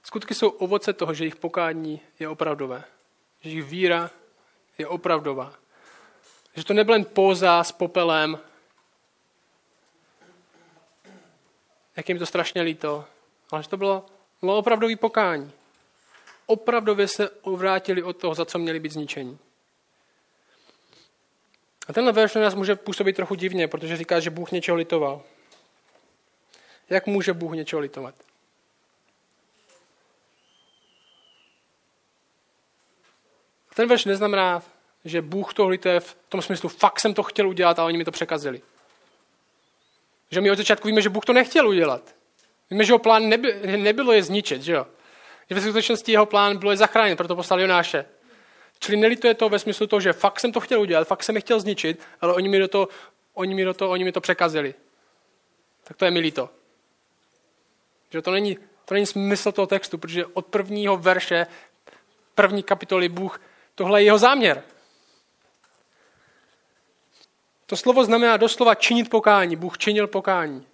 Skutky 0.04 0.36
jsou 0.36 0.50
ovoce 0.50 0.94
toho, 0.94 1.14
že 1.14 1.24
jejich 1.24 1.36
pokání 1.36 2.02
je 2.20 2.28
opravdové. 2.28 2.84
Že 3.42 3.50
jejich 3.50 3.64
víra 3.64 4.12
je 4.78 4.88
opravdová. 4.88 5.54
Že 6.56 6.66
to 6.66 6.74
nebyl 6.74 6.96
jen 6.96 7.06
póza 7.06 7.64
s 7.64 7.72
popelem, 7.72 8.40
jak 11.96 12.10
jim 12.10 12.20
to 12.20 12.26
strašně 12.26 12.62
líto, 12.62 13.06
ale 13.52 13.64
že 13.64 13.70
to 13.70 13.78
bylo, 13.78 14.06
bylo 14.42 14.58
opravdový 14.58 14.96
pokání. 14.96 15.52
Opravdově 16.46 17.08
se 17.08 17.30
obrátili 17.30 18.04
od 18.04 18.18
toho, 18.18 18.36
za 18.36 18.46
co 18.46 18.60
měli 18.60 18.80
být 18.80 18.92
zničení. 18.92 19.40
A 21.88 21.94
tenhle 21.94 22.12
verš 22.12 22.36
na 22.36 22.42
nás 22.42 22.56
může 22.56 22.76
působit 22.76 23.16
trochu 23.16 23.36
divně, 23.36 23.68
protože 23.68 23.98
říká, 23.98 24.20
že 24.20 24.30
Bůh 24.30 24.52
něčeho 24.52 24.78
litoval. 24.78 25.22
Jak 26.90 27.08
může 27.08 27.34
Bůh 27.34 27.54
něčeho 27.54 27.80
litovat? 27.80 28.16
Ten 33.76 33.90
verš 33.90 34.06
neznamená, 34.06 34.64
že 35.06 35.22
Bůh 35.22 35.54
to 35.54 35.68
lituje 35.68 36.00
v 36.00 36.18
tom 36.30 36.42
smyslu, 36.42 36.70
fakt 36.70 37.00
jsem 37.00 37.14
to 37.14 37.24
chtěl 37.24 37.50
udělat 37.50 37.80
a 37.80 37.86
oni 37.86 37.98
mi 37.98 38.06
to 38.06 38.12
překazili. 38.12 38.62
Že 40.32 40.42
my 40.42 40.52
od 40.52 40.58
začátku 40.58 40.88
víme, 40.88 41.02
že 41.02 41.10
Bůh 41.10 41.26
to 41.26 41.34
nechtěl 41.34 41.68
udělat. 41.68 42.16
Víme, 42.70 42.84
že 42.84 42.92
jeho 42.92 43.00
plán 43.00 43.30
neby, 43.30 43.78
nebylo 43.78 44.14
je 44.14 44.24
zničit, 44.24 44.62
že 44.62 44.74
jo? 44.74 44.88
Že 45.50 45.56
ve 45.56 45.62
skutečnosti 45.62 46.12
jeho 46.12 46.26
plán 46.26 46.58
bylo 46.58 46.72
je 46.72 46.78
zachránit, 46.78 47.16
proto 47.16 47.36
poslal 47.36 47.62
Jonáše. 47.62 48.06
Čili 48.84 48.98
nelituje 48.98 49.34
to 49.34 49.50
ve 49.50 49.60
smyslu 49.60 49.88
toho, 49.88 50.00
že 50.00 50.14
fakt 50.14 50.40
jsem 50.40 50.52
to 50.52 50.60
chtěl 50.60 50.82
udělat, 50.82 51.08
fakt 51.08 51.24
jsem 51.24 51.36
je 51.36 51.42
chtěl 51.42 51.60
zničit, 51.60 52.00
ale 52.22 52.34
oni 52.34 52.50
mi 52.50 52.60
do 52.60 52.68
toho, 52.68 52.88
oni 53.34 53.56
mi 53.56 53.64
do 53.66 53.74
toho, 53.74 53.92
oni 53.92 54.04
mi 54.04 54.12
to 54.12 54.22
překazili. 54.22 54.74
Tak 55.84 55.98
to 55.98 56.06
je 56.06 56.12
mi 56.12 56.20
líto. 56.20 56.50
Že 58.10 58.22
to 58.22 58.32
není, 58.32 58.58
to 58.86 58.94
není 58.94 59.06
smysl 59.06 59.52
toho 59.52 59.68
textu, 59.68 59.98
protože 59.98 60.26
od 60.26 60.46
prvního 60.46 60.98
verše, 60.98 61.48
první 62.36 62.64
kapitoly 62.64 63.10
Bůh, 63.10 63.42
tohle 63.76 64.02
je 64.02 64.06
jeho 64.06 64.18
záměr. 64.18 64.64
To 67.66 67.78
slovo 67.78 68.04
znamená 68.04 68.38
doslova 68.38 68.76
činit 68.76 69.10
pokání. 69.10 69.56
Bůh 69.56 69.78
činil 69.78 70.08
pokání. 70.08 70.68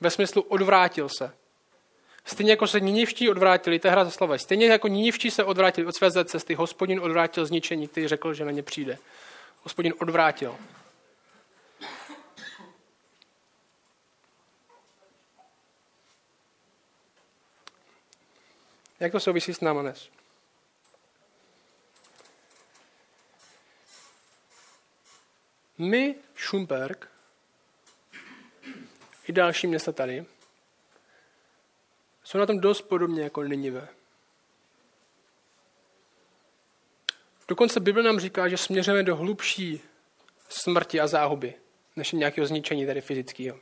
Ve 0.00 0.10
smyslu 0.10 0.42
odvrátil 0.42 1.08
se. 1.08 1.32
Stejně 2.24 2.52
jako 2.52 2.66
se 2.66 2.80
Ninivští 2.80 3.30
odvrátili, 3.30 3.78
to 3.78 3.86
je 3.86 3.92
hra 3.92 4.04
za 4.04 4.10
slova. 4.10 4.38
Stejně 4.38 4.66
jako 4.66 4.88
Ninivští 4.88 5.30
se 5.30 5.44
odvrátili 5.44 5.86
od 5.86 5.96
své 5.96 6.24
cesty, 6.24 6.54
hospodin 6.54 7.00
odvrátil 7.00 7.46
zničení, 7.46 7.88
který 7.88 8.08
řekl, 8.08 8.34
že 8.34 8.44
na 8.44 8.50
ně 8.50 8.62
přijde. 8.62 8.98
Hospodin 9.62 9.94
odvrátil. 10.00 10.56
Jak 19.00 19.12
to 19.12 19.20
souvisí 19.20 19.54
s 19.54 19.60
náma 19.60 19.82
dnes? 19.82 20.08
My, 25.78 26.14
Šumperk, 26.34 27.08
i 29.28 29.32
další 29.32 29.66
města 29.66 29.92
tady, 29.92 30.24
jsou 32.24 32.38
na 32.38 32.46
tom 32.46 32.60
dost 32.60 32.82
podobně 32.82 33.22
jako 33.22 33.42
Ninive. 33.42 33.88
Dokonce 37.48 37.80
Bible 37.80 38.02
nám 38.02 38.20
říká, 38.20 38.48
že 38.48 38.56
směřujeme 38.56 39.02
do 39.02 39.16
hlubší 39.16 39.80
smrti 40.48 41.00
a 41.00 41.06
záhuby, 41.06 41.54
než 41.96 42.12
nějakého 42.12 42.46
zničení 42.46 42.86
tady 42.86 43.00
fyzického. 43.00 43.58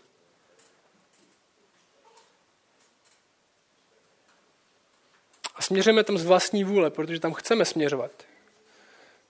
A 5.54 5.62
směřujeme 5.62 6.04
tam 6.04 6.18
z 6.18 6.24
vlastní 6.24 6.64
vůle, 6.64 6.90
protože 6.90 7.20
tam 7.20 7.32
chceme 7.34 7.64
směřovat. 7.64 8.10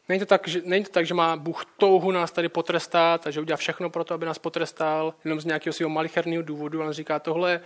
Není 0.08 0.20
to, 0.20 0.26
tak, 0.26 0.48
že, 0.48 0.62
není 0.64 0.84
to 0.84 0.90
tak, 0.90 1.06
že 1.06 1.14
má 1.14 1.36
Bůh 1.36 1.64
touhu 1.76 2.10
nás 2.10 2.32
tady 2.32 2.48
potrestat 2.48 3.26
a 3.26 3.30
že 3.30 3.40
udělá 3.40 3.56
všechno 3.56 3.90
pro 3.90 4.04
to, 4.04 4.14
aby 4.14 4.26
nás 4.26 4.38
potrestal, 4.38 5.14
jenom 5.24 5.40
z 5.40 5.44
nějakého 5.44 5.74
svého 5.74 5.90
malicherného 5.90 6.42
důvodu. 6.42 6.82
On 6.82 6.92
říká, 6.92 7.18
tohle 7.18 7.60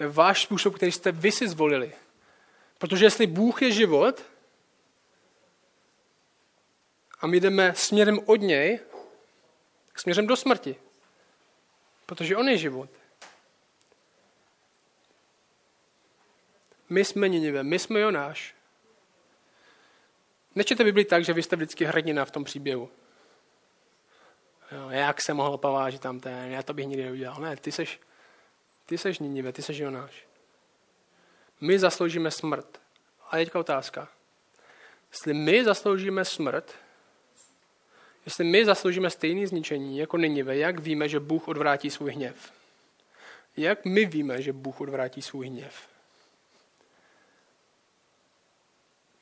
váš 0.00 0.42
způsob, 0.42 0.74
který 0.74 0.92
jste 0.92 1.12
vy 1.12 1.32
si 1.32 1.48
zvolili. 1.48 1.92
Protože 2.78 3.04
jestli 3.04 3.26
Bůh 3.26 3.62
je 3.62 3.72
život 3.72 4.22
a 7.20 7.26
my 7.26 7.40
jdeme 7.40 7.74
směrem 7.74 8.18
od 8.26 8.36
něj, 8.36 8.80
směrem 9.96 10.26
do 10.26 10.36
smrti. 10.36 10.76
Protože 12.06 12.36
on 12.36 12.48
je 12.48 12.58
život. 12.58 12.90
My 16.88 17.04
jsme 17.04 17.28
Ninive, 17.28 17.62
my 17.62 17.78
jsme 17.78 18.00
Jonáš. 18.00 18.54
Nečete 20.54 20.84
Bibli 20.84 21.04
tak, 21.04 21.24
že 21.24 21.32
vy 21.32 21.42
jste 21.42 21.56
vždycky 21.56 21.84
hrdina 21.84 22.24
v 22.24 22.30
tom 22.30 22.44
příběhu. 22.44 22.90
Jo, 24.72 24.90
jak 24.90 25.22
se 25.22 25.34
mohl 25.34 25.58
povážit 25.58 26.02
tam 26.02 26.20
ten, 26.20 26.52
já 26.52 26.62
to 26.62 26.74
bych 26.74 26.86
nikdy 26.86 27.04
neudělal. 27.04 27.40
Ne, 27.40 27.56
ty 27.56 27.72
seš, 27.72 28.00
ty 28.86 28.98
seš 28.98 29.18
Ninive, 29.18 29.52
ty 29.52 29.62
seš 29.62 29.78
Jonáš. 29.78 30.26
My 31.60 31.78
zasloužíme 31.78 32.30
smrt. 32.30 32.80
A 33.30 33.36
teďka 33.36 33.58
otázka. 33.58 34.08
Jestli 35.12 35.34
my 35.34 35.64
zasloužíme 35.64 36.24
smrt, 36.24 36.74
jestli 38.26 38.44
my 38.44 38.64
zasloužíme 38.64 39.10
stejné 39.10 39.46
zničení 39.46 39.98
jako 39.98 40.16
Ninive, 40.16 40.56
jak 40.56 40.78
víme, 40.78 41.08
že 41.08 41.20
Bůh 41.20 41.48
odvrátí 41.48 41.90
svůj 41.90 42.12
hněv? 42.12 42.52
Jak 43.56 43.84
my 43.84 44.04
víme, 44.04 44.42
že 44.42 44.52
Bůh 44.52 44.80
odvrátí 44.80 45.22
svůj 45.22 45.46
hněv? 45.46 45.88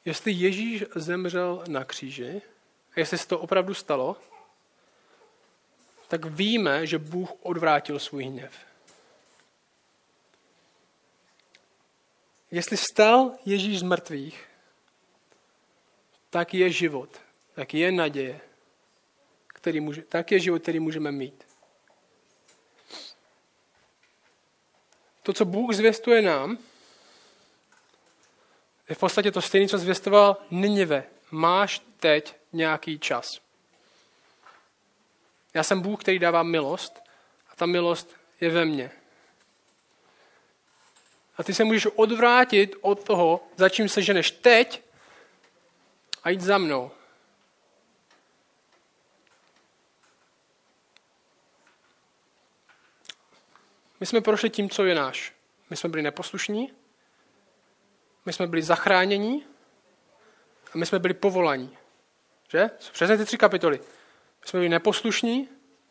Jestli 0.04 0.32
Ježíš 0.32 0.84
zemřel 0.94 1.64
na 1.68 1.84
kříži, 1.84 2.42
a 2.96 3.00
jestli 3.00 3.18
se 3.18 3.28
to 3.28 3.38
opravdu 3.38 3.74
stalo, 3.74 4.16
tak 6.08 6.24
víme, 6.24 6.86
že 6.86 6.98
Bůh 6.98 7.30
odvrátil 7.40 7.98
svůj 7.98 8.24
hněv. 8.24 8.69
Jestli 12.51 12.76
stal 12.76 13.32
Ježíš 13.44 13.78
z 13.78 13.82
mrtvých, 13.82 14.48
tak 16.30 16.55
je 16.55 16.70
život, 16.70 17.20
tak 17.55 17.74
je 17.74 17.92
naděje, 17.92 18.40
který 19.46 19.80
může, 19.80 20.03
tak 20.03 20.32
je 20.32 20.38
život, 20.38 20.62
který 20.62 20.80
můžeme 20.80 21.12
mít. 21.12 21.44
To, 25.22 25.32
co 25.32 25.44
Bůh 25.44 25.74
zvěstuje 25.74 26.22
nám, 26.22 26.59
je 28.88 28.94
v 28.94 28.98
podstatě 28.98 29.30
to 29.30 29.42
stejné, 29.42 29.68
co 29.68 29.78
zvěstoval 29.78 30.36
Ninive. 30.51 31.05
Máš 31.30 31.82
teď 31.96 32.36
nějaký 32.53 32.98
čas. 32.98 33.26
Já 35.55 35.62
jsem 35.62 35.80
Bůh, 35.80 36.01
který 36.01 36.18
dává 36.18 36.42
milost 36.42 37.01
a 37.51 37.57
ta 37.57 37.66
milost 37.66 38.16
je 38.40 38.51
ve 38.51 38.64
mně. 38.64 38.90
A 41.41 41.43
ty 41.43 41.55
se 41.55 41.64
můžeš 41.64 41.86
odvrátit 41.86 42.76
od 42.80 43.05
toho, 43.05 43.47
za 43.57 43.68
čím 43.68 43.88
se 43.88 44.03
ženeš 44.03 44.30
teď 44.30 44.82
a 46.22 46.30
jít 46.30 46.41
za 46.41 46.59
mnou. 46.59 46.91
My 54.01 54.07
jsme 54.07 54.20
prošli 54.20 54.51
tím, 54.51 54.70
co 54.70 54.84
je 54.84 54.95
náš. 54.95 55.32
My 55.70 55.76
jsme 55.76 55.88
byli 55.88 56.03
neposlušní, 56.03 56.72
my 58.26 58.32
jsme 58.32 58.47
byli 58.47 58.62
zachráněni 58.62 59.45
a 60.74 60.78
my 60.78 60.86
jsme 60.86 60.99
byli 60.99 61.14
povolaní. 61.14 61.78
Že? 62.49 62.70
Jsou 62.78 62.93
přesně 62.93 63.18
ty 63.18 63.24
tři 63.24 63.38
kapitoly. 63.38 63.78
My 64.41 64.47
jsme 64.47 64.59
byli 64.59 64.68
neposlušní, 64.68 65.49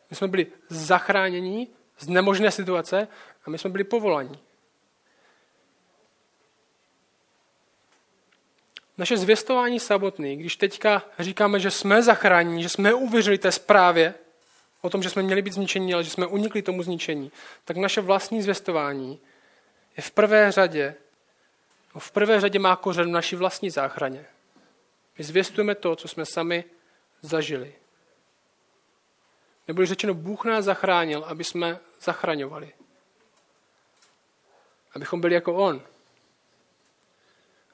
my 0.10 0.16
jsme 0.16 0.28
byli 0.28 0.48
zachráněni 0.70 1.68
z 2.00 2.08
nemožné 2.08 2.52
situace 2.52 3.08
a 3.46 3.50
my 3.50 3.58
jsme 3.58 3.70
byli 3.70 3.84
povolaní. 3.84 4.49
Naše 9.00 9.18
zvěstování 9.18 9.80
samotný, 9.80 10.38
když 10.38 10.56
teďka 10.56 11.04
říkáme, 11.20 11.60
že 11.60 11.72
jsme 11.72 12.04
zachráněni, 12.04 12.64
že 12.64 12.70
jsme 12.70 12.94
uvěřili 12.94 13.38
té 13.38 13.52
zprávě 13.52 14.14
o 14.82 14.90
tom, 14.90 15.04
že 15.04 15.10
jsme 15.10 15.24
měli 15.24 15.42
být 15.42 15.54
zničení, 15.54 15.94
ale 15.94 16.04
že 16.04 16.10
jsme 16.10 16.28
unikli 16.28 16.62
tomu 16.62 16.84
zničení, 16.84 17.32
tak 17.66 17.78
naše 17.78 18.02
vlastní 18.02 18.42
zvěstování 18.42 19.20
je 19.98 20.04
v 20.04 20.12
prvé 20.12 20.52
řadě, 20.52 20.96
no 21.96 22.00
v 22.00 22.12
prvé 22.12 22.42
řadě 22.42 22.60
má 22.60 22.76
kořen 22.76 23.10
v 23.10 23.12
naší 23.12 23.36
vlastní 23.36 23.70
záchraně. 23.70 24.26
My 25.18 25.24
zvěstujeme 25.24 25.76
to, 25.76 25.96
co 25.96 26.08
jsme 26.08 26.26
sami 26.26 26.64
zažili. 27.22 27.76
Nebo 29.68 29.86
řečeno, 29.86 30.14
Bůh 30.14 30.46
nás 30.46 30.66
zachránil, 30.66 31.24
aby 31.28 31.44
jsme 31.44 31.80
zachraňovali. 32.02 32.74
Abychom 34.94 35.22
byli 35.22 35.34
jako 35.34 35.56
On. 35.56 35.82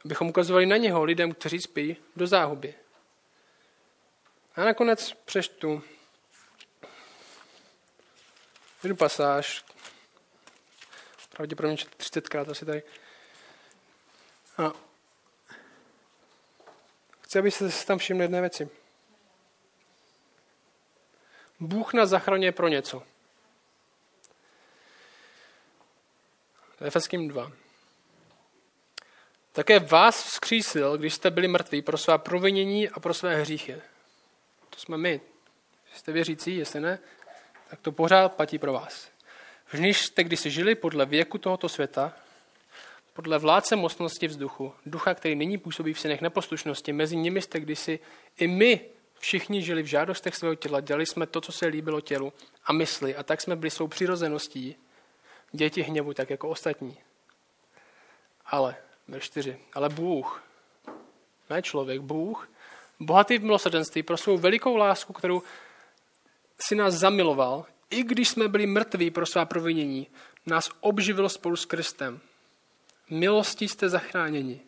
Abychom 0.05 0.29
ukazovali 0.29 0.65
na 0.65 0.77
něho 0.77 1.03
lidem, 1.03 1.31
kteří 1.31 1.61
spí 1.61 1.97
do 2.15 2.27
záhuby. 2.27 2.75
A 4.55 4.63
nakonec 4.63 5.13
přeštu 5.13 5.83
jednu 8.83 8.95
pasáž, 8.95 9.65
pravděpodobně 11.29 11.75
30krát 11.75 12.51
asi 12.51 12.65
tady. 12.65 12.83
A 14.57 14.71
chci, 17.21 17.39
abyste 17.39 17.71
si 17.71 17.85
tam 17.85 17.97
všimli 17.97 18.23
jedné 18.23 18.41
věci. 18.41 18.69
Bůh 21.59 21.93
nás 21.93 22.09
zachraňuje 22.09 22.51
pro 22.51 22.67
něco. 22.67 23.03
Efeským 26.81 27.27
2. 27.27 27.64
Také 29.55 29.79
vás 29.79 30.23
vzkřísil, 30.23 30.97
když 30.97 31.13
jste 31.13 31.31
byli 31.31 31.47
mrtví 31.47 31.81
pro 31.81 31.97
svá 31.97 32.17
provinění 32.17 32.89
a 32.89 32.99
pro 32.99 33.13
své 33.13 33.35
hříchy. 33.35 33.75
To 34.69 34.79
jsme 34.79 34.97
my. 34.97 35.21
Jste 35.95 36.11
věřící, 36.11 36.57
jestli 36.57 36.79
ne, 36.79 36.99
tak 37.69 37.79
to 37.81 37.91
pořád 37.91 38.33
platí 38.35 38.59
pro 38.59 38.73
vás. 38.73 39.09
V 39.65 39.79
níž 39.79 40.01
jste 40.01 40.23
kdysi 40.23 40.51
žili 40.51 40.75
podle 40.75 41.05
věku 41.05 41.37
tohoto 41.37 41.69
světa, 41.69 42.13
podle 43.13 43.37
vládce 43.37 43.75
mocnosti 43.75 44.27
vzduchu, 44.27 44.73
ducha, 44.85 45.13
který 45.13 45.35
nyní 45.35 45.57
působí 45.57 45.93
v 45.93 45.99
synech 45.99 46.21
neposlušnosti, 46.21 46.93
mezi 46.93 47.15
nimi 47.15 47.41
jste 47.41 47.59
kdysi 47.59 47.99
i 48.37 48.47
my 48.47 48.81
všichni 49.19 49.61
žili 49.61 49.83
v 49.83 49.85
žádostech 49.85 50.35
svého 50.35 50.55
těla, 50.55 50.81
dělali 50.81 51.05
jsme 51.05 51.25
to, 51.25 51.41
co 51.41 51.51
se 51.51 51.67
líbilo 51.67 52.01
tělu 52.01 52.33
a 52.65 52.73
mysli 52.73 53.15
a 53.15 53.23
tak 53.23 53.41
jsme 53.41 53.55
byli 53.55 53.71
svou 53.71 53.87
přirozeností 53.87 54.75
děti 55.51 55.81
hněvu, 55.81 56.13
tak 56.13 56.29
jako 56.29 56.49
ostatní. 56.49 56.97
Ale, 58.45 58.75
ver 59.07 59.21
čtyři, 59.21 59.59
ale 59.73 59.89
Bůh, 59.89 60.43
ne 61.49 61.61
člověk, 61.61 62.01
Bůh, 62.01 62.49
bohatý 62.99 63.37
v 63.37 63.43
milosrdenství 63.43 64.03
pro 64.03 64.17
svou 64.17 64.37
velikou 64.37 64.75
lásku, 64.75 65.13
kterou 65.13 65.41
si 66.59 66.75
nás 66.75 66.93
zamiloval, 66.93 67.65
i 67.89 68.03
když 68.03 68.29
jsme 68.29 68.47
byli 68.47 68.67
mrtví 68.67 69.11
pro 69.11 69.25
svá 69.25 69.45
provinění, 69.45 70.07
nás 70.45 70.69
obživil 70.79 71.29
spolu 71.29 71.55
s 71.55 71.65
Kristem. 71.65 72.19
Milostí 73.09 73.67
jste 73.67 73.89
zachráněni. 73.89 74.61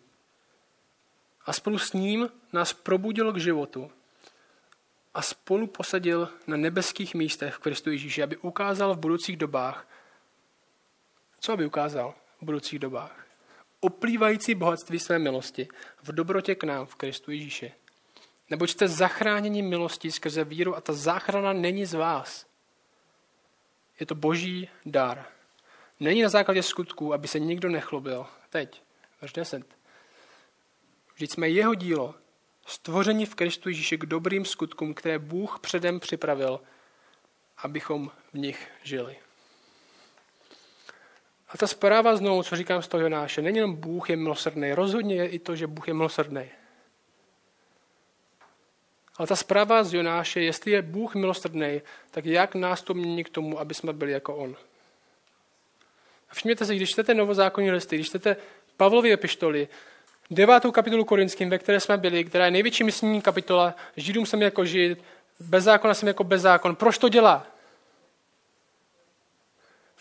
A 1.45 1.53
spolu 1.53 1.77
s 1.79 1.93
ním 1.93 2.29
nás 2.53 2.73
probudil 2.73 3.33
k 3.33 3.37
životu 3.37 3.91
a 5.13 5.21
spolu 5.21 5.67
posadil 5.67 6.29
na 6.47 6.57
nebeských 6.57 7.15
místech 7.15 7.55
v 7.55 7.59
Kristu 7.59 7.91
Ježíši, 7.91 8.23
aby 8.23 8.37
ukázal 8.37 8.95
v 8.95 8.99
budoucích 8.99 9.37
dobách, 9.37 9.87
co 11.39 11.53
aby 11.53 11.65
ukázal 11.65 12.15
v 12.41 12.45
budoucích 12.45 12.79
dobách? 12.79 13.26
Oplývající 13.87 14.55
bohatství 14.55 14.99
své 14.99 15.19
milosti 15.19 15.67
v 16.03 16.11
dobrotě 16.11 16.55
k 16.55 16.63
nám 16.63 16.85
v 16.85 16.95
Kristu 16.95 17.31
Ježíši. 17.31 17.73
Neboť 18.49 18.69
jste 18.69 18.87
zachráněni 18.87 19.61
milostí 19.61 20.11
skrze 20.11 20.43
víru 20.43 20.75
a 20.75 20.81
ta 20.81 20.93
záchrana 20.93 21.53
není 21.53 21.85
z 21.85 21.93
vás. 21.93 22.45
Je 23.99 24.05
to 24.05 24.15
boží 24.15 24.69
dar. 24.85 25.25
Není 25.99 26.21
na 26.21 26.29
základě 26.29 26.63
skutků, 26.63 27.13
aby 27.13 27.27
se 27.27 27.39
nikdo 27.39 27.69
nechlobil. 27.69 28.25
Teď, 28.49 28.81
až 29.21 29.33
10. 29.33 29.63
Vždyť 31.15 31.31
jsme 31.31 31.49
jeho 31.49 31.75
dílo, 31.75 32.15
stvoření 32.65 33.25
v 33.25 33.35
Kristu 33.35 33.69
Ježíši 33.69 33.97
k 33.97 34.05
dobrým 34.05 34.45
skutkům, 34.45 34.93
které 34.93 35.19
Bůh 35.19 35.59
předem 35.59 35.99
připravil, 35.99 36.59
abychom 37.57 38.11
v 38.33 38.37
nich 38.37 38.67
žili. 38.83 39.17
A 41.49 41.57
ta 41.57 41.67
zpráva 41.67 42.15
znovu, 42.15 42.43
co 42.43 42.55
říkám 42.55 42.81
z 42.81 42.87
toho 42.87 43.03
Jonáše, 43.03 43.41
není 43.41 43.57
jenom 43.57 43.75
Bůh 43.75 44.09
je 44.09 44.15
milosrdný, 44.15 44.73
rozhodně 44.73 45.15
je 45.15 45.27
i 45.27 45.39
to, 45.39 45.55
že 45.55 45.67
Bůh 45.67 45.87
je 45.87 45.93
milosrdný. 45.93 46.49
Ale 49.17 49.27
ta 49.27 49.35
zpráva 49.35 49.83
z 49.83 49.93
Jonáše, 49.93 50.41
jestli 50.41 50.71
je 50.71 50.81
Bůh 50.81 51.15
milosrdný, 51.15 51.81
tak 52.11 52.25
jak 52.25 52.55
nás 52.55 52.81
to 52.81 52.93
mění 52.93 53.23
k 53.23 53.29
tomu, 53.29 53.59
aby 53.59 53.73
jsme 53.73 53.93
byli 53.93 54.11
jako 54.11 54.35
On? 54.35 54.55
A 56.29 56.35
všimněte 56.35 56.65
si, 56.65 56.75
když 56.75 56.89
čtete 56.89 57.13
novozákonní 57.13 57.71
listy, 57.71 57.95
když 57.95 58.07
čtete 58.07 58.37
Pavlovy 58.77 59.13
epištoly, 59.13 59.67
devátou 60.31 60.71
kapitolu 60.71 61.05
Korinským, 61.05 61.49
ve 61.49 61.57
které 61.57 61.79
jsme 61.79 61.97
byli, 61.97 62.23
která 62.23 62.45
je 62.45 62.51
největší 62.51 62.83
misijní 62.83 63.21
kapitola, 63.21 63.75
Židům 63.97 64.25
jsem 64.25 64.41
jako 64.41 64.65
žid, 64.65 65.03
bez 65.39 65.63
zákona 65.63 65.93
jsem 65.93 66.07
jako 66.07 66.23
bez 66.23 66.41
zákon. 66.41 66.75
Proč 66.75 66.97
to 66.97 67.09
dělá? 67.09 67.47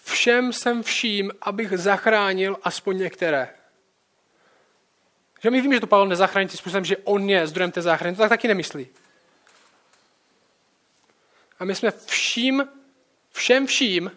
Všem 0.06 0.52
jsem 0.52 0.82
vším, 0.82 1.32
abych 1.40 1.78
zachránil 1.78 2.56
aspoň 2.62 2.98
některé. 2.98 3.54
Že 5.42 5.50
my 5.50 5.60
víme, 5.60 5.74
že 5.74 5.80
to 5.80 5.86
Pavel 5.86 6.06
nezachrání 6.06 6.48
tím 6.48 6.58
způsobem, 6.58 6.84
že 6.84 6.96
on 6.96 7.30
je 7.30 7.46
zdrojem 7.46 7.72
té 7.72 7.82
záchrany. 7.82 8.16
To 8.16 8.22
tak 8.22 8.28
taky 8.28 8.48
nemyslí. 8.48 8.88
A 11.58 11.64
my 11.64 11.74
jsme 11.74 11.90
vším, 12.06 12.68
všem 13.32 13.66
vším, 13.66 14.12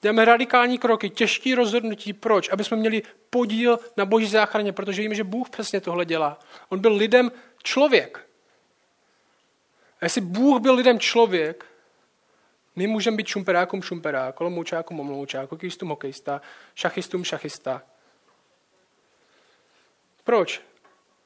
děláme 0.00 0.24
radikální 0.24 0.78
kroky, 0.78 1.10
těžké 1.10 1.54
rozhodnutí. 1.54 2.12
Proč? 2.12 2.48
Aby 2.48 2.64
jsme 2.64 2.76
měli 2.76 3.02
podíl 3.30 3.78
na 3.96 4.04
boží 4.04 4.26
záchraně, 4.26 4.72
protože 4.72 5.02
víme, 5.02 5.14
že 5.14 5.24
Bůh 5.24 5.50
přesně 5.50 5.80
tohle 5.80 6.04
dělá. 6.04 6.38
On 6.68 6.80
byl 6.80 6.94
lidem 6.94 7.32
člověk. 7.62 8.26
A 10.00 10.04
jestli 10.04 10.20
Bůh 10.20 10.60
byl 10.60 10.74
lidem 10.74 10.98
člověk, 10.98 11.69
my 12.76 12.86
můžeme 12.86 13.16
být 13.16 13.26
šumperákům 13.26 13.82
šumperák, 13.82 14.34
kolomoučákům 14.34 15.00
omloučák, 15.00 15.50
hokejistům 15.50 15.88
hokejista, 15.88 16.40
šachistům 16.74 17.24
šachista. 17.24 17.82
Proč? 20.24 20.62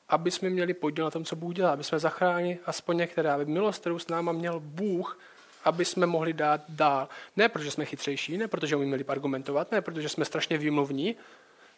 Aby 0.09 0.30
jsme 0.30 0.51
měli 0.51 0.74
podíl 0.74 1.05
na 1.05 1.11
tom, 1.11 1.24
co 1.24 1.36
Bůh 1.36 1.55
dělá, 1.55 1.72
aby 1.72 1.84
jsme 1.84 1.99
zachránili 1.99 2.59
aspoň 2.66 2.97
některé, 2.97 3.30
aby 3.30 3.45
milost, 3.45 3.80
kterou 3.80 3.99
s 3.99 4.09
náma 4.09 4.32
měl 4.32 4.61
Bůh, 4.61 5.18
aby 5.64 5.84
jsme 5.84 6.07
mohli 6.07 6.32
dát 6.32 6.61
dál. 6.68 7.09
Ne 7.36 7.49
protože 7.49 7.70
jsme 7.70 7.84
chytřejší, 7.84 8.38
ne 8.38 8.49
protože 8.49 8.76
umíme 8.76 8.97
líp 8.97 9.11
argumentovat, 9.11 9.72
ne 9.72 9.80
protože 9.80 10.09
jsme 10.09 10.24
strašně 10.24 10.59
výmluvní, 10.59 11.16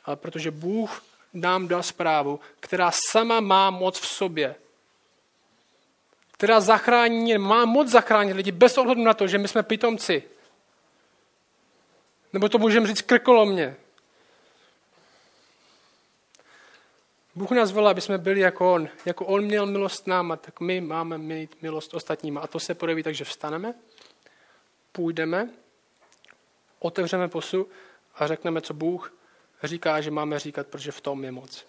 ale 0.04 0.16
protože 0.16 0.50
Bůh 0.50 1.02
nám 1.34 1.68
dal 1.68 1.82
zprávu, 1.82 2.40
která 2.60 2.90
sama 3.10 3.40
má 3.40 3.70
moc 3.70 4.00
v 4.00 4.06
sobě 4.06 4.54
která 6.37 6.61
zachrání, 6.61 7.39
má 7.39 7.64
moc 7.64 7.89
zachránit 7.89 8.32
lidi 8.32 8.53
bez 8.53 8.78
ohledu 8.78 9.03
na 9.03 9.14
to, 9.14 9.26
že 9.26 9.39
my 9.39 9.49
jsme 9.49 9.62
pitomci. 9.62 10.22
Nebo 12.32 12.49
to 12.49 12.59
můžeme 12.59 12.87
říct 12.87 13.03
krkolomně. 13.03 13.76
Bůh 17.34 17.51
nás 17.51 17.72
volá, 17.72 17.91
aby 17.91 18.01
jsme 18.01 18.18
byli 18.18 18.41
jako 18.41 18.72
On. 18.72 18.89
Jako 19.05 19.26
On 19.26 19.45
měl 19.45 19.66
milost 19.66 20.07
náma, 20.07 20.37
tak 20.37 20.61
my 20.61 20.80
máme 20.80 21.18
mít 21.18 21.62
milost 21.62 21.95
ostatníma. 21.95 22.41
A 22.41 22.47
to 22.47 22.61
se 22.61 22.74
projeví 22.74 23.03
tak, 23.03 23.14
že 23.14 23.24
vstaneme, 23.24 23.74
půjdeme, 24.93 25.51
otevřeme 26.78 27.28
posu 27.28 27.68
a 28.14 28.26
řekneme, 28.26 28.61
co 28.61 28.74
Bůh 28.74 29.12
říká, 29.62 30.01
že 30.01 30.11
máme 30.11 30.39
říkat, 30.39 30.66
protože 30.66 30.93
v 30.93 31.01
tom 31.01 31.24
je 31.24 31.32
moc. 31.32 31.66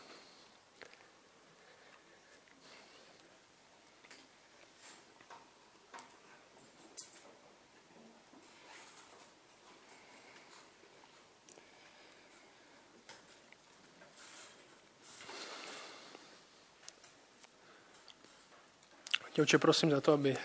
Tě 19.37 19.41
oče, 19.41 19.57
prosím 19.57 19.91
za 19.91 20.01
to, 20.01 20.13
aby 20.13 20.37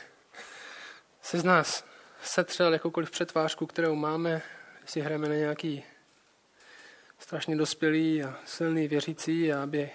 se 1.23 1.39
z 1.39 1.45
nás 1.45 1.85
setřel 2.23 2.73
jakoukoliv 2.73 3.11
přetvářku, 3.11 3.67
kterou 3.67 3.95
máme, 3.95 4.43
jestli 4.83 5.01
hrajeme 5.01 5.29
na 5.29 5.35
nějaký 5.35 5.85
strašně 7.19 7.57
dospělý 7.57 8.23
a 8.23 8.41
silný 8.45 8.89
věřící 8.89 9.53
a 9.53 9.63
aby 9.63 9.91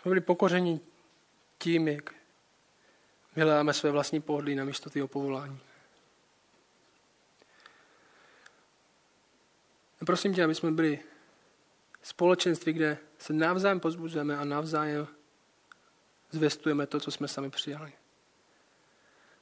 jsme 0.00 0.08
byli 0.08 0.20
pokoření 0.20 0.80
tím, 1.58 1.88
jak 1.88 2.14
vyhledáme 3.36 3.72
své 3.72 3.90
vlastní 3.90 4.20
pohodlí 4.20 4.54
na 4.54 4.64
místo 4.64 4.90
tvého 4.90 5.08
povolání. 5.08 5.60
A 10.02 10.04
prosím 10.04 10.34
tě, 10.34 10.44
aby 10.44 10.54
jsme 10.54 10.70
byli 10.70 10.98
společenství, 12.02 12.72
kde 12.72 12.98
se 13.18 13.32
navzájem 13.32 13.80
pozbuzujeme 13.80 14.36
a 14.36 14.44
navzájem 14.44 15.15
zvestujeme 16.30 16.86
to, 16.86 17.00
co 17.00 17.10
jsme 17.10 17.28
sami 17.28 17.50
přijali. 17.50 17.92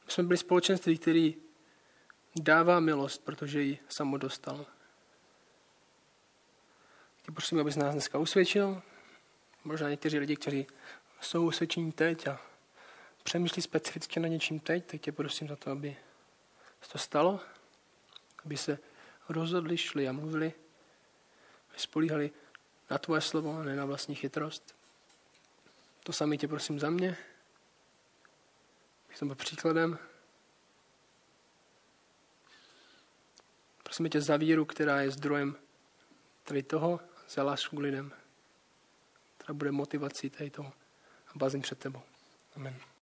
My 0.07 0.13
jsme 0.13 0.25
byli 0.25 0.39
společenství, 0.39 0.99
který 0.99 1.37
dává 2.37 2.81
milost, 2.81 3.25
protože 3.25 3.63
ji 3.63 3.79
samo 3.89 4.19
dostal. 4.19 4.67
Tě 7.23 7.33
prosím, 7.33 7.61
abys 7.61 7.77
nás 7.77 7.93
dneska 7.93 8.19
usvědčil. 8.19 8.83
Možná 9.65 9.89
někteří 9.89 10.19
lidi, 10.19 10.37
kteří 10.37 10.67
jsou 11.21 11.47
usvědčení 11.47 11.93
teď 11.93 12.27
a 12.27 12.41
přemýšlí 13.23 13.63
specificky 13.63 14.21
na 14.21 14.29
něčím 14.29 14.61
teď, 14.61 14.87
tak 14.87 15.01
tě 15.01 15.13
prosím 15.13 15.49
za 15.49 15.57
to, 15.57 15.71
aby 15.71 15.97
se 16.83 16.93
to 16.93 16.99
stalo, 16.99 17.41
aby 18.45 18.57
se 18.57 18.79
rozhodli, 19.29 19.77
šli 19.77 20.09
a 20.09 20.13
mluvili, 20.13 20.53
aby 21.71 21.79
spolíhali 21.79 22.31
na 22.91 22.99
tvoje 22.99 23.21
slovo 23.21 23.57
a 23.57 23.63
ne 23.63 23.77
na 23.77 23.85
vlastní 23.85 24.15
chytrost. 24.15 24.75
To 26.05 26.13
sami 26.13 26.39
tě 26.39 26.49
prosím 26.49 26.81
za 26.81 26.91
mě, 26.91 27.17
bych 29.09 29.23
byl 29.23 29.35
příkladem. 29.35 29.99
Prosím 33.83 34.09
tě 34.09 34.21
za 34.21 34.37
víru, 34.37 34.65
která 34.65 35.01
je 35.01 35.11
zdrojem 35.11 35.57
tady 36.43 36.63
toho, 36.63 37.01
za 37.29 37.43
lásku 37.43 37.81
lidem, 37.81 38.13
která 39.39 39.55
bude 39.55 39.73
motivací 39.73 40.31
tady 40.31 40.51
toho 40.51 40.73
a 41.29 41.33
bazím 41.35 41.61
před 41.61 41.79
tebou. 41.79 42.03
Amen. 42.57 42.94